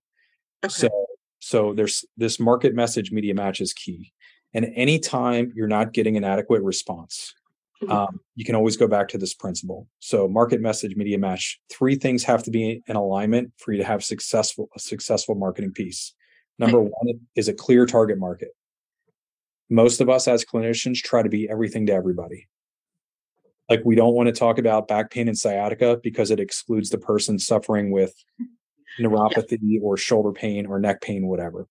Okay. 0.65 0.73
So 0.73 1.07
so 1.43 1.73
there's 1.73 2.05
this 2.19 2.39
market 2.39 2.75
message 2.75 3.11
media 3.13 3.35
match 3.35 3.63
is 3.63 3.73
key. 3.73 4.13
And 4.53 4.67
anytime 4.77 5.53
you're 5.55 5.69
not 5.69 5.95
getting 5.95 6.19
an 6.19 6.25
adequate 6.25 6.63
response, 6.63 7.33
Mhm. 7.83 7.91
um, 7.91 8.21
you 8.35 8.45
can 8.45 8.55
always 8.55 8.77
go 8.77 8.87
back 8.87 9.09
to 9.09 9.19
this 9.19 9.33
principle. 9.33 9.89
So 10.01 10.29
market 10.29 10.61
message 10.61 10.97
media 10.97 11.17
match, 11.17 11.59
three 11.71 11.95
things 11.97 12.25
have 12.25 12.43
to 12.43 12.51
be 12.51 12.83
in 12.87 12.95
alignment 12.97 13.55
for 13.57 13.73
you 13.73 13.79
to 13.79 13.85
have 13.85 14.05
successful 14.05 14.69
a 14.77 14.79
successful 14.79 15.35
marketing 15.35 15.73
piece. 15.73 16.15
Number 16.59 16.83
one 16.83 17.21
is 17.37 17.49
a 17.49 17.55
clear 17.55 17.87
target 17.87 18.19
market. 18.19 18.51
Most 19.71 20.03
of 20.03 20.11
us 20.11 20.29
as 20.29 20.45
clinicians 20.45 20.97
try 20.97 21.23
to 21.23 21.31
be 21.31 21.49
everything 21.49 21.87
to 21.87 21.93
everybody. 21.95 22.49
Like 23.71 23.83
we 23.85 23.95
don't 23.95 24.15
want 24.15 24.27
to 24.27 24.33
talk 24.33 24.59
about 24.59 24.89
back 24.89 25.13
pain 25.13 25.29
and 25.29 25.39
sciatica 25.39 25.99
because 26.03 26.33
it 26.33 26.41
excludes 26.41 26.91
the 26.91 26.99
person 26.99 27.39
suffering 27.39 27.93
with 27.93 28.13
neuropathy 29.01 29.81
or 29.81 29.97
shoulder 29.97 30.33
pain 30.33 30.67
or 30.67 30.81
neck 30.81 31.01
pain, 31.01 31.29
whatever. 31.29 31.69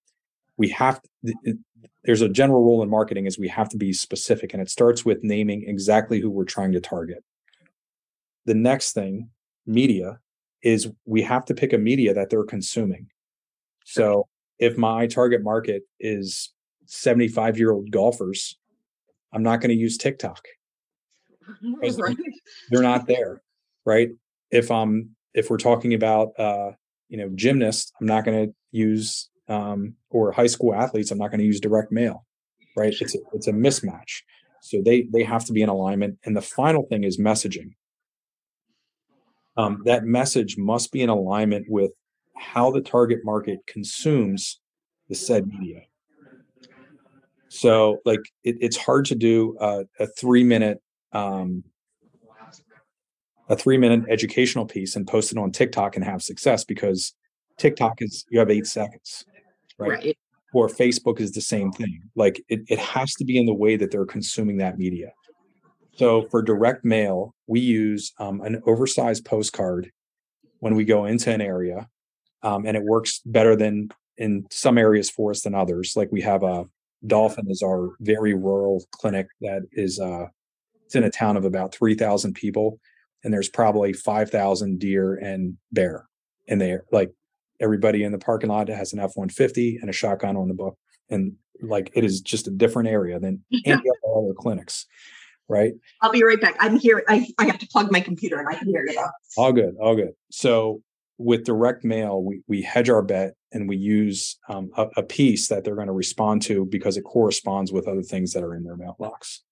We 0.55 0.69
have 0.69 1.01
th- 1.25 1.57
there's 2.05 2.21
a 2.21 2.29
general 2.29 2.63
rule 2.63 2.81
in 2.81 2.89
marketing 2.89 3.25
is 3.25 3.37
we 3.37 3.49
have 3.49 3.67
to 3.69 3.77
be 3.77 3.91
specific, 3.91 4.53
and 4.53 4.61
it 4.61 4.69
starts 4.69 5.03
with 5.03 5.19
naming 5.23 5.65
exactly 5.67 6.21
who 6.21 6.29
we're 6.29 6.45
trying 6.45 6.71
to 6.71 6.79
target. 6.79 7.23
The 8.45 8.53
next 8.53 8.93
thing, 8.93 9.29
media, 9.67 10.19
is 10.63 10.89
we 11.05 11.21
have 11.23 11.43
to 11.45 11.53
pick 11.53 11.73
a 11.73 11.77
media 11.77 12.13
that 12.13 12.29
they're 12.29 12.45
consuming. 12.45 13.07
So 13.83 14.27
if 14.57 14.77
my 14.77 15.07
target 15.07 15.43
market 15.43 15.83
is 15.99 16.53
75 16.85 17.57
year 17.57 17.71
old 17.71 17.91
golfers, 17.91 18.57
I'm 19.33 19.43
not 19.43 19.59
going 19.59 19.69
to 19.69 19.75
use 19.75 19.97
TikTok 19.97 20.45
Right. 21.81 22.17
they're 22.69 22.81
not 22.81 23.07
there 23.07 23.41
right? 23.85 24.09
If 24.51 24.71
i'm 24.71 25.15
if 25.33 25.49
we're 25.49 25.57
talking 25.57 25.93
about 25.93 26.39
uh 26.39 26.71
you 27.07 27.17
know 27.17 27.29
gymnasts 27.35 27.91
i'm 27.99 28.07
not 28.07 28.25
going 28.25 28.47
to 28.47 28.53
use 28.71 29.29
um 29.47 29.95
or 30.09 30.31
high 30.31 30.47
school 30.47 30.73
athletes 30.73 31.11
i'm 31.11 31.17
not 31.17 31.29
going 31.29 31.39
to 31.39 31.45
use 31.45 31.59
direct 31.59 31.91
mail 31.91 32.25
right? 32.79 32.95
It's 32.99 33.15
a, 33.15 33.19
it's 33.33 33.47
a 33.47 33.51
mismatch. 33.51 34.21
So 34.61 34.81
they 34.83 35.07
they 35.11 35.23
have 35.23 35.45
to 35.45 35.53
be 35.53 35.61
in 35.61 35.69
alignment. 35.69 36.17
And 36.23 36.35
the 36.35 36.41
final 36.41 36.83
thing 36.83 37.03
is 37.03 37.17
messaging. 37.17 37.75
Um, 39.57 39.81
that 39.85 40.05
message 40.05 40.57
must 40.57 40.91
be 40.91 41.01
in 41.01 41.09
alignment 41.09 41.65
with 41.69 41.91
how 42.37 42.71
the 42.71 42.81
target 42.81 43.19
market 43.23 43.59
consumes 43.67 44.61
the 45.09 45.15
said 45.15 45.47
media. 45.47 45.81
So 47.49 47.97
like 48.05 48.21
it, 48.43 48.57
it's 48.61 48.77
hard 48.77 49.05
to 49.05 49.15
do 49.15 49.57
a, 49.59 49.83
a 49.99 50.07
three 50.07 50.43
minute 50.43 50.81
um, 51.11 51.63
a 53.49 53.55
three 53.55 53.77
minute 53.77 54.03
educational 54.09 54.65
piece 54.65 54.95
and 54.95 55.07
post 55.07 55.31
it 55.31 55.37
on 55.37 55.51
TikTok 55.51 55.95
and 55.95 56.05
have 56.05 56.21
success 56.21 56.63
because 56.63 57.13
TikTok 57.57 58.01
is 58.01 58.25
you 58.29 58.39
have 58.39 58.49
eight 58.49 58.67
seconds, 58.67 59.25
right? 59.77 59.89
Right. 59.89 60.17
Or 60.53 60.67
Facebook 60.67 61.19
is 61.19 61.31
the 61.31 61.41
same 61.41 61.71
thing. 61.71 62.01
Like 62.15 62.41
it, 62.49 62.61
it 62.67 62.79
has 62.79 63.13
to 63.15 63.25
be 63.25 63.37
in 63.37 63.45
the 63.45 63.53
way 63.53 63.75
that 63.75 63.91
they're 63.91 64.05
consuming 64.05 64.57
that 64.57 64.79
media. 64.79 65.11
So 65.95 66.27
for 66.29 66.41
direct 66.41 66.83
mail, 66.85 67.35
we 67.45 67.59
use 67.59 68.13
um, 68.19 68.41
an 68.41 68.61
oversized 68.65 69.25
postcard 69.25 69.91
when 70.59 70.75
we 70.75 70.85
go 70.85 71.05
into 71.05 71.31
an 71.31 71.41
area, 71.41 71.87
um, 72.41 72.65
and 72.65 72.75
it 72.75 72.83
works 72.83 73.21
better 73.25 73.55
than 73.55 73.89
in 74.17 74.45
some 74.49 74.77
areas 74.77 75.09
for 75.09 75.31
us 75.31 75.41
than 75.41 75.53
others. 75.53 75.93
Like 75.95 76.11
we 76.11 76.21
have 76.21 76.43
a 76.43 76.65
Dolphin 77.05 77.49
is 77.49 77.63
our 77.63 77.91
very 78.01 78.33
rural 78.33 78.83
clinic 78.91 79.27
that 79.41 79.61
is 79.71 79.99
uh, 79.99 80.25
it's 80.89 80.95
in 80.95 81.03
a 81.03 81.11
town 81.11 81.37
of 81.37 81.45
about 81.45 81.71
3,000 81.71 82.33
people, 82.33 82.79
and 83.23 83.31
there's 83.31 83.47
probably 83.47 83.93
5,000 83.93 84.79
deer 84.79 85.13
and 85.13 85.55
bear. 85.71 86.07
and 86.47 86.59
they're 86.59 86.83
like 86.91 87.11
everybody 87.59 88.03
in 88.03 88.11
the 88.11 88.17
parking 88.17 88.49
lot 88.49 88.69
has 88.69 88.91
an 88.91 88.99
F-150 88.99 89.81
and 89.81 89.89
a 89.89 89.93
shotgun 89.93 90.35
on 90.35 90.47
the 90.47 90.55
book. 90.55 90.79
And 91.11 91.33
like 91.61 91.91
it 91.93 92.03
is 92.03 92.21
just 92.21 92.47
a 92.47 92.51
different 92.51 92.89
area 92.89 93.19
than 93.19 93.43
any 93.65 93.83
other 94.17 94.33
clinics. 94.33 94.87
Right. 95.47 95.73
I'll 96.01 96.11
be 96.11 96.23
right 96.23 96.41
back. 96.41 96.55
I'm 96.59 96.79
here. 96.79 97.03
I, 97.07 97.27
I 97.37 97.45
have 97.45 97.59
to 97.59 97.67
plug 97.67 97.91
my 97.91 97.99
computer 97.99 98.39
and 98.39 98.47
I 98.47 98.55
can 98.55 98.67
hear 98.67 98.83
you 98.87 98.95
though. 98.95 99.09
All 99.37 99.53
good. 99.53 99.75
All 99.79 99.95
good. 99.95 100.13
So 100.31 100.81
with 101.19 101.43
direct 101.43 101.83
mail, 101.83 102.23
we, 102.23 102.41
we 102.47 102.63
hedge 102.63 102.89
our 102.89 103.03
bet 103.03 103.35
and 103.51 103.69
we 103.69 103.77
use 103.77 104.37
um, 104.47 104.71
a, 104.75 104.87
a, 104.97 105.03
piece 105.03 105.49
that 105.49 105.63
they're 105.63 105.75
going 105.75 105.87
to 105.87 105.93
respond 105.93 106.41
to 106.43 106.65
because 106.65 106.97
it 106.97 107.03
corresponds 107.03 107.71
with 107.71 107.87
other 107.87 108.01
things 108.01 108.31
that 108.33 108.43
are 108.43 108.55
in 108.55 108.63
their 108.63 108.77
mailbox. 108.77 109.43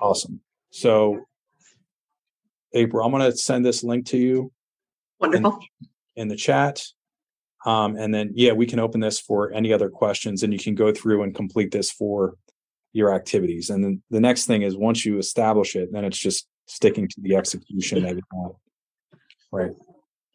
Awesome. 0.00 0.40
So, 0.70 1.26
April, 2.72 3.04
I'm 3.04 3.12
going 3.12 3.30
to 3.30 3.36
send 3.36 3.64
this 3.64 3.82
link 3.82 4.06
to 4.06 4.16
you. 4.16 4.52
Wonderful. 5.20 5.58
In, 6.16 6.22
in 6.22 6.28
the 6.28 6.36
chat. 6.36 6.82
Um, 7.66 7.96
and 7.96 8.14
then, 8.14 8.32
yeah, 8.34 8.52
we 8.52 8.66
can 8.66 8.78
open 8.78 9.00
this 9.00 9.20
for 9.20 9.52
any 9.52 9.72
other 9.72 9.90
questions 9.90 10.42
and 10.42 10.52
you 10.52 10.58
can 10.58 10.74
go 10.74 10.92
through 10.92 11.22
and 11.22 11.34
complete 11.34 11.70
this 11.70 11.90
for 11.90 12.36
your 12.92 13.14
activities. 13.14 13.68
And 13.68 13.84
then 13.84 14.02
the 14.10 14.20
next 14.20 14.46
thing 14.46 14.62
is 14.62 14.76
once 14.76 15.04
you 15.04 15.18
establish 15.18 15.76
it, 15.76 15.92
then 15.92 16.04
it's 16.04 16.18
just 16.18 16.46
sticking 16.66 17.06
to 17.08 17.20
the 17.20 17.36
execution 17.36 18.02
that 18.02 18.16
you 18.16 18.22
have. 18.32 18.52
Right. 19.52 19.72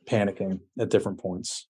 Panicking 0.06 0.60
at 0.80 0.90
different 0.90 1.20
points. 1.20 1.68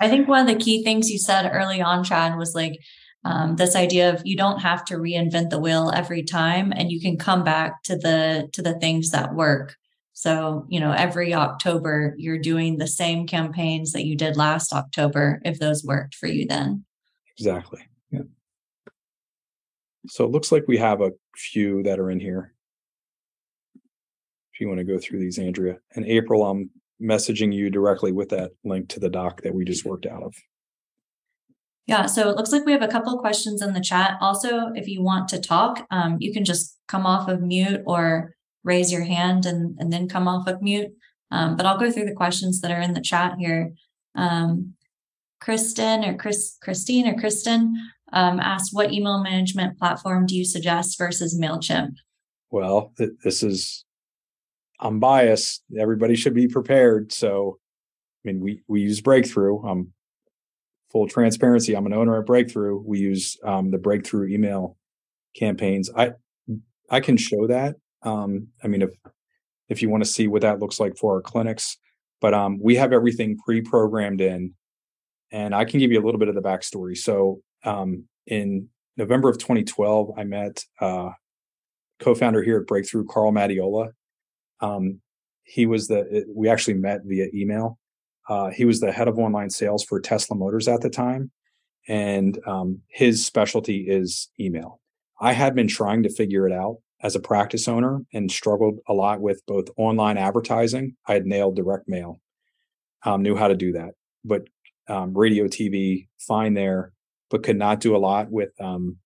I 0.00 0.08
think 0.10 0.28
one 0.28 0.40
of 0.40 0.46
the 0.46 0.62
key 0.62 0.82
things 0.82 1.08
you 1.08 1.18
said 1.18 1.48
early 1.50 1.80
on, 1.80 2.04
Chad, 2.04 2.36
was 2.36 2.54
like 2.54 2.78
um, 3.26 3.56
this 3.56 3.74
idea 3.74 4.14
of 4.14 4.22
you 4.24 4.36
don't 4.36 4.60
have 4.60 4.84
to 4.84 4.94
reinvent 4.94 5.50
the 5.50 5.58
wheel 5.58 5.90
every 5.92 6.22
time, 6.22 6.72
and 6.72 6.92
you 6.92 7.00
can 7.00 7.18
come 7.18 7.42
back 7.42 7.82
to 7.82 7.96
the 7.96 8.48
to 8.52 8.62
the 8.62 8.78
things 8.78 9.10
that 9.10 9.34
work. 9.34 9.74
So, 10.12 10.64
you 10.68 10.78
know, 10.78 10.92
every 10.92 11.34
October, 11.34 12.14
you're 12.16 12.38
doing 12.38 12.78
the 12.78 12.86
same 12.86 13.26
campaigns 13.26 13.92
that 13.92 14.06
you 14.06 14.16
did 14.16 14.36
last 14.36 14.72
October 14.72 15.42
if 15.44 15.58
those 15.58 15.84
worked 15.84 16.14
for 16.14 16.28
you 16.28 16.46
then. 16.46 16.84
Exactly. 17.36 17.80
Yeah. 18.10 18.22
So 20.06 20.24
it 20.24 20.30
looks 20.30 20.52
like 20.52 20.64
we 20.68 20.78
have 20.78 21.00
a 21.00 21.10
few 21.34 21.82
that 21.82 21.98
are 21.98 22.10
in 22.10 22.20
here. 22.20 22.54
If 24.54 24.60
you 24.60 24.68
want 24.68 24.78
to 24.78 24.84
go 24.84 24.98
through 24.98 25.18
these, 25.18 25.38
Andrea. 25.38 25.78
And 25.96 26.06
April, 26.06 26.46
I'm 26.46 26.70
messaging 27.02 27.52
you 27.52 27.70
directly 27.70 28.12
with 28.12 28.28
that 28.30 28.52
link 28.64 28.88
to 28.90 29.00
the 29.00 29.10
doc 29.10 29.42
that 29.42 29.54
we 29.54 29.64
just 29.64 29.84
worked 29.84 30.06
out 30.06 30.22
of. 30.22 30.34
Yeah, 31.86 32.06
so 32.06 32.28
it 32.28 32.36
looks 32.36 32.50
like 32.50 32.66
we 32.66 32.72
have 32.72 32.82
a 32.82 32.88
couple 32.88 33.14
of 33.14 33.20
questions 33.20 33.62
in 33.62 33.72
the 33.72 33.80
chat. 33.80 34.18
Also, 34.20 34.72
if 34.74 34.88
you 34.88 35.02
want 35.02 35.28
to 35.28 35.40
talk, 35.40 35.86
um, 35.90 36.16
you 36.18 36.32
can 36.32 36.44
just 36.44 36.76
come 36.88 37.06
off 37.06 37.28
of 37.28 37.40
mute 37.40 37.82
or 37.86 38.34
raise 38.64 38.90
your 38.90 39.04
hand 39.04 39.46
and, 39.46 39.76
and 39.78 39.92
then 39.92 40.08
come 40.08 40.26
off 40.26 40.48
of 40.48 40.60
mute. 40.60 40.90
Um, 41.30 41.56
but 41.56 41.64
I'll 41.64 41.78
go 41.78 41.90
through 41.90 42.06
the 42.06 42.12
questions 42.12 42.60
that 42.60 42.72
are 42.72 42.80
in 42.80 42.94
the 42.94 43.00
chat 43.00 43.34
here. 43.38 43.72
Um, 44.16 44.74
Kristen 45.40 46.04
or 46.04 46.16
Chris, 46.16 46.56
Christine 46.60 47.06
or 47.06 47.14
Kristen 47.14 47.76
um, 48.12 48.40
asked, 48.40 48.70
"What 48.72 48.92
email 48.92 49.22
management 49.22 49.78
platform 49.78 50.26
do 50.26 50.36
you 50.36 50.44
suggest 50.44 50.98
versus 50.98 51.38
Mailchimp?" 51.38 51.94
Well, 52.50 52.92
th- 52.96 53.10
this 53.22 53.42
is 53.42 53.84
I'm 54.80 55.00
biased. 55.00 55.62
Everybody 55.78 56.16
should 56.16 56.34
be 56.34 56.48
prepared. 56.48 57.12
So, 57.12 57.58
I 58.24 58.28
mean, 58.28 58.40
we 58.40 58.62
we 58.66 58.80
use 58.80 59.00
Breakthrough. 59.00 59.62
Um, 59.64 59.92
full 60.96 61.06
transparency. 61.06 61.76
I'm 61.76 61.84
an 61.84 61.92
owner 61.92 62.18
at 62.18 62.24
Breakthrough. 62.24 62.80
We 62.82 62.98
use 62.98 63.36
um, 63.44 63.70
the 63.70 63.76
Breakthrough 63.76 64.28
email 64.28 64.78
campaigns. 65.36 65.90
I 65.94 66.12
I 66.88 67.00
can 67.00 67.18
show 67.18 67.46
that 67.48 67.76
um, 68.06 68.48
I 68.62 68.68
mean, 68.68 68.82
if 68.82 68.90
if 69.68 69.82
you 69.82 69.90
want 69.90 70.04
to 70.04 70.08
see 70.08 70.28
what 70.28 70.42
that 70.42 70.60
looks 70.60 70.80
like 70.80 70.96
for 70.96 71.16
our 71.16 71.20
clinics, 71.20 71.76
but 72.20 72.32
um, 72.32 72.58
we 72.62 72.76
have 72.76 72.92
everything 72.92 73.36
pre-programmed 73.36 74.20
in, 74.20 74.54
and 75.32 75.54
I 75.54 75.64
can 75.64 75.80
give 75.80 75.90
you 75.90 76.00
a 76.00 76.04
little 76.04 76.20
bit 76.20 76.28
of 76.28 76.34
the 76.34 76.40
backstory. 76.40 76.96
So 76.96 77.40
um, 77.64 78.04
in 78.26 78.68
November 78.96 79.28
of 79.28 79.38
2012, 79.38 80.12
I 80.16 80.24
met 80.24 80.64
uh, 80.80 81.10
co-founder 81.98 82.42
here 82.42 82.58
at 82.60 82.66
Breakthrough, 82.66 83.06
Carl 83.06 83.32
Mattiola. 83.32 83.90
Um, 84.60 85.00
he 85.42 85.66
was 85.66 85.88
the 85.88 86.24
we 86.34 86.48
actually 86.48 86.74
met 86.74 87.00
via 87.04 87.26
email. 87.34 87.78
Uh, 88.28 88.50
he 88.50 88.64
was 88.64 88.80
the 88.80 88.92
head 88.92 89.08
of 89.08 89.18
online 89.18 89.50
sales 89.50 89.84
for 89.84 90.00
Tesla 90.00 90.36
Motors 90.36 90.68
at 90.68 90.80
the 90.80 90.90
time, 90.90 91.30
and 91.88 92.38
um, 92.46 92.82
his 92.88 93.24
specialty 93.24 93.86
is 93.88 94.28
email. 94.40 94.80
I 95.20 95.32
had 95.32 95.54
been 95.54 95.68
trying 95.68 96.02
to 96.02 96.10
figure 96.10 96.46
it 96.46 96.52
out 96.52 96.78
as 97.02 97.14
a 97.14 97.20
practice 97.20 97.68
owner 97.68 98.00
and 98.12 98.30
struggled 98.30 98.78
a 98.88 98.92
lot 98.92 99.20
with 99.20 99.42
both 99.46 99.66
online 99.76 100.18
advertising. 100.18 100.96
I 101.06 101.14
had 101.14 101.26
nailed 101.26 101.56
direct 101.56 101.88
mail, 101.88 102.20
um, 103.04 103.22
knew 103.22 103.36
how 103.36 103.48
to 103.48 103.54
do 103.54 103.72
that, 103.72 103.94
but 104.24 104.42
um, 104.88 105.16
radio, 105.16 105.46
TV, 105.46 106.08
fine 106.18 106.54
there, 106.54 106.92
but 107.30 107.42
could 107.42 107.56
not 107.56 107.80
do 107.80 107.96
a 107.96 107.98
lot 107.98 108.30
with. 108.30 108.50
Um, 108.60 108.98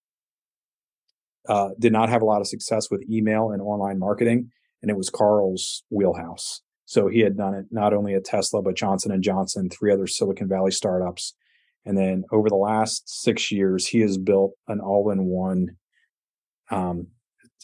uh, 1.49 1.71
did 1.79 1.93
not 1.93 2.11
have 2.11 2.23
a 2.23 2.25
lot 2.25 2.41
of 2.41 2.47
success 2.47 2.91
with 2.91 3.03
email 3.11 3.51
and 3.51 3.63
online 3.63 3.99
marketing, 3.99 4.51
and 4.83 4.91
it 4.91 4.97
was 4.97 5.11
Carl's 5.11 5.83
wheelhouse. 5.91 6.61
So 6.91 7.07
he 7.07 7.21
had 7.21 7.37
done 7.37 7.55
it 7.55 7.67
not 7.71 7.95
only 7.95 8.15
at 8.15 8.25
Tesla 8.25 8.63
but 8.63 8.75
Johnson 8.75 9.13
and 9.13 9.23
Johnson, 9.23 9.71
three 9.71 9.93
other 9.93 10.09
Silicon 10.09 10.49
Valley 10.49 10.73
startups, 10.73 11.35
and 11.87 11.97
then 11.97 12.25
over 12.33 12.49
the 12.49 12.57
last 12.57 13.09
six 13.23 13.53
years, 13.53 13.87
he 13.87 14.01
has 14.01 14.19
built 14.19 14.55
an 14.67 14.81
all-in-one 14.81 15.77
um, 16.73 17.07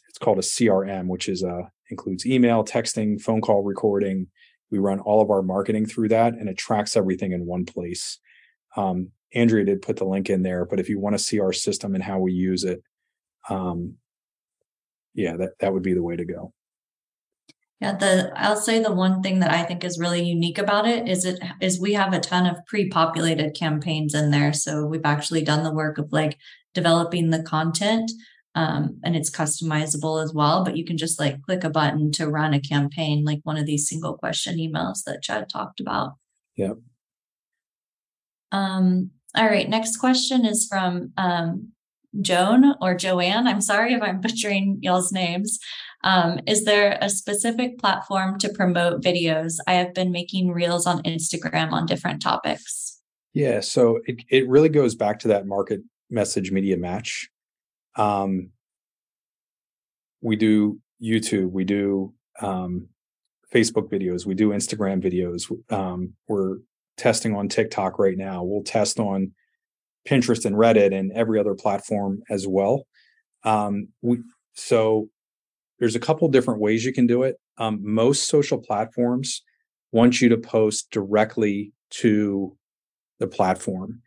it's 0.09 0.19
called 0.19 0.39
a 0.39 0.43
CRM, 0.43 1.09
which 1.09 1.29
is 1.29 1.43
uh, 1.43 1.63
includes 1.91 2.25
email, 2.25 2.65
texting, 2.65 3.21
phone 3.21 3.41
call 3.41 3.65
recording. 3.65 4.29
We 4.71 4.79
run 4.79 5.01
all 5.01 5.21
of 5.21 5.31
our 5.31 5.43
marketing 5.43 5.87
through 5.87 6.11
that, 6.11 6.35
and 6.35 6.49
it 6.49 6.57
tracks 6.57 6.97
everything 6.97 7.33
in 7.33 7.47
one 7.47 7.65
place. 7.65 8.21
Um, 8.77 9.11
Andrea 9.35 9.65
did 9.65 9.83
put 9.83 9.97
the 9.97 10.05
link 10.05 10.31
in 10.31 10.45
there, 10.45 10.65
but 10.67 10.79
if 10.79 10.89
you 10.89 11.01
want 11.01 11.19
to 11.19 11.23
see 11.23 11.41
our 11.41 11.53
system 11.53 11.97
and 11.97 12.05
how 12.05 12.21
we 12.21 12.33
use 12.33 12.63
it, 12.63 12.81
um, 13.49 13.95
yeah, 15.15 15.37
that 15.37 15.59
that 15.59 15.73
would 15.73 15.83
be 15.83 15.95
the 15.95 16.03
way 16.03 16.15
to 16.15 16.25
go. 16.25 16.53
Yeah, 17.81 17.97
the 17.97 18.33
I'll 18.35 18.57
say 18.57 18.83
the 18.83 18.93
one 18.93 19.23
thing 19.23 19.41
that 19.41 19.53
I 19.53 19.63
think 19.63 19.85
is 19.85 19.99
really 19.99 20.23
unique 20.23 20.57
about 20.57 20.87
it 20.87 21.07
is 21.07 21.27
it 21.27 21.39
is 21.61 21.79
we 21.79 21.93
have 21.93 22.15
a 22.15 22.21
ton 22.21 22.47
of 22.47 22.65
pre-populated 22.67 23.55
campaigns 23.55 24.15
in 24.15 24.31
there. 24.31 24.55
So 24.55 24.87
we've 24.87 25.05
actually 25.05 25.43
done 25.43 25.63
the 25.63 25.75
work 25.75 25.99
of 25.99 26.11
like 26.11 26.39
developing 26.73 27.31
the 27.31 27.43
content 27.43 28.11
um, 28.57 28.99
and 29.05 29.15
it's 29.15 29.31
customizable 29.31 30.23
as 30.25 30.33
well. 30.33 30.65
But 30.65 30.77
you 30.79 30.85
can 30.85 30.97
just 30.97 31.21
like 31.21 31.43
click 31.43 31.63
a 31.63 31.71
button 31.71 32.11
to 32.13 32.29
run 32.29 32.55
a 32.55 32.61
campaign, 32.61 33.25
like 33.25 33.41
one 33.43 33.59
of 33.59 33.67
these 33.67 33.87
single 33.87 34.17
question 34.17 34.57
emails 34.57 35.05
that 35.05 35.23
Chad 35.23 35.49
talked 35.51 35.79
about. 35.79 36.15
Yep. 36.57 36.79
Um, 38.53 39.11
all 39.37 39.45
right. 39.45 39.69
Next 39.69 39.99
question 39.99 40.47
is 40.47 40.67
from 40.67 41.13
um, 41.19 41.73
Joan 42.21 42.75
or 42.81 42.95
Joanne. 42.95 43.47
I'm 43.47 43.61
sorry 43.61 43.95
if 43.95 44.03
I'm 44.03 44.21
butchering 44.23 44.79
y'all's 44.83 45.13
names. 45.13 45.59
Um, 46.05 46.41
is 46.47 46.65
there 46.65 46.99
a 47.01 47.11
specific 47.11 47.79
platform 47.79 48.39
to 48.39 48.49
promote 48.49 49.03
videos? 49.03 49.55
I 49.67 49.75
have 49.75 49.95
been 49.95 50.13
making 50.13 50.51
reels 50.51 50.87
on 50.87 51.03
Instagram 51.03 51.73
on 51.73 51.87
different 51.87 52.23
topics. 52.23 53.01
Yeah, 53.33 53.61
so 53.61 54.01
it, 54.07 54.23
it 54.31 54.49
really 54.49 54.69
goes 54.69 54.95
back 54.95 55.19
to 55.21 55.29
that 55.29 55.47
market 55.47 55.81
message 56.11 56.53
media 56.53 56.77
match 56.77 57.29
um, 57.97 58.51
we 60.21 60.37
do 60.37 60.79
YouTube, 61.03 61.51
we 61.51 61.65
do 61.65 62.15
um, 62.41 62.89
Facebook 63.53 63.91
videos, 63.91 64.27
we 64.27 64.35
do 64.35 64.51
Instagram 64.51 65.03
videos. 65.03 65.51
Um, 65.73 66.15
we're 66.29 66.59
testing 66.97 67.35
on 67.35 67.49
TikTok 67.49 67.99
right 67.99 68.17
now. 68.17 68.43
We'll 68.43 68.63
test 68.63 68.99
on 68.99 69.33
Pinterest 70.07 70.45
and 70.45 70.57
Reddit 70.57 70.97
and 70.97 71.13
every 71.13 71.39
other 71.39 71.55
platform 71.55 72.23
as 72.31 72.47
well. 72.47 72.87
Um, 73.45 73.89
we 74.03 74.19
so 74.55 75.09
there's 75.79 75.97
a 75.97 76.01
couple 76.01 76.29
different 76.29 76.61
ways 76.61 76.85
you 76.85 76.93
can 76.93 77.07
do 77.07 77.23
it. 77.23 77.37
Um, 77.59 77.81
most 77.83 78.29
social 78.29 78.59
platforms 78.59 79.43
want 79.93 80.21
you 80.21 80.29
to 80.31 80.39
post 80.39 80.91
directly 80.91 81.73
to 81.91 82.57
the 83.19 83.27
platform. 83.27 84.03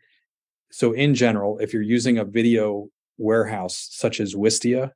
So 0.70 0.92
in 0.92 1.14
general, 1.14 1.58
if 1.58 1.72
you're 1.72 1.82
using 1.82 2.18
a 2.18 2.24
video 2.24 2.88
warehouse 3.18 3.88
such 3.90 4.18
as 4.18 4.34
Wistia, 4.34 4.90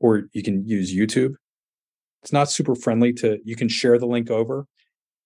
or 0.00 0.24
you 0.32 0.42
can 0.42 0.66
use 0.66 0.94
YouTube. 0.94 1.34
It's 2.22 2.32
not 2.32 2.50
super 2.50 2.74
friendly 2.74 3.12
to, 3.14 3.38
you 3.44 3.56
can 3.56 3.68
share 3.68 3.98
the 3.98 4.06
link 4.06 4.30
over, 4.30 4.66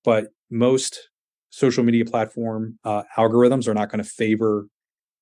but 0.05 0.29
most 0.51 1.09
social 1.51 1.83
media 1.83 2.05
platform 2.05 2.79
uh, 2.85 3.05
algorithms 3.17 3.67
are 3.67 3.75
not 3.75 3.89
going 3.89 4.03
to 4.03 4.09
favor 4.09 4.67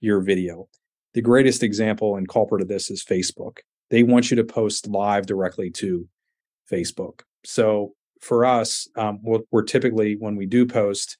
your 0.02 0.20
video. 0.20 0.68
The 1.14 1.22
greatest 1.22 1.62
example 1.62 2.16
and 2.16 2.28
culprit 2.28 2.62
of 2.62 2.68
this 2.68 2.90
is 2.90 3.04
Facebook. 3.04 3.58
They 3.90 4.02
want 4.02 4.30
you 4.30 4.36
to 4.36 4.44
post 4.44 4.86
live 4.86 5.26
directly 5.26 5.70
to 5.70 6.08
Facebook. 6.70 7.20
So 7.44 7.94
for 8.20 8.44
us, 8.44 8.88
um, 8.96 9.20
we're 9.22 9.62
typically, 9.62 10.16
when 10.18 10.36
we 10.36 10.46
do 10.46 10.66
post, 10.66 11.18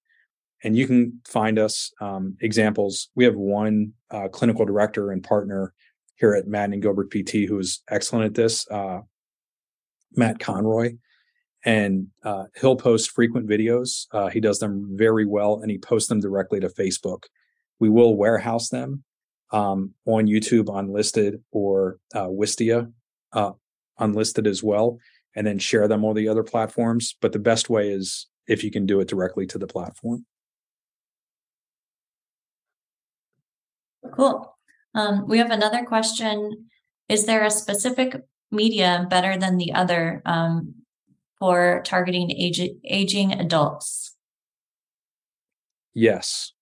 and 0.64 0.76
you 0.76 0.86
can 0.86 1.20
find 1.26 1.58
us 1.58 1.92
um, 2.00 2.36
examples. 2.40 3.08
We 3.14 3.24
have 3.24 3.34
one 3.34 3.94
uh, 4.10 4.28
clinical 4.28 4.64
director 4.64 5.10
and 5.10 5.22
partner 5.22 5.74
here 6.14 6.34
at 6.34 6.46
Madden 6.46 6.74
and 6.74 6.82
Gilbert 6.82 7.10
PT 7.10 7.48
who 7.48 7.58
is 7.58 7.82
excellent 7.90 8.26
at 8.26 8.34
this, 8.34 8.68
uh, 8.70 9.00
Matt 10.14 10.38
Conroy. 10.38 10.96
and 11.64 12.08
uh, 12.24 12.44
he'll 12.60 12.76
post 12.76 13.10
frequent 13.10 13.48
videos. 13.48 14.06
Uh, 14.12 14.28
he 14.28 14.40
does 14.40 14.58
them 14.58 14.88
very 14.94 15.26
well, 15.26 15.60
and 15.60 15.70
he 15.70 15.78
posts 15.78 16.08
them 16.08 16.20
directly 16.20 16.60
to 16.60 16.68
Facebook. 16.68 17.24
We 17.82 17.88
will 17.88 18.14
warehouse 18.14 18.68
them 18.68 19.02
um, 19.50 19.94
on 20.06 20.28
YouTube 20.28 20.72
unlisted 20.72 21.42
or 21.50 21.98
uh, 22.14 22.28
Wistia 22.28 22.92
uh, 23.32 23.50
unlisted 23.98 24.46
as 24.46 24.62
well, 24.62 24.98
and 25.34 25.44
then 25.44 25.58
share 25.58 25.88
them 25.88 26.04
on 26.04 26.14
the 26.14 26.28
other 26.28 26.44
platforms. 26.44 27.16
But 27.20 27.32
the 27.32 27.40
best 27.40 27.68
way 27.68 27.90
is 27.90 28.28
if 28.46 28.62
you 28.62 28.70
can 28.70 28.86
do 28.86 29.00
it 29.00 29.08
directly 29.08 29.48
to 29.48 29.58
the 29.58 29.66
platform. 29.66 30.24
Cool. 34.14 34.56
Um, 34.94 35.26
we 35.26 35.38
have 35.38 35.50
another 35.50 35.84
question. 35.84 36.68
Is 37.08 37.26
there 37.26 37.44
a 37.44 37.50
specific 37.50 38.14
media 38.52 39.08
better 39.10 39.36
than 39.36 39.56
the 39.56 39.72
other 39.72 40.22
um, 40.24 40.74
for 41.40 41.82
targeting 41.84 42.30
age, 42.30 42.60
aging 42.84 43.32
adults? 43.32 44.14
Yes, 45.94 46.52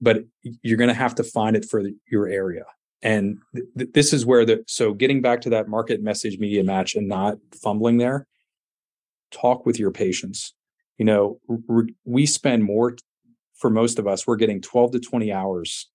but 0.00 0.24
you're 0.62 0.78
going 0.78 0.88
to 0.88 0.94
have 0.94 1.14
to 1.16 1.24
find 1.24 1.56
it 1.56 1.64
for 1.64 1.82
the, 1.82 1.94
your 2.10 2.28
area. 2.28 2.64
And 3.02 3.38
th- 3.54 3.90
this 3.92 4.12
is 4.12 4.26
where 4.26 4.44
the 4.44 4.64
so 4.66 4.92
getting 4.92 5.20
back 5.20 5.40
to 5.42 5.50
that 5.50 5.68
market 5.68 6.02
message 6.02 6.38
media 6.38 6.64
match 6.64 6.94
and 6.94 7.08
not 7.08 7.38
fumbling 7.62 7.98
there. 7.98 8.26
Talk 9.30 9.66
with 9.66 9.78
your 9.78 9.90
patients. 9.90 10.54
You 10.96 11.04
know, 11.04 11.40
we 12.04 12.26
spend 12.26 12.64
more 12.64 12.96
for 13.54 13.70
most 13.70 13.98
of 13.98 14.06
us. 14.06 14.26
We're 14.26 14.36
getting 14.36 14.60
12 14.60 14.92
to 14.92 15.00
20 15.00 15.32
hours 15.32 15.90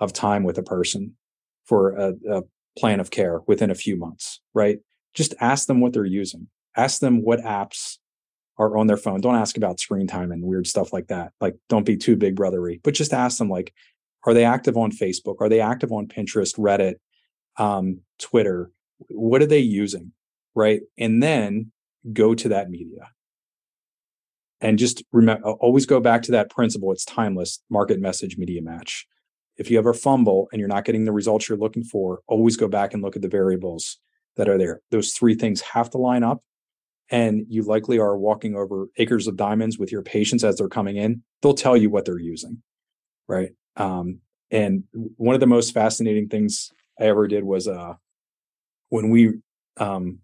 of 0.00 0.12
time 0.12 0.42
with 0.42 0.58
a 0.58 0.62
person 0.62 1.16
for 1.64 1.90
a, 1.96 2.14
a 2.30 2.42
plan 2.76 2.98
of 2.98 3.10
care 3.10 3.40
within 3.46 3.70
a 3.70 3.74
few 3.74 3.96
months, 3.96 4.40
right? 4.54 4.78
Just 5.14 5.34
ask 5.40 5.66
them 5.66 5.80
what 5.80 5.92
they're 5.92 6.04
using 6.04 6.48
ask 6.78 7.00
them 7.00 7.22
what 7.22 7.40
apps 7.40 7.98
are 8.58 8.76
on 8.76 8.86
their 8.86 8.96
phone. 8.96 9.20
Don't 9.20 9.36
ask 9.36 9.56
about 9.56 9.80
screen 9.80 10.06
time 10.06 10.32
and 10.32 10.42
weird 10.42 10.66
stuff 10.66 10.92
like 10.92 11.08
that. 11.08 11.32
Like, 11.40 11.56
don't 11.68 11.86
be 11.86 11.96
too 11.96 12.16
big 12.16 12.36
brothery, 12.36 12.80
but 12.82 12.94
just 12.94 13.12
ask 13.12 13.38
them 13.38 13.48
like, 13.48 13.72
are 14.24 14.34
they 14.34 14.44
active 14.44 14.76
on 14.76 14.90
Facebook? 14.90 15.36
Are 15.40 15.48
they 15.48 15.60
active 15.60 15.92
on 15.92 16.08
Pinterest, 16.08 16.58
Reddit, 16.58 16.96
um, 17.56 18.00
Twitter? 18.18 18.70
What 19.10 19.42
are 19.42 19.46
they 19.46 19.60
using? 19.60 20.12
Right. 20.54 20.80
And 20.98 21.22
then 21.22 21.70
go 22.12 22.34
to 22.34 22.48
that 22.48 22.68
media. 22.68 23.10
And 24.60 24.76
just 24.76 25.04
remember, 25.12 25.48
always 25.52 25.86
go 25.86 26.00
back 26.00 26.22
to 26.22 26.32
that 26.32 26.50
principle. 26.50 26.90
It's 26.90 27.04
timeless 27.04 27.62
market 27.70 28.00
message 28.00 28.36
media 28.36 28.60
match. 28.60 29.06
If 29.56 29.70
you 29.70 29.78
ever 29.78 29.94
fumble 29.94 30.48
and 30.50 30.58
you're 30.58 30.68
not 30.68 30.84
getting 30.84 31.04
the 31.04 31.12
results 31.12 31.48
you're 31.48 31.58
looking 31.58 31.84
for, 31.84 32.20
always 32.26 32.56
go 32.56 32.66
back 32.66 32.92
and 32.92 33.02
look 33.02 33.14
at 33.14 33.22
the 33.22 33.28
variables 33.28 33.98
that 34.36 34.48
are 34.48 34.58
there. 34.58 34.80
Those 34.90 35.12
three 35.12 35.34
things 35.36 35.60
have 35.60 35.90
to 35.90 35.98
line 35.98 36.24
up 36.24 36.42
and 37.10 37.46
you 37.48 37.62
likely 37.62 37.98
are 37.98 38.16
walking 38.16 38.54
over 38.54 38.88
acres 38.98 39.26
of 39.26 39.36
diamonds 39.36 39.78
with 39.78 39.90
your 39.90 40.02
patients 40.02 40.44
as 40.44 40.56
they're 40.56 40.68
coming 40.68 40.96
in, 40.96 41.22
they'll 41.42 41.54
tell 41.54 41.76
you 41.76 41.90
what 41.90 42.04
they're 42.04 42.18
using. 42.18 42.62
Right. 43.26 43.52
Um, 43.76 44.20
and 44.50 44.84
one 44.92 45.34
of 45.34 45.40
the 45.40 45.46
most 45.46 45.72
fascinating 45.72 46.28
things 46.28 46.70
I 46.98 47.04
ever 47.04 47.26
did 47.28 47.44
was 47.44 47.68
uh, 47.68 47.94
when 48.88 49.10
we, 49.10 49.34
um, 49.76 50.20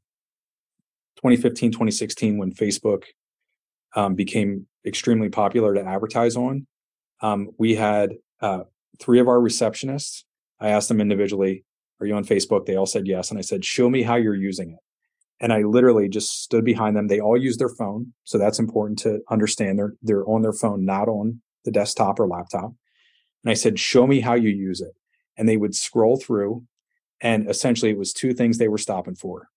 2015, 1.16 1.72
2016, 1.72 2.38
when 2.38 2.52
Facebook 2.52 3.04
um, 3.94 4.14
became 4.14 4.66
extremely 4.84 5.28
popular 5.28 5.74
to 5.74 5.84
advertise 5.84 6.36
on, 6.36 6.66
um, 7.22 7.50
we 7.58 7.74
had 7.74 8.14
uh, 8.40 8.64
three 8.98 9.20
of 9.20 9.28
our 9.28 9.38
receptionists. 9.38 10.24
I 10.60 10.70
asked 10.70 10.88
them 10.88 11.00
individually, 11.00 11.64
Are 12.00 12.06
you 12.06 12.14
on 12.14 12.24
Facebook? 12.24 12.66
They 12.66 12.76
all 12.76 12.86
said 12.86 13.06
yes. 13.06 13.30
And 13.30 13.38
I 13.38 13.42
said, 13.42 13.64
Show 13.64 13.88
me 13.88 14.02
how 14.02 14.16
you're 14.16 14.34
using 14.34 14.70
it. 14.70 14.78
And 15.44 15.52
I 15.52 15.60
literally 15.60 16.08
just 16.08 16.42
stood 16.42 16.64
behind 16.64 16.96
them. 16.96 17.08
They 17.08 17.20
all 17.20 17.36
use 17.36 17.58
their 17.58 17.68
phone. 17.68 18.14
So 18.24 18.38
that's 18.38 18.58
important 18.58 18.98
to 19.00 19.20
understand. 19.30 19.78
They're, 19.78 19.92
they're 20.00 20.26
on 20.26 20.40
their 20.40 20.54
phone, 20.54 20.86
not 20.86 21.06
on 21.06 21.42
the 21.66 21.70
desktop 21.70 22.18
or 22.18 22.26
laptop. 22.26 22.72
And 23.44 23.50
I 23.50 23.52
said, 23.52 23.78
show 23.78 24.06
me 24.06 24.20
how 24.20 24.32
you 24.32 24.48
use 24.48 24.80
it. 24.80 24.92
And 25.36 25.46
they 25.46 25.58
would 25.58 25.74
scroll 25.74 26.16
through. 26.16 26.64
And 27.20 27.46
essentially 27.46 27.90
it 27.90 27.98
was 27.98 28.14
two 28.14 28.32
things 28.32 28.56
they 28.56 28.68
were 28.68 28.78
stopping 28.78 29.16
for. 29.16 29.48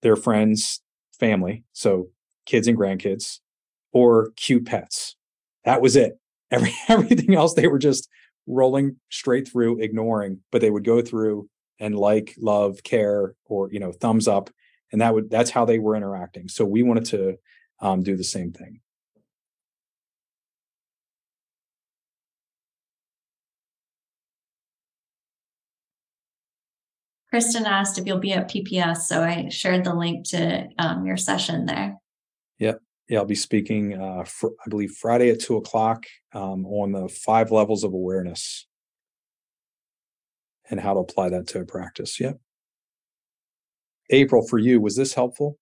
Their 0.00 0.16
friends, 0.16 0.80
family. 1.20 1.64
So 1.74 2.08
kids 2.46 2.66
and 2.66 2.78
grandkids 2.78 3.40
or 3.92 4.30
cute 4.36 4.64
pets. 4.64 5.14
That 5.66 5.82
was 5.82 5.94
it. 5.94 6.18
Every, 6.50 6.72
everything 6.88 7.34
else 7.34 7.52
they 7.52 7.66
were 7.66 7.78
just 7.78 8.08
rolling 8.46 8.96
straight 9.10 9.46
through, 9.46 9.82
ignoring, 9.82 10.40
but 10.50 10.62
they 10.62 10.70
would 10.70 10.84
go 10.84 11.02
through 11.02 11.50
and 11.78 11.96
like, 11.96 12.34
love, 12.38 12.82
care, 12.82 13.34
or 13.46 13.70
you 13.70 13.80
know, 13.80 13.92
thumbs 13.92 14.28
up, 14.28 14.50
and 14.92 15.00
that 15.00 15.14
would 15.14 15.30
that's 15.30 15.50
how 15.50 15.64
they 15.64 15.78
were 15.78 15.96
interacting. 15.96 16.48
So 16.48 16.64
we 16.64 16.82
wanted 16.82 17.06
to 17.06 17.36
um, 17.80 18.02
do 18.02 18.16
the 18.16 18.24
same 18.24 18.52
thing. 18.52 18.80
Kristen 27.30 27.66
asked 27.66 27.98
if 27.98 28.06
you'll 28.06 28.18
be 28.18 28.32
at 28.32 28.48
PPS, 28.48 28.98
so 29.02 29.22
I 29.22 29.48
shared 29.48 29.84
the 29.84 29.94
link 29.94 30.26
to 30.28 30.68
um, 30.78 31.04
your 31.04 31.16
session 31.16 31.66
there. 31.66 31.98
Yep. 32.58 32.80
Yeah, 33.08 33.18
I'll 33.18 33.24
be 33.24 33.34
speaking, 33.34 34.00
uh, 34.00 34.24
for, 34.24 34.52
I 34.64 34.68
believe, 34.68 34.92
Friday 34.92 35.30
at 35.30 35.40
two 35.40 35.56
o'clock 35.56 36.06
um, 36.32 36.66
on 36.66 36.92
the 36.92 37.08
five 37.08 37.50
levels 37.50 37.84
of 37.84 37.92
awareness 37.92 38.66
and 40.70 40.80
how 40.80 40.94
to 40.94 41.00
apply 41.00 41.28
that 41.30 41.46
to 41.48 41.60
a 41.60 41.64
practice. 41.64 42.20
Yeah. 42.20 42.32
April, 44.10 44.46
for 44.46 44.58
you, 44.58 44.80
was 44.80 44.96
this 44.96 45.14
helpful? 45.14 45.58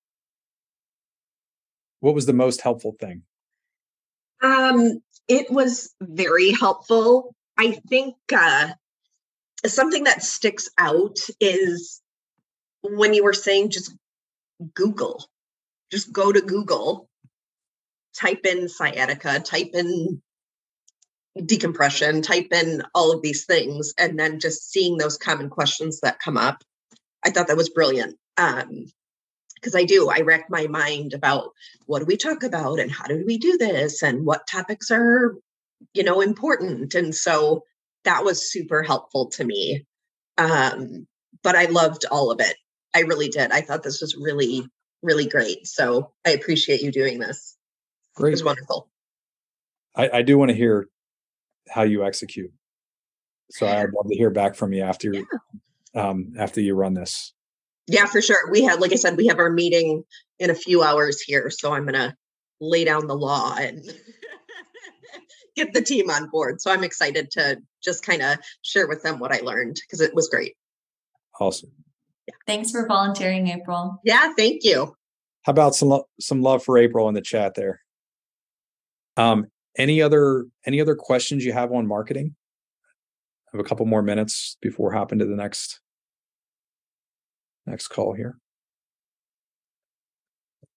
What 2.00 2.14
was 2.14 2.26
the 2.26 2.32
most 2.34 2.61
helpful 2.61 2.94
thing? 3.00 3.22
Um, 4.42 5.00
it 5.28 5.50
was 5.50 5.94
very 6.02 6.52
helpful. 6.52 7.34
I 7.57 7.80
think 7.88 8.14
uh, 8.34 8.70
something 9.64 10.05
that 10.05 10.22
sticks 10.22 10.68
out 10.76 11.18
is 11.40 12.02
when 12.82 13.14
you 13.14 13.24
were 13.24 13.32
saying 13.32 13.70
just 13.70 13.94
Google, 14.74 15.24
just 15.90 16.12
go 16.12 16.30
to 16.30 16.42
Google, 16.42 17.09
type 18.14 18.44
in 18.44 18.68
sciatica, 18.68 19.40
type 19.40 19.70
in 19.72 20.20
decompression, 21.45 22.22
type 22.22 22.49
in 22.53 22.82
all 22.95 23.12
of 23.12 23.22
these 23.22 23.45
things, 23.45 23.93
and 23.99 24.18
then 24.18 24.41
just 24.41 24.70
seeing 24.70 24.97
those 24.97 25.16
common 25.16 25.51
questions 25.51 26.01
that 26.01 26.20
come 26.20 26.37
up. 26.37 26.62
I 27.24 27.30
thought 27.30 27.49
that 27.49 27.57
was 27.57 27.70
brilliant. 27.70 28.16
Um, 28.37 28.87
because 29.55 29.74
I 29.74 29.85
do, 29.85 30.11
I 30.11 30.20
rack 30.20 30.51
my 30.51 30.66
mind 30.66 31.14
about 31.14 31.51
what 31.87 32.01
do 32.01 32.05
we 32.05 32.18
talk 32.18 32.43
about 32.43 32.78
and 32.78 32.93
how 32.93 33.07
do 33.07 33.24
we 33.26 33.39
do 33.39 33.57
this 33.57 34.03
and 34.03 34.26
what 34.26 34.47
topics 34.47 34.91
are, 34.91 35.37
you 35.95 36.03
know, 36.03 36.20
important. 36.20 36.95
And 36.95 37.14
so 37.14 37.62
that 38.05 38.24
was 38.24 38.53
super 38.53 38.82
helpful 38.82 39.30
to 39.30 39.45
me. 39.45 39.87
Um, 40.37 41.07
but 41.43 41.57
I 41.57 41.64
loved 41.64 42.05
all 42.11 42.30
of 42.30 42.41
it. 42.41 42.55
I 42.95 43.01
really 43.01 43.28
did. 43.28 43.53
I 43.53 43.62
thought 43.62 43.82
this 43.82 44.03
was 44.03 44.16
really, 44.16 44.66
really 45.03 45.26
great. 45.26 45.66
So 45.66 46.12
I 46.26 46.32
appreciate 46.32 46.82
you 46.82 46.93
doing 46.93 47.18
this. 47.18 47.57
Great. 48.16 48.30
It 48.30 48.32
was 48.32 48.45
wonderful. 48.45 48.91
I, 49.97 50.11
I 50.12 50.22
do 50.22 50.37
want 50.37 50.51
to 50.51 50.57
hear 50.57 50.89
how 51.68 51.82
you 51.82 52.04
execute. 52.04 52.52
So 53.50 53.66
I'd 53.66 53.92
love 53.92 54.08
to 54.08 54.16
hear 54.16 54.30
back 54.30 54.54
from 54.54 54.72
you 54.72 54.82
after 54.82 55.12
yeah. 55.12 55.22
um, 55.94 56.32
after 56.38 56.60
you 56.60 56.74
run 56.74 56.94
this. 56.94 57.32
Yeah, 57.86 58.06
for 58.06 58.22
sure. 58.22 58.50
We 58.50 58.64
have, 58.64 58.80
like 58.80 58.92
I 58.92 58.96
said, 58.96 59.16
we 59.16 59.26
have 59.26 59.38
our 59.38 59.50
meeting 59.50 60.04
in 60.38 60.50
a 60.50 60.54
few 60.54 60.82
hours 60.82 61.20
here, 61.20 61.50
so 61.50 61.72
I'm 61.72 61.84
gonna 61.84 62.16
lay 62.60 62.84
down 62.84 63.06
the 63.06 63.16
law 63.16 63.54
and 63.56 63.82
get 65.56 65.72
the 65.72 65.82
team 65.82 66.10
on 66.10 66.30
board. 66.30 66.60
So 66.60 66.70
I'm 66.70 66.84
excited 66.84 67.30
to 67.32 67.60
just 67.82 68.04
kind 68.04 68.22
of 68.22 68.38
share 68.62 68.88
with 68.88 69.02
them 69.02 69.18
what 69.18 69.32
I 69.32 69.40
learned 69.40 69.76
because 69.82 70.00
it 70.00 70.14
was 70.14 70.28
great. 70.28 70.56
Awesome. 71.38 71.70
Yeah. 72.26 72.34
Thanks 72.46 72.70
for 72.70 72.86
volunteering, 72.86 73.48
April. 73.48 74.00
Yeah, 74.04 74.32
thank 74.36 74.64
you. 74.64 74.96
How 75.42 75.50
about 75.50 75.74
some 75.74 75.88
lo- 75.88 76.08
some 76.20 76.40
love 76.40 76.64
for 76.64 76.78
April 76.78 77.08
in 77.08 77.14
the 77.14 77.20
chat 77.20 77.54
there? 77.54 77.80
Um, 79.16 79.48
any 79.76 80.00
other 80.00 80.46
any 80.66 80.80
other 80.80 80.94
questions 80.94 81.44
you 81.44 81.52
have 81.52 81.72
on 81.72 81.86
marketing? 81.86 82.34
I 83.48 83.56
have 83.56 83.64
a 83.64 83.68
couple 83.68 83.86
more 83.86 84.02
minutes 84.02 84.56
before 84.60 84.92
hopping 84.92 85.18
to 85.18 85.26
the 85.26 85.36
next 85.36 85.80
next 87.66 87.88
call 87.88 88.14
here. 88.14 88.38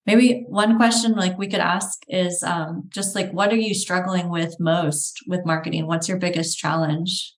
Maybe 0.06 0.46
one 0.48 0.78
question 0.78 1.14
like 1.14 1.38
we 1.38 1.50
could 1.50 1.60
ask 1.60 2.00
is 2.08 2.42
um, 2.42 2.84
just 2.88 3.14
like 3.14 3.32
what 3.32 3.52
are 3.52 3.58
you 3.58 3.74
struggling 3.74 4.30
with 4.30 4.56
most 4.60 5.20
with 5.28 5.46
marketing? 5.46 5.86
What's 5.86 6.08
your 6.08 6.18
biggest 6.18 6.58
challenge? 6.58 7.34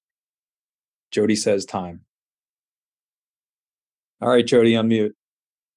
Jody 1.12 1.36
says 1.36 1.66
time. 1.66 2.02
All 4.22 4.30
right, 4.30 4.46
Jody, 4.46 4.74
unmute 4.74 5.12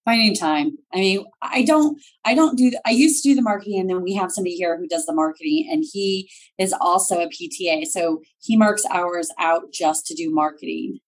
finding 0.04 0.34
time. 0.34 0.76
I 0.92 0.98
mean, 0.98 1.24
I 1.40 1.62
don't, 1.62 2.00
I 2.24 2.34
don't 2.34 2.56
do, 2.56 2.72
I 2.84 2.90
used 2.90 3.22
to 3.22 3.30
do 3.30 3.34
the 3.34 3.42
marketing 3.42 3.80
and 3.80 3.88
then 3.88 4.02
we 4.02 4.14
have 4.14 4.32
somebody 4.32 4.56
here 4.56 4.76
who 4.76 4.88
does 4.88 5.06
the 5.06 5.14
marketing 5.14 5.68
and 5.70 5.84
he 5.90 6.30
is 6.58 6.72
also 6.72 7.20
a 7.20 7.28
PTA. 7.28 7.86
So 7.86 8.22
he 8.40 8.56
marks 8.56 8.84
hours 8.90 9.30
out 9.38 9.72
just 9.72 10.06
to 10.06 10.14
do 10.14 10.32
marketing. 10.32 10.98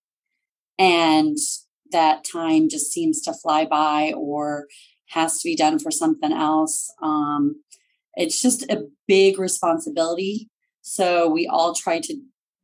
And 0.79 1.37
that 1.91 2.25
time 2.25 2.69
just 2.69 2.93
seems 2.93 3.21
to 3.23 3.33
fly 3.33 3.65
by 3.65 4.13
or 4.17 4.67
has 5.11 5.41
to 5.41 5.49
be 5.49 5.57
done 5.57 5.79
for 5.79 5.91
something 5.91 6.33
else. 6.33 6.93
Um, 7.03 7.63
it's 8.15 8.41
just 8.41 8.63
a 8.71 8.87
big 9.07 9.39
responsibility. 9.39 10.51
So 10.83 11.29
we 11.29 11.47
all 11.47 11.75
try 11.75 12.01
to 12.01 12.17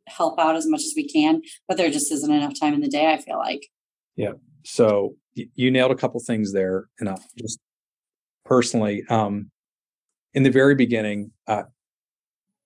help 0.06 0.38
out 0.38 0.56
as 0.56 0.66
much 0.66 0.80
as 0.80 0.92
we 0.96 1.08
can, 1.08 1.42
but 1.68 1.76
there 1.76 1.90
just 1.90 2.12
isn't 2.12 2.32
enough 2.32 2.58
time 2.58 2.74
in 2.74 2.80
the 2.80 2.88
day, 2.88 3.12
I 3.12 3.18
feel 3.18 3.38
like. 3.38 3.66
Yeah. 4.16 4.32
So 4.70 5.16
you 5.34 5.70
nailed 5.70 5.90
a 5.90 5.96
couple 5.96 6.20
things 6.20 6.52
there. 6.52 6.86
And 7.00 7.08
I 7.08 7.16
just 7.36 7.58
personally, 8.44 9.02
um, 9.10 9.50
in 10.32 10.44
the 10.44 10.50
very 10.50 10.76
beginning, 10.76 11.32
uh, 11.48 11.64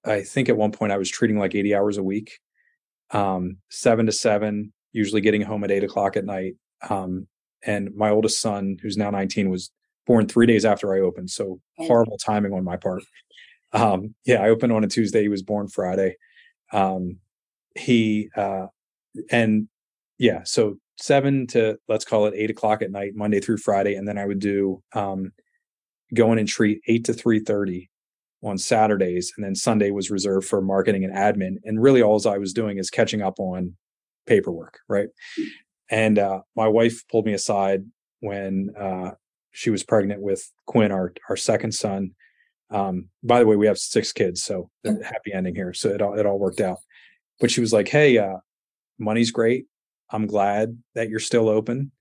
I 0.04 0.20
think 0.20 0.50
at 0.50 0.56
one 0.56 0.70
point 0.70 0.92
I 0.92 0.98
was 0.98 1.10
treating 1.10 1.38
like 1.38 1.54
80 1.54 1.74
hours 1.74 1.96
a 1.96 2.02
week, 2.02 2.40
um, 3.12 3.56
seven 3.70 4.04
to 4.04 4.12
seven, 4.12 4.72
usually 4.92 5.22
getting 5.22 5.40
home 5.40 5.64
at 5.64 5.70
eight 5.70 5.82
o'clock 5.82 6.18
at 6.18 6.26
night. 6.26 6.56
Um, 6.90 7.26
and 7.64 7.94
my 7.94 8.10
oldest 8.10 8.38
son, 8.38 8.76
who's 8.82 8.98
now 8.98 9.08
19, 9.08 9.48
was 9.48 9.70
born 10.06 10.28
three 10.28 10.46
days 10.46 10.66
after 10.66 10.94
I 10.94 11.00
opened. 11.00 11.30
So 11.30 11.58
oh. 11.78 11.86
horrible 11.86 12.18
timing 12.18 12.52
on 12.52 12.64
my 12.64 12.76
part. 12.76 13.02
Um, 13.72 14.14
yeah, 14.26 14.42
I 14.42 14.50
opened 14.50 14.74
on 14.74 14.84
a 14.84 14.88
Tuesday. 14.88 15.22
He 15.22 15.28
was 15.28 15.42
born 15.42 15.68
Friday. 15.68 16.16
Um, 16.70 17.16
he, 17.74 18.28
uh, 18.36 18.66
and 19.30 19.68
yeah, 20.18 20.42
so 20.44 20.76
seven 20.96 21.46
to 21.48 21.78
let's 21.88 22.04
call 22.04 22.26
it 22.26 22.34
eight 22.36 22.50
o'clock 22.50 22.82
at 22.82 22.90
night, 22.90 23.12
Monday 23.14 23.40
through 23.40 23.58
Friday. 23.58 23.94
And 23.94 24.06
then 24.06 24.18
I 24.18 24.26
would 24.26 24.38
do, 24.38 24.82
um, 24.94 25.32
go 26.12 26.32
in 26.32 26.38
and 26.38 26.48
treat 26.48 26.80
eight 26.86 27.04
to 27.06 27.12
3.30 27.12 27.88
on 28.42 28.58
Saturdays. 28.58 29.32
And 29.36 29.44
then 29.44 29.54
Sunday 29.54 29.90
was 29.90 30.10
reserved 30.10 30.46
for 30.46 30.60
marketing 30.60 31.04
and 31.04 31.14
admin. 31.14 31.56
And 31.64 31.82
really 31.82 32.02
all 32.02 32.26
I 32.28 32.38
was 32.38 32.52
doing 32.52 32.78
is 32.78 32.90
catching 32.90 33.22
up 33.22 33.38
on 33.38 33.76
paperwork. 34.26 34.78
Right. 34.88 35.08
And 35.90 36.18
uh, 36.18 36.40
my 36.56 36.68
wife 36.68 37.06
pulled 37.08 37.26
me 37.26 37.32
aside 37.32 37.84
when 38.20 38.70
uh, 38.78 39.12
she 39.52 39.70
was 39.70 39.82
pregnant 39.82 40.22
with 40.22 40.50
Quinn, 40.66 40.92
our, 40.92 41.12
our 41.28 41.36
second 41.36 41.72
son. 41.72 42.12
Um, 42.70 43.08
by 43.22 43.38
the 43.38 43.46
way, 43.46 43.56
we 43.56 43.66
have 43.66 43.78
six 43.78 44.12
kids, 44.12 44.42
so 44.42 44.70
happy 44.84 45.32
ending 45.32 45.54
here. 45.54 45.72
So 45.74 45.90
it 45.90 46.00
all, 46.00 46.18
it 46.18 46.26
all 46.26 46.38
worked 46.38 46.60
out. 46.60 46.78
But 47.40 47.50
she 47.50 47.60
was 47.60 47.72
like, 47.72 47.88
Hey, 47.88 48.18
uh, 48.18 48.38
money's 48.98 49.30
great. 49.30 49.66
I'm 50.10 50.26
glad 50.26 50.78
that 50.94 51.08
you're 51.08 51.20
still 51.20 51.48
open. 51.48 51.92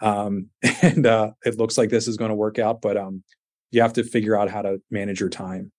Um, 0.00 0.48
and 0.82 1.06
uh, 1.06 1.32
it 1.44 1.58
looks 1.58 1.78
like 1.78 1.90
this 1.90 2.08
is 2.08 2.16
going 2.16 2.30
to 2.30 2.34
work 2.34 2.58
out, 2.58 2.80
but 2.82 2.96
um, 2.96 3.22
you 3.70 3.82
have 3.82 3.94
to 3.94 4.04
figure 4.04 4.36
out 4.36 4.50
how 4.50 4.62
to 4.62 4.80
manage 4.90 5.20
your 5.20 5.30
time. 5.30 5.72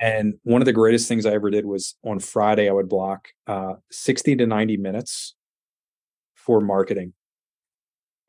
And 0.00 0.34
one 0.42 0.62
of 0.62 0.66
the 0.66 0.72
greatest 0.72 1.08
things 1.08 1.26
I 1.26 1.32
ever 1.32 1.50
did 1.50 1.66
was 1.66 1.96
on 2.04 2.20
Friday, 2.20 2.68
I 2.68 2.72
would 2.72 2.88
block 2.88 3.28
uh, 3.46 3.74
60 3.90 4.36
to 4.36 4.46
90 4.46 4.76
minutes 4.76 5.34
for 6.34 6.60
marketing. 6.60 7.12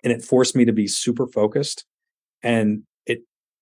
And 0.03 0.11
it 0.11 0.23
forced 0.23 0.55
me 0.55 0.65
to 0.65 0.73
be 0.73 0.87
super 0.87 1.27
focused. 1.27 1.85
And 2.41 2.83
it 3.05 3.21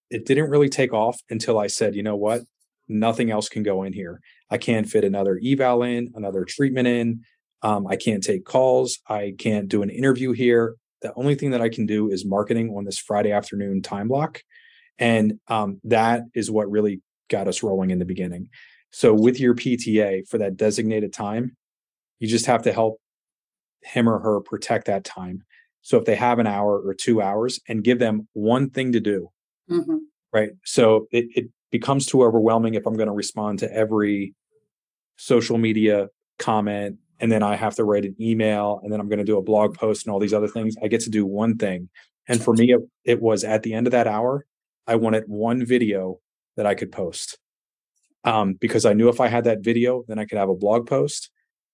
it 0.10 0.26
didn't 0.26 0.50
really 0.50 0.70
take 0.70 0.94
off 0.94 1.22
until 1.30 1.58
I 1.58 1.68
said, 1.68 1.96
you 1.96 2.04
know 2.04 2.16
what? 2.16 2.42
Nothing 2.88 3.32
else 3.32 3.50
can 3.50 3.64
go 3.64 3.84
in 3.84 3.94
here. 3.94 4.20
I 4.50 4.58
can't 4.58 4.88
fit 4.88 5.04
another 5.04 5.40
eval 5.44 5.84
in, 5.84 6.12
another 6.16 6.44
treatment 6.44 6.88
in. 6.88 7.22
Um, 7.64 7.88
I 7.88 7.96
can't 7.96 8.24
take 8.24 8.46
calls. 8.46 9.00
I 9.08 9.34
can't 9.38 9.70
do 9.70 9.82
an 9.82 9.90
interview 9.90 10.34
here. 10.34 10.76
The 11.02 11.14
only 11.16 11.36
thing 11.36 11.52
that 11.52 11.62
I 11.62 11.70
can 11.70 11.86
do 11.86 12.10
is 12.10 12.26
marketing 12.26 12.74
on 12.78 12.86
this 12.86 13.00
Friday 13.00 13.32
afternoon 13.32 13.82
time 13.82 14.10
block. 14.10 14.42
And 15.00 15.40
um, 15.48 15.80
that 15.86 16.24
is 16.36 16.52
what 16.52 16.70
really 16.70 17.02
got 17.30 17.48
us 17.48 17.64
rolling 17.64 17.90
in 17.90 18.00
the 18.00 18.06
beginning. 18.06 18.50
So 18.92 19.14
with 19.14 19.40
your 19.40 19.56
PTA 19.56 20.28
for 20.28 20.38
that 20.38 20.56
designated 20.56 21.14
time, 21.14 21.58
you 22.20 22.28
just 22.28 22.46
have 22.46 22.64
to 22.64 22.74
help 22.74 23.00
him 23.82 24.08
or 24.08 24.20
her 24.20 24.40
protect 24.40 24.88
that 24.88 25.04
time. 25.04 25.44
So 25.82 25.98
if 25.98 26.06
they 26.06 26.16
have 26.16 26.40
an 26.40 26.48
hour 26.48 26.80
or 26.80 26.94
two 26.94 27.22
hours 27.22 27.60
and 27.68 27.84
give 27.84 28.00
them 28.00 28.28
one 28.34 28.70
thing 28.70 28.92
to 28.94 29.00
do, 29.00 29.30
mm-hmm. 29.70 29.98
right? 30.32 30.52
So 30.64 31.08
it, 31.12 31.26
it 31.36 31.50
becomes 31.72 32.06
too 32.06 32.24
overwhelming 32.24 32.76
if 32.76 32.86
I'm 32.86 32.96
going 32.96 33.08
to 33.08 33.14
respond 33.14 33.60
to 33.60 33.74
every 33.74 34.36
social 35.18 35.58
media 35.58 36.08
comment 36.40 36.98
and 37.24 37.32
then 37.32 37.42
I 37.42 37.56
have 37.56 37.76
to 37.76 37.86
write 37.86 38.04
an 38.04 38.18
email 38.20 38.82
and 38.84 38.92
then 38.92 39.00
I'm 39.00 39.08
going 39.08 39.20
to 39.20 39.24
do 39.24 39.38
a 39.38 39.42
blog 39.42 39.78
post 39.78 40.06
and 40.06 40.12
all 40.12 40.20
these 40.20 40.34
other 40.34 40.50
things. 40.50 40.76
I 40.84 40.90
get 40.90 41.00
to 41.02 41.10
do 41.10 41.26
one 41.26 41.58
thing. 41.58 41.88
And 42.28 42.44
for 42.44 42.54
me, 42.54 42.74
it, 42.74 42.82
it 43.06 43.22
was 43.22 43.46
at 43.46 43.64
the 43.64 43.74
end 43.74 43.88
of 43.88 43.92
that 43.92 44.08
hour, 44.08 44.46
I 44.88 44.98
wanted 44.98 45.24
one 45.28 45.66
video 45.66 46.20
that 46.58 46.66
I 46.66 46.76
could 46.76 46.92
post 46.92 47.38
um, 48.26 48.56
because 48.56 48.86
I 48.86 48.92
knew 48.92 49.08
if 49.08 49.22
I 49.22 49.30
had 49.30 49.46
that 49.46 49.62
video, 49.62 50.04
then 50.06 50.20
I 50.20 50.26
could 50.26 50.38
have 50.38 50.50
a 50.50 50.54
blog 50.54 50.86
post. 50.86 51.30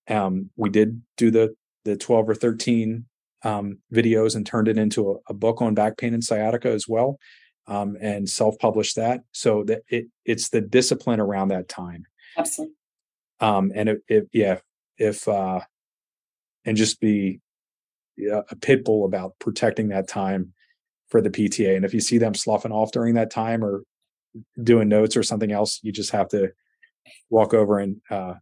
Um, 0.08 0.50
we 0.54 0.70
did 0.70 1.02
do 1.16 1.32
the 1.32 1.56
the 1.84 1.96
12 1.96 2.28
or 2.28 2.34
13 2.36 3.06
um, 3.42 3.78
videos 3.92 4.36
and 4.36 4.46
turned 4.46 4.68
it 4.68 4.78
into 4.78 5.10
a, 5.10 5.32
a, 5.32 5.34
book 5.34 5.62
on 5.62 5.74
back 5.74 5.96
pain 5.96 6.14
and 6.14 6.22
sciatica 6.22 6.70
as 6.70 6.86
well, 6.86 7.18
um, 7.66 7.96
and 8.00 8.28
self-published 8.28 8.96
that. 8.96 9.22
So 9.32 9.64
that 9.64 9.82
it 9.88 10.06
it's 10.24 10.50
the 10.50 10.60
discipline 10.60 11.18
around 11.18 11.48
that 11.48 11.68
time. 11.68 12.04
Absolutely. 12.36 12.76
Um, 13.40 13.72
and 13.74 13.98
if, 14.06 14.24
yeah, 14.32 14.58
if 15.00 15.26
uh, 15.26 15.60
and 16.64 16.76
just 16.76 17.00
be 17.00 17.40
yeah, 18.16 18.42
a 18.50 18.56
pit 18.56 18.84
bull 18.84 19.04
about 19.04 19.36
protecting 19.40 19.88
that 19.88 20.06
time 20.06 20.52
for 21.08 21.20
the 21.20 21.30
PTA. 21.30 21.74
And 21.74 21.84
if 21.84 21.92
you 21.92 22.00
see 22.00 22.18
them 22.18 22.34
sloughing 22.34 22.70
off 22.70 22.92
during 22.92 23.14
that 23.14 23.30
time 23.30 23.64
or 23.64 23.82
doing 24.62 24.88
notes 24.88 25.16
or 25.16 25.24
something 25.24 25.50
else, 25.50 25.80
you 25.82 25.90
just 25.90 26.10
have 26.12 26.28
to 26.28 26.52
walk 27.30 27.54
over 27.54 27.78
and 27.78 27.96
uh, 28.10 28.34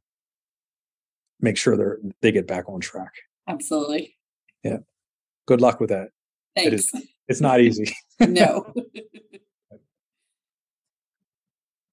make 1.40 1.56
sure 1.56 1.76
they're 1.76 1.98
they 2.20 2.32
get 2.32 2.46
back 2.46 2.68
on 2.68 2.80
track. 2.80 3.12
Absolutely. 3.48 4.16
Yeah. 4.62 4.78
Good 5.46 5.60
luck 5.60 5.80
with 5.80 5.90
that. 5.90 6.08
Thanks. 6.56 6.66
It 6.66 6.74
is, 6.74 6.92
it's 7.28 7.40
not 7.40 7.60
easy. 7.60 7.94
no. 8.20 8.74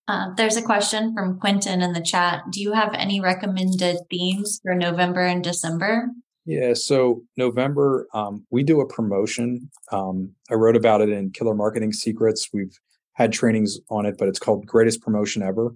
Uh, 0.07 0.33
there's 0.35 0.57
a 0.57 0.61
question 0.61 1.13
from 1.13 1.39
Quentin 1.39 1.81
in 1.81 1.93
the 1.93 2.01
chat. 2.01 2.43
Do 2.51 2.61
you 2.61 2.73
have 2.73 2.93
any 2.93 3.19
recommended 3.19 3.97
themes 4.09 4.59
for 4.63 4.75
November 4.75 5.21
and 5.21 5.43
December? 5.43 6.09
Yeah, 6.45 6.75
so 6.75 7.23
November, 7.37 8.07
um, 8.13 8.45
we 8.51 8.61
do 8.61 8.81
a 8.81 8.87
promotion. 8.87 9.71
Um, 9.91 10.31
I 10.51 10.53
wrote 10.53 10.75
about 10.75 11.01
it 11.01 11.09
in 11.09 11.31
Killer 11.31 11.55
Marketing 11.55 11.91
Secrets. 11.91 12.49
We've 12.53 12.77
had 13.13 13.33
trainings 13.33 13.79
on 13.89 14.05
it, 14.05 14.17
but 14.19 14.27
it's 14.27 14.37
called 14.37 14.67
Greatest 14.67 15.01
Promotion 15.01 15.41
Ever. 15.41 15.73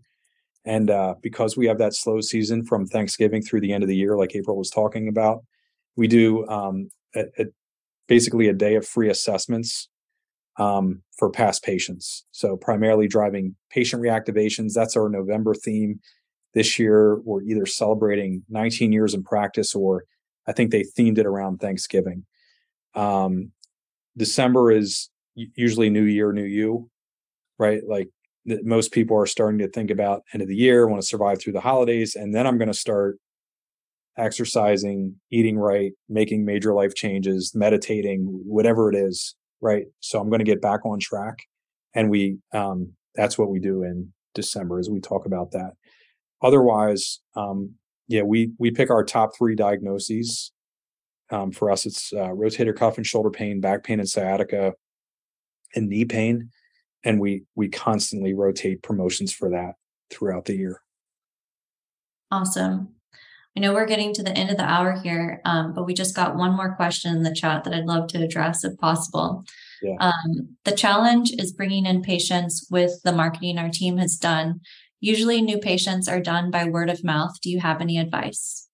And 0.66 0.92
uh, 0.92 1.16
because 1.24 1.58
we 1.58 1.66
have 1.66 1.80
that 1.80 1.96
slow 1.96 2.22
season 2.22 2.64
from 2.66 2.86
Thanksgiving 2.86 3.42
through 3.42 3.62
the 3.62 3.74
end 3.74 3.82
of 3.82 3.90
the 3.90 3.96
year, 3.96 4.16
like 4.16 4.36
April 4.36 4.58
was 4.58 4.70
talking 4.70 5.08
about, 5.08 5.44
we 5.96 6.08
do 6.08 6.48
um, 6.48 6.90
a, 7.16 7.24
a, 7.40 7.46
basically 8.08 8.48
a 8.48 8.54
day 8.54 8.76
of 8.76 8.86
free 8.86 9.10
assessments 9.10 9.90
um, 10.60 11.02
for 11.18 11.32
past 11.32 11.64
patients. 11.64 12.26
So 12.32 12.58
primarily 12.58 13.08
driving 13.08 13.56
patient 13.72 14.04
reactivations. 14.04 14.74
That's 14.74 14.96
our 14.96 15.10
November 15.10 15.56
theme. 15.56 16.00
This 16.54 16.78
year, 16.78 17.20
we're 17.22 17.44
either 17.44 17.66
celebrating 17.66 18.44
19 18.50 18.92
years 18.92 19.14
in 19.14 19.24
practice 19.24 19.74
or 19.74 20.04
I 20.48 20.52
think 20.52 20.72
they 20.72 20.84
themed 20.98 21.18
it 21.18 21.26
around 21.26 21.60
Thanksgiving. 21.60 22.26
Um, 22.96 23.52
December 24.18 24.72
is 24.72 25.10
usually 25.36 25.90
New 25.90 26.04
Year, 26.04 26.34
New 26.34 26.44
You, 26.44 26.90
right? 27.58 27.82
Like 27.88 28.10
most 28.46 28.92
people 28.92 29.16
are 29.18 29.28
starting 29.28 29.60
to 29.60 29.70
think 29.70 29.92
about 29.92 30.24
end 30.34 30.42
of 30.42 30.48
the 30.50 30.56
year, 30.56 30.88
want 30.88 31.02
to 31.02 31.08
survive 31.08 31.40
through 31.40 31.54
the 31.54 31.62
holidays, 31.62 32.16
and 32.16 32.34
then 32.34 32.48
I'm 32.48 32.58
going 32.58 32.68
to 32.68 32.74
start 32.74 33.20
exercising, 34.18 35.16
eating 35.32 35.58
right, 35.58 35.94
making 36.10 36.46
major 36.46 36.74
life 36.74 36.96
changes, 36.96 37.54
meditating, 37.56 38.26
whatever 38.44 38.90
it 38.90 38.96
is, 38.96 39.36
right? 39.62 39.86
So 40.00 40.20
I'm 40.20 40.30
going 40.30 40.40
to 40.40 40.46
get 40.46 40.62
back 40.62 40.86
on 40.86 41.00
track, 41.00 41.38
and 41.94 42.10
we 42.10 42.38
um, 42.54 42.94
that's 43.16 43.38
what 43.38 43.50
we 43.50 43.60
do 43.60 43.84
in 43.84 44.14
December 44.34 44.80
as 44.80 44.90
we 44.90 45.00
talk 45.00 45.26
about 45.26 45.52
that. 45.52 45.72
Otherwise, 46.42 47.20
um, 47.36 47.74
yeah, 48.08 48.24
we 48.24 48.52
we 48.58 48.72
pick 48.72 48.90
our 48.90 49.04
top 49.04 49.32
three 49.38 49.56
diagnoses. 49.56 50.52
Um, 51.32 51.52
for 51.52 51.70
us, 51.70 51.86
it's 51.86 52.12
uh, 52.12 52.30
rotator 52.30 52.76
cuff 52.76 52.98
and 52.98 53.06
shoulder 53.06 53.30
pain, 53.30 53.62
back 53.62 53.84
pain 53.84 54.00
and 54.00 54.10
sciatica, 54.10 54.74
and 55.76 55.90
knee 55.90 56.06
pain, 56.06 56.50
and 57.04 57.20
we 57.20 57.44
we 57.56 57.70
constantly 57.70 58.34
rotate 58.34 58.82
promotions 58.82 59.32
for 59.34 59.50
that 59.52 59.74
throughout 60.10 60.46
the 60.46 60.56
year. 60.56 60.82
Awesome. 62.32 62.99
I 63.60 63.62
know 63.62 63.74
we're 63.74 63.86
getting 63.86 64.14
to 64.14 64.24
the 64.24 64.32
end 64.32 64.52
of 64.52 64.56
the 64.56 64.64
hour 64.64 64.94
here, 64.94 65.42
um, 65.44 65.74
but 65.74 65.86
we 65.86 65.94
just 65.94 66.16
got 66.16 66.38
one 66.38 66.56
more 66.56 66.76
question 66.76 67.14
in 67.14 67.24
the 67.24 67.36
chat 67.36 67.66
that 67.66 67.74
I'd 67.74 67.86
love 67.86 68.08
to 68.10 68.24
address 68.24 68.64
if 68.64 68.78
possible. 68.78 69.44
Yeah. 69.82 69.96
Um, 70.00 70.56
the 70.64 70.72
challenge 70.72 71.32
is 71.38 71.52
bringing 71.52 71.86
in 71.86 72.02
patients 72.02 72.66
with 72.72 73.02
the 73.04 73.12
marketing 73.12 73.58
our 73.58 73.70
team 73.70 73.98
has 73.98 74.16
done 74.16 74.62
Usually, 75.02 75.42
new 75.42 75.60
patients 75.60 76.08
are 76.08 76.20
done 76.20 76.52
by 76.52 76.66
word 76.66 76.90
of 76.90 77.04
mouth. 77.04 77.40
Do 77.42 77.50
you 77.50 77.60
have 77.62 77.80
any 77.80 77.98
advice? 77.98 78.68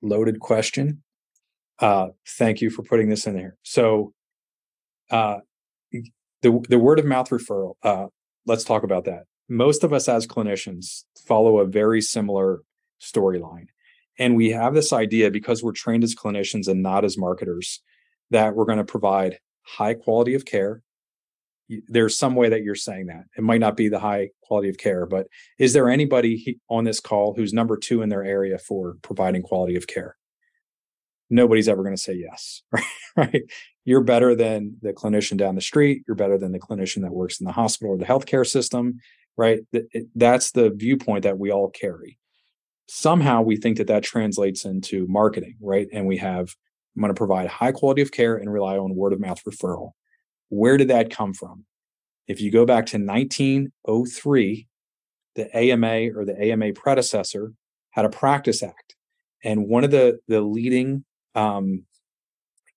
Loaded 0.00 0.38
question. 0.38 1.02
Uh, 1.78 2.08
thank 2.38 2.60
you 2.60 2.70
for 2.70 2.82
putting 2.82 3.08
this 3.08 3.26
in 3.26 3.34
there. 3.34 3.56
So, 3.62 4.12
uh, 5.10 5.38
the 5.90 6.60
the 6.68 6.78
word 6.78 7.00
of 7.00 7.04
mouth 7.04 7.30
referral. 7.30 7.74
Uh, 7.82 8.06
let's 8.46 8.62
talk 8.62 8.84
about 8.84 9.04
that. 9.06 9.24
Most 9.48 9.82
of 9.82 9.92
us 9.92 10.08
as 10.08 10.26
clinicians 10.26 11.04
follow 11.26 11.58
a 11.58 11.66
very 11.66 12.00
similar 12.00 12.60
storyline, 13.00 13.66
and 14.22 14.36
we 14.36 14.50
have 14.50 14.74
this 14.74 14.92
idea 14.92 15.30
because 15.30 15.62
we're 15.62 15.72
trained 15.72 16.04
as 16.04 16.14
clinicians 16.14 16.68
and 16.68 16.82
not 16.82 17.04
as 17.04 17.18
marketers 17.18 17.82
that 18.30 18.54
we're 18.54 18.64
going 18.64 18.78
to 18.78 18.84
provide 18.84 19.38
high 19.62 19.94
quality 19.94 20.34
of 20.34 20.44
care 20.44 20.82
there's 21.88 22.16
some 22.16 22.34
way 22.34 22.48
that 22.48 22.62
you're 22.62 22.74
saying 22.74 23.06
that. 23.06 23.24
It 23.36 23.42
might 23.42 23.60
not 23.60 23.76
be 23.76 23.88
the 23.88 23.98
high 23.98 24.30
quality 24.42 24.68
of 24.68 24.78
care, 24.78 25.06
but 25.06 25.26
is 25.58 25.72
there 25.72 25.88
anybody 25.88 26.58
on 26.68 26.84
this 26.84 27.00
call 27.00 27.34
who's 27.34 27.52
number 27.52 27.76
two 27.76 28.02
in 28.02 28.08
their 28.08 28.24
area 28.24 28.58
for 28.58 28.96
providing 29.02 29.42
quality 29.42 29.76
of 29.76 29.86
care? 29.86 30.16
Nobody's 31.30 31.68
ever 31.68 31.82
going 31.82 31.96
to 31.96 32.02
say 32.02 32.14
yes, 32.14 32.62
right? 33.16 33.42
You're 33.84 34.02
better 34.02 34.34
than 34.34 34.76
the 34.82 34.92
clinician 34.92 35.36
down 35.36 35.54
the 35.54 35.60
street. 35.60 36.02
You're 36.06 36.14
better 36.14 36.38
than 36.38 36.52
the 36.52 36.60
clinician 36.60 37.02
that 37.02 37.12
works 37.12 37.40
in 37.40 37.46
the 37.46 37.52
hospital 37.52 37.94
or 37.94 37.98
the 37.98 38.04
healthcare 38.04 38.46
system, 38.46 39.00
right? 39.36 39.60
That's 40.14 40.50
the 40.50 40.70
viewpoint 40.70 41.22
that 41.22 41.38
we 41.38 41.50
all 41.50 41.70
carry. 41.70 42.18
Somehow 42.94 43.40
we 43.40 43.56
think 43.56 43.78
that 43.78 43.86
that 43.86 44.02
translates 44.02 44.66
into 44.66 45.06
marketing, 45.06 45.56
right? 45.62 45.88
And 45.94 46.06
we 46.06 46.18
have, 46.18 46.54
I'm 46.94 47.00
going 47.00 47.08
to 47.08 47.18
provide 47.18 47.48
high 47.48 47.72
quality 47.72 48.02
of 48.02 48.12
care 48.12 48.36
and 48.36 48.52
rely 48.52 48.76
on 48.76 48.94
word 48.94 49.14
of 49.14 49.20
mouth 49.20 49.42
referral 49.44 49.92
where 50.50 50.76
did 50.76 50.88
that 50.88 51.08
come 51.08 51.32
from? 51.32 51.64
If 52.28 52.42
you 52.42 52.50
go 52.50 52.66
back 52.66 52.84
to 52.86 52.98
1903, 52.98 54.66
the 55.34 55.56
AMA 55.56 56.10
or 56.14 56.26
the 56.26 56.38
AMA 56.38 56.74
predecessor 56.74 57.54
had 57.92 58.04
a 58.04 58.10
practice 58.10 58.62
act. 58.62 58.94
And 59.42 59.66
one 59.66 59.82
of 59.82 59.90
the, 59.90 60.20
the 60.28 60.42
leading 60.42 61.06
um, 61.34 61.86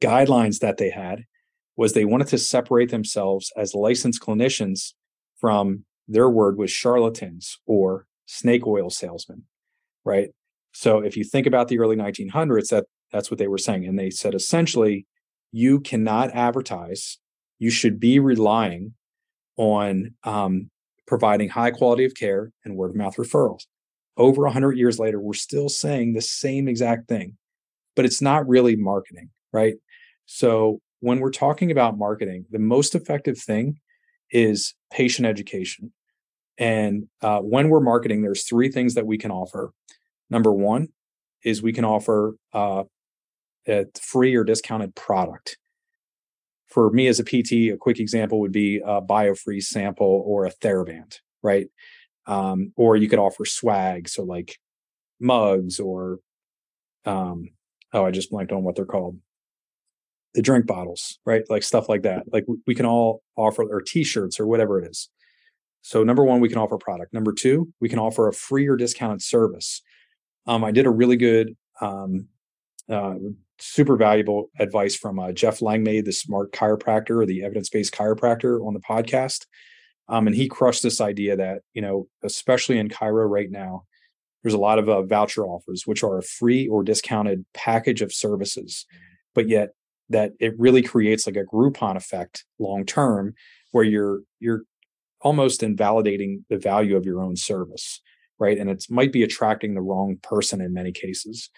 guidelines 0.02 0.60
that 0.60 0.78
they 0.78 0.90
had 0.90 1.26
was 1.76 1.92
they 1.92 2.06
wanted 2.06 2.28
to 2.28 2.38
separate 2.38 2.92
themselves 2.92 3.52
as 3.58 3.76
licensed 3.76 4.22
clinicians 4.22 4.94
from 5.38 5.84
their 6.08 6.30
word 6.30 6.58
was 6.58 6.72
charlatans 6.72 7.60
or 7.66 8.08
snake 8.26 8.66
oil 8.66 8.90
salesmen, 8.90 9.44
right? 10.06 10.30
So 10.74 11.00
if 11.00 11.18
you 11.18 11.24
think 11.24 11.48
about 11.48 11.68
the 11.68 11.80
early 11.80 11.96
1900s, 11.96 12.70
that 12.70 12.86
that's 13.12 13.32
what 13.32 13.38
they 13.38 13.48
were 13.48 13.58
saying, 13.58 13.86
and 13.86 13.98
they 13.98 14.10
said 14.10 14.34
essentially, 14.34 15.06
you 15.52 15.80
cannot 15.80 16.32
advertise 16.32 17.18
you 17.60 17.70
should 17.70 18.00
be 18.00 18.20
relying 18.20 18.94
on 19.58 20.14
um, 20.24 20.70
providing 21.08 21.50
high 21.50 21.72
quality 21.72 22.06
of 22.06 22.14
care 22.16 22.52
and 22.64 22.76
word 22.76 22.90
of 22.90 22.96
mouth 22.96 23.16
referrals. 23.16 23.64
Over 24.18 24.44
100 24.44 24.78
years 24.78 25.00
later, 25.00 25.20
we're 25.20 25.34
still 25.34 25.70
saying 25.70 26.14
the 26.14 26.22
same 26.22 26.68
exact 26.68 27.08
thing, 27.08 27.38
but 27.96 28.06
it's 28.06 28.22
not 28.22 28.48
really 28.48 28.76
marketing, 28.76 29.30
right? 29.52 29.76
So 30.26 30.80
when 31.00 31.20
we're 31.20 31.32
talking 31.32 31.72
about 31.72 31.98
marketing, 31.98 32.46
the 32.50 32.60
most 32.60 32.96
effective 32.96 33.38
thing 33.38 33.80
is 34.32 34.74
patient 34.92 35.28
education. 35.28 35.92
And 36.58 37.08
uh, 37.22 37.40
when 37.40 37.70
we're 37.70 37.82
marketing, 37.82 38.22
there's 38.22 38.48
three 38.48 38.72
things 38.72 38.94
that 38.96 39.06
we 39.06 39.18
can 39.18 39.32
offer. 39.32 39.72
Number 40.30 40.52
one 40.52 40.90
is 41.44 41.62
we 41.62 41.74
can 41.74 41.86
offer 41.86 42.36
uh, 42.54 42.84
a 43.68 43.86
free 44.00 44.36
or 44.36 44.44
discounted 44.44 44.96
product 44.96 45.58
for 46.76 46.92
me 46.92 47.08
as 47.08 47.20
a 47.20 47.24
PT, 47.24 47.72
a 47.74 47.78
quick 47.80 48.00
example 48.00 48.42
would 48.42 48.52
be 48.52 48.82
a 48.86 49.02
biofreeze 49.02 49.64
sample 49.64 50.24
or 50.26 50.46
a 50.46 50.52
TheraBand, 50.52 51.20
right? 51.42 51.68
Um, 52.28 52.74
or 52.76 52.98
you 52.98 53.08
could 53.08 53.20
offer 53.20 53.46
swag, 53.46 54.10
so 54.10 54.24
like 54.24 54.58
mugs 55.20 55.80
or 55.80 56.20
um, 57.06 57.50
oh, 57.94 58.04
I 58.04 58.12
just 58.12 58.32
blanked 58.32 58.52
on 58.52 58.64
what 58.64 58.76
they're 58.76 58.86
called. 58.86 59.18
The 60.34 60.42
drink 60.42 60.66
bottles, 60.66 61.18
right? 61.26 61.44
Like 61.50 61.64
stuff 61.64 61.88
like 61.88 62.02
that. 62.02 62.24
Like 62.34 62.44
we 62.68 62.76
can 62.76 62.86
all 62.86 63.22
offer 63.38 63.64
or 63.64 63.82
t-shirts 63.82 64.38
or 64.38 64.46
whatever 64.46 64.78
it 64.82 64.90
is. 64.90 65.10
So 65.82 66.04
number 66.04 66.26
one, 66.26 66.42
we 66.42 66.50
can 66.50 66.58
offer 66.58 66.78
product. 66.78 67.14
Number 67.14 67.32
two, 67.32 67.72
we 67.80 67.88
can 67.88 68.00
offer 68.00 68.28
a 68.28 68.34
free 68.34 68.68
or 68.68 68.76
discounted 68.76 69.22
service. 69.22 69.82
Um, 70.48 70.64
I 70.64 70.72
did 70.72 70.86
a 70.86 70.92
really 70.92 71.18
good 71.18 71.56
um, 71.82 72.28
uh, 72.90 73.16
super 73.60 73.96
valuable 73.96 74.50
advice 74.60 74.96
from 74.96 75.20
uh, 75.20 75.32
Jeff 75.32 75.62
Langmaid, 75.62 76.06
the 76.06 76.14
smart 76.14 76.52
chiropractor 76.52 77.22
or 77.22 77.26
the 77.26 77.44
evidence 77.44 77.70
based 77.70 77.94
chiropractor 77.94 78.66
on 78.66 78.74
the 78.74 78.80
podcast. 78.80 79.46
Um, 80.08 80.28
and 80.28 80.36
he 80.36 80.48
crushed 80.48 80.84
this 80.84 81.02
idea 81.02 81.36
that, 81.38 81.62
you 81.74 81.82
know, 81.82 82.08
especially 82.24 82.78
in 82.78 82.90
chiro 82.90 83.28
right 83.28 83.50
now, 83.50 83.86
there's 84.44 84.54
a 84.54 84.60
lot 84.60 84.78
of 84.78 84.88
uh, 84.88 85.02
voucher 85.02 85.44
offers, 85.44 85.84
which 85.88 86.04
are 86.04 86.20
a 86.20 86.24
free 86.24 86.68
or 86.68 86.84
discounted 86.84 87.46
package 87.56 88.04
of 88.04 88.14
services, 88.14 88.86
but 89.34 89.50
yet 89.50 89.70
that 90.10 90.34
it 90.40 90.54
really 90.60 90.84
creates 90.84 91.26
like 91.26 91.36
a 91.36 91.44
Groupon 91.44 91.96
effect 91.96 92.46
long 92.60 92.86
term 92.86 93.34
where 93.72 93.84
you're, 93.84 94.20
you're 94.40 94.62
almost 95.22 95.64
invalidating 95.64 96.46
the 96.50 96.60
value 96.60 96.96
of 96.96 97.06
your 97.06 97.24
own 97.24 97.36
service. 97.36 98.02
Right. 98.38 98.58
And 98.58 98.70
it 98.70 98.86
might 98.90 99.14
be 99.14 99.24
attracting 99.24 99.74
the 99.74 99.82
wrong 99.82 100.18
person 100.22 100.60
in 100.60 100.74
many 100.74 100.92
cases. 100.92 101.50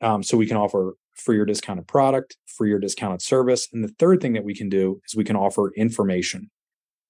Um, 0.00 0.22
so 0.22 0.36
we 0.36 0.46
can 0.46 0.56
offer 0.56 0.94
free 1.14 1.38
or 1.38 1.44
discounted 1.44 1.86
product, 1.86 2.36
free 2.46 2.72
or 2.72 2.78
discounted 2.78 3.22
service. 3.22 3.68
And 3.72 3.82
the 3.82 3.94
third 3.98 4.20
thing 4.20 4.34
that 4.34 4.44
we 4.44 4.54
can 4.54 4.68
do 4.68 5.00
is 5.06 5.16
we 5.16 5.24
can 5.24 5.36
offer 5.36 5.72
information. 5.76 6.50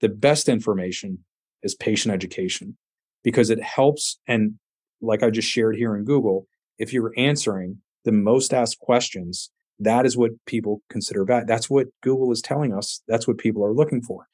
The 0.01 0.09
best 0.09 0.49
information 0.49 1.25
is 1.63 1.75
patient 1.75 2.15
education 2.15 2.77
because 3.25 3.51
it 3.51 3.63
helps. 3.63 4.19
And 4.29 4.55
like 5.01 5.23
I 5.23 5.31
just 5.31 5.49
shared 5.49 5.77
here 5.77 5.97
in 5.97 6.05
Google, 6.05 6.47
if 6.79 6.93
you're 6.93 7.15
answering 7.17 7.79
the 8.05 8.13
most 8.13 8.55
asked 8.55 8.79
questions, 8.79 9.51
that 9.79 10.07
is 10.07 10.17
what 10.17 10.33
people 10.47 10.83
consider 10.89 11.25
bad. 11.25 11.47
That's 11.47 11.69
what 11.69 11.89
Google 12.03 12.33
is 12.33 12.41
telling 12.41 12.73
us. 12.73 13.03
That's 13.09 13.27
what 13.27 13.39
people 13.39 13.65
are 13.65 13.75
looking 13.75 14.03
for. 14.03 14.29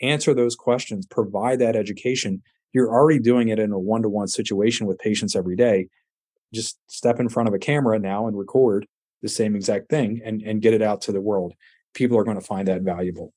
Answer 0.00 0.32
those 0.32 0.56
questions, 0.56 1.06
provide 1.06 1.58
that 1.58 1.76
education. 1.76 2.42
You're 2.78 2.92
already 2.92 3.18
doing 3.18 3.48
it 3.48 3.58
in 3.58 3.72
a 3.72 3.78
one 3.78 4.02
to 4.02 4.08
one 4.08 4.28
situation 4.28 4.86
with 4.86 5.00
patients 5.00 5.34
every 5.34 5.56
day 5.56 5.88
just 6.54 6.78
step 6.88 7.18
in 7.18 7.28
front 7.28 7.48
of 7.48 7.54
a 7.54 7.58
camera 7.58 7.98
now 7.98 8.28
and 8.28 8.38
record 8.38 8.86
the 9.20 9.28
same 9.28 9.56
exact 9.56 9.88
thing 9.88 10.20
and, 10.24 10.42
and 10.42 10.62
get 10.62 10.74
it 10.74 10.80
out 10.80 11.00
to 11.02 11.10
the 11.10 11.20
world. 11.20 11.54
People 11.92 12.16
are 12.16 12.22
going 12.22 12.38
to 12.38 12.46
find 12.46 12.68
that 12.68 12.82
valuable. 12.82 13.32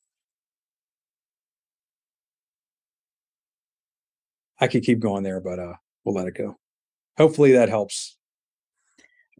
I 4.59 4.67
could 4.67 4.83
keep 4.83 4.99
going 4.99 5.23
there, 5.23 5.41
but 5.41 5.57
uh, 5.57 5.73
we'll 6.03 6.13
let 6.13 6.27
it 6.27 6.35
go. 6.35 6.57
Hopefully 7.17 7.53
that 7.53 7.69
helps. 7.69 8.17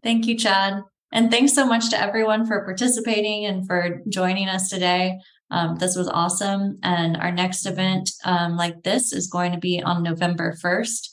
Thank 0.02 0.26
you, 0.26 0.36
Chad. 0.36 0.82
And 1.12 1.30
thanks 1.30 1.52
so 1.52 1.64
much 1.64 1.90
to 1.90 2.00
everyone 2.00 2.44
for 2.44 2.64
participating 2.64 3.46
and 3.46 3.64
for 3.64 4.02
joining 4.08 4.48
us 4.48 4.68
today. 4.68 5.20
Um, 5.52 5.76
this 5.76 5.94
was 5.96 6.08
awesome. 6.08 6.78
And 6.82 7.18
our 7.18 7.30
next 7.30 7.66
event 7.66 8.10
um, 8.24 8.56
like 8.56 8.82
this 8.82 9.12
is 9.12 9.26
going 9.28 9.52
to 9.52 9.58
be 9.58 9.82
on 9.82 10.02
November 10.02 10.56
1st. 10.64 11.08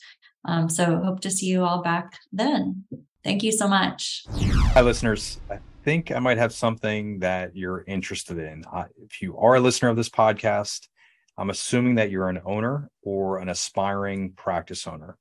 Um, 0.46 0.70
so 0.70 1.02
hope 1.04 1.20
to 1.22 1.30
see 1.30 1.48
you 1.48 1.66
all 1.66 1.84
back 1.84 2.18
then. 2.32 2.86
Thank 3.22 3.44
you 3.44 3.52
so 3.52 3.68
much. 3.68 4.24
Hi, 4.72 4.80
listeners. 4.80 5.42
I 5.52 5.60
think 5.84 6.12
I 6.12 6.20
might 6.20 6.38
have 6.38 6.54
something 6.54 7.20
that 7.20 7.54
you're 7.54 7.84
interested 7.86 8.38
in. 8.38 8.64
Uh, 8.72 8.86
if 9.04 9.22
you 9.22 9.38
are 9.38 9.56
a 9.56 9.60
listener 9.60 9.90
of 9.90 9.98
this 9.98 10.10
podcast, 10.10 10.88
I'm 11.38 11.50
assuming 11.50 11.96
that 11.96 12.10
you're 12.10 12.30
an 12.30 12.40
owner 12.46 12.90
or 13.04 13.40
an 13.40 13.50
aspiring 13.50 14.32
practice 14.38 14.88
owner. 14.88 15.18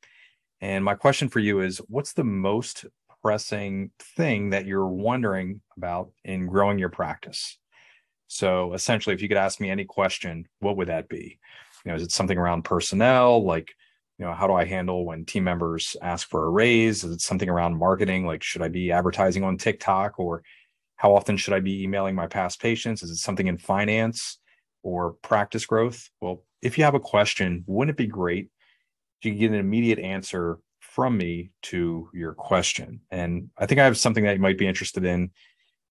And 0.61 0.85
my 0.85 0.95
question 0.95 1.29
for 1.29 1.41
you 1.41 1.61
is 1.61 1.79
what's 1.89 2.13
the 2.13 2.25
most 2.25 2.87
pressing 3.21 3.91
thing 3.99 4.51
that 4.51 4.65
you're 4.65 4.87
wondering 4.87 5.61
about 5.77 6.13
in 6.25 6.47
growing 6.47 6.79
your 6.79 6.89
practice? 6.89 7.59
So 8.29 8.75
essentially, 8.75 9.15
if 9.15 9.23
you 9.23 9.29
could 9.29 9.39
ask 9.39 9.59
me 9.61 9.71
any 9.71 9.85
question, 9.85 10.47
what 10.61 10.77
would 10.77 10.89
that 10.89 11.09
be? 11.09 11.39
You 11.85 11.91
know, 11.91 11.97
is 11.97 12.03
it 12.03 12.13
something 12.13 12.39
around 12.39 12.63
personnel, 12.63 13.45
like 13.45 13.75
you 14.19 14.27
know 14.27 14.35
how 14.35 14.47
do 14.47 14.53
i 14.53 14.65
handle 14.65 15.05
when 15.05 15.25
team 15.25 15.45
members 15.45 15.97
ask 16.03 16.29
for 16.29 16.47
a 16.47 16.51
raise? 16.51 17.05
Is 17.05 17.13
it 17.13 17.21
something 17.21 17.49
around 17.49 17.79
marketing? 17.79 18.27
Like 18.27 18.43
should 18.43 18.63
i 18.63 18.69
be 18.69 18.93
advertising 18.93 19.45
on 19.45 19.57
tiktok 19.57 20.19
or 20.19 20.43
how 20.97 21.15
often 21.15 21.37
should 21.37 21.55
i 21.55 21.61
be 21.61 21.83
emailing 21.85 22.15
my 22.15 22.27
past 22.27 22.61
patients? 22.61 23.03
Is 23.03 23.11
it 23.11 23.17
something 23.17 23.47
in 23.47 23.59
finance 23.59 24.39
or 24.83 25.13
practice 25.23 25.67
growth? 25.67 26.11
Well 26.21 26.45
if 26.61 26.77
you 26.77 26.85
have 26.85 26.95
a 26.95 27.01
question 27.01 27.65
wouldn't 27.67 27.95
it 27.95 28.03
be 28.03 28.09
great 28.09 28.51
if 29.21 29.27
you 29.27 29.35
get 29.39 29.51
an 29.53 29.57
immediate 29.57 30.01
answer 30.01 30.59
from 30.81 31.17
me 31.17 31.51
to 31.63 32.11
your 32.13 32.35
question? 32.35 33.01
And 33.11 33.51
i 33.57 33.67
think 33.67 33.81
i 33.81 33.85
have 33.85 33.97
something 33.97 34.25
that 34.25 34.35
you 34.35 34.43
might 34.43 34.59
be 34.59 34.67
interested 34.67 35.05
in. 35.05 35.31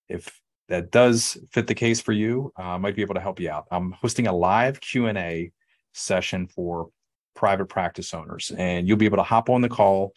If 0.10 0.42
that 0.70 0.92
does 0.92 1.38
fit 1.52 1.68
the 1.68 1.76
case 1.76 2.02
for 2.02 2.12
you 2.12 2.52
uh, 2.58 2.78
might 2.78 2.96
be 2.96 3.02
able 3.02 3.16
to 3.16 3.22
help 3.22 3.40
you 3.40 3.50
out 3.50 3.66
i'm 3.72 3.92
hosting 3.92 4.28
a 4.28 4.34
live 4.34 4.80
q&a 4.82 5.52
session 5.94 6.48
for 6.48 6.90
private 7.38 7.68
practice 7.68 8.14
owners. 8.14 8.52
And 8.58 8.88
you'll 8.88 8.98
be 8.98 9.06
able 9.06 9.18
to 9.18 9.24
hop 9.24 9.50
on 9.50 9.62
the 9.62 9.70
call 9.70 10.14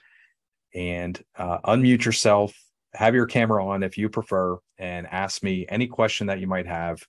and 0.74 1.22
uh, 1.36 1.58
unmute 1.60 2.04
yourself, 2.04 2.56
have 2.94 3.14
your 3.14 3.26
camera 3.26 3.64
on 3.64 3.82
if 3.82 3.98
you 3.98 4.08
prefer, 4.08 4.58
and 4.78 5.06
ask 5.06 5.42
me 5.42 5.66
any 5.68 5.86
question 5.86 6.26
that 6.28 6.40
you 6.40 6.46
might 6.46 6.66
have 6.66 7.06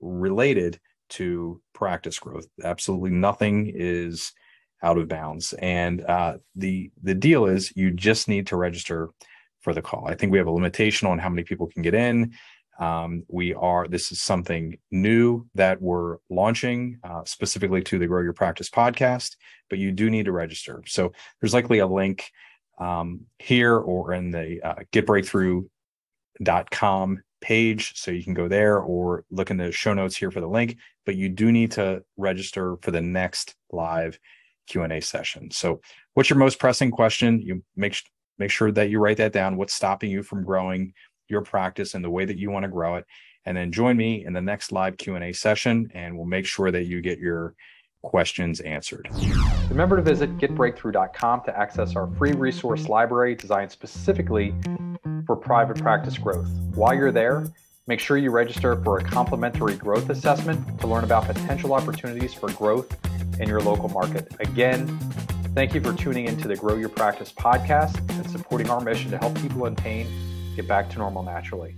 related 0.00 0.80
to 1.10 1.62
practice 1.74 2.18
growth. 2.18 2.46
Absolutely 2.62 3.10
nothing 3.10 3.72
is 3.74 4.32
out 4.82 4.98
of 4.98 5.08
bounds. 5.08 5.52
And 5.54 6.02
uh, 6.02 6.38
the 6.56 6.90
the 7.02 7.14
deal 7.14 7.46
is 7.46 7.72
you 7.76 7.92
just 7.92 8.28
need 8.28 8.48
to 8.48 8.56
register 8.56 9.10
for 9.60 9.72
the 9.72 9.82
call. 9.82 10.08
I 10.08 10.16
think 10.16 10.32
we 10.32 10.38
have 10.38 10.48
a 10.48 10.52
limitation 10.52 11.06
on 11.06 11.20
how 11.20 11.28
many 11.28 11.44
people 11.44 11.68
can 11.68 11.82
get 11.82 11.94
in. 11.94 12.32
Um, 12.78 13.24
we 13.28 13.52
are, 13.54 13.86
this 13.86 14.12
is 14.12 14.20
something 14.20 14.78
new 14.90 15.46
that 15.54 15.80
we're 15.80 16.16
launching 16.30 16.98
uh, 17.04 17.22
specifically 17.24 17.82
to 17.82 17.98
the 17.98 18.06
Grow 18.06 18.22
Your 18.22 18.32
Practice 18.32 18.70
podcast, 18.70 19.36
but 19.68 19.78
you 19.78 19.92
do 19.92 20.08
need 20.10 20.24
to 20.24 20.32
register. 20.32 20.82
So 20.86 21.12
there's 21.40 21.54
likely 21.54 21.80
a 21.80 21.86
link 21.86 22.30
um, 22.78 23.26
here 23.38 23.76
or 23.76 24.14
in 24.14 24.30
the 24.30 24.62
uh, 24.62 24.76
getbreakthrough.com 24.92 27.22
page. 27.40 27.92
So 27.96 28.10
you 28.10 28.24
can 28.24 28.34
go 28.34 28.48
there 28.48 28.78
or 28.78 29.24
look 29.30 29.50
in 29.50 29.58
the 29.58 29.72
show 29.72 29.92
notes 29.92 30.16
here 30.16 30.30
for 30.30 30.40
the 30.40 30.48
link, 30.48 30.78
but 31.04 31.16
you 31.16 31.28
do 31.28 31.52
need 31.52 31.72
to 31.72 32.02
register 32.16 32.78
for 32.80 32.90
the 32.90 33.02
next 33.02 33.54
live 33.70 34.18
Q&A 34.66 35.00
session. 35.00 35.50
So 35.50 35.80
what's 36.14 36.30
your 36.30 36.38
most 36.38 36.58
pressing 36.58 36.90
question? 36.90 37.40
You 37.40 37.62
make, 37.76 38.02
make 38.38 38.50
sure 38.50 38.72
that 38.72 38.90
you 38.90 38.98
write 38.98 39.18
that 39.18 39.32
down. 39.32 39.56
What's 39.56 39.74
stopping 39.74 40.10
you 40.10 40.22
from 40.22 40.44
growing 40.44 40.94
your 41.32 41.42
practice 41.42 41.94
and 41.94 42.04
the 42.04 42.10
way 42.10 42.24
that 42.24 42.38
you 42.38 42.50
want 42.50 42.62
to 42.62 42.68
grow 42.68 42.94
it? 42.94 43.06
And 43.44 43.56
then 43.56 43.72
join 43.72 43.96
me 43.96 44.24
in 44.24 44.32
the 44.32 44.40
next 44.40 44.70
live 44.70 44.96
Q&A 44.96 45.32
session 45.32 45.90
and 45.94 46.16
we'll 46.16 46.26
make 46.26 46.46
sure 46.46 46.70
that 46.70 46.84
you 46.84 47.00
get 47.00 47.18
your 47.18 47.54
questions 48.02 48.60
answered. 48.60 49.08
Remember 49.68 49.96
to 49.96 50.02
visit 50.02 50.36
getbreakthrough.com 50.38 51.42
to 51.46 51.58
access 51.58 51.96
our 51.96 52.08
free 52.18 52.32
resource 52.32 52.88
library 52.88 53.34
designed 53.34 53.70
specifically 53.70 54.54
for 55.26 55.36
private 55.36 55.78
practice 55.78 56.18
growth. 56.18 56.48
While 56.74 56.94
you're 56.94 57.12
there, 57.12 57.46
make 57.86 58.00
sure 58.00 58.16
you 58.16 58.30
register 58.30 58.80
for 58.82 58.98
a 58.98 59.04
complimentary 59.04 59.76
growth 59.76 60.10
assessment 60.10 60.80
to 60.80 60.86
learn 60.86 61.04
about 61.04 61.24
potential 61.24 61.72
opportunities 61.72 62.34
for 62.34 62.50
growth 62.52 62.96
in 63.40 63.48
your 63.48 63.60
local 63.60 63.88
market. 63.88 64.32
Again, 64.40 64.86
thank 65.54 65.74
you 65.74 65.80
for 65.80 65.92
tuning 65.92 66.26
into 66.26 66.48
the 66.48 66.56
Grow 66.56 66.76
Your 66.76 66.88
Practice 66.88 67.32
podcast 67.32 67.98
and 68.10 68.28
supporting 68.30 68.68
our 68.68 68.80
mission 68.80 69.10
to 69.10 69.18
help 69.18 69.40
people 69.40 69.66
in 69.66 69.74
pain 69.74 70.06
get 70.56 70.68
back 70.68 70.90
to 70.90 70.98
normal 70.98 71.22
naturally. 71.22 71.74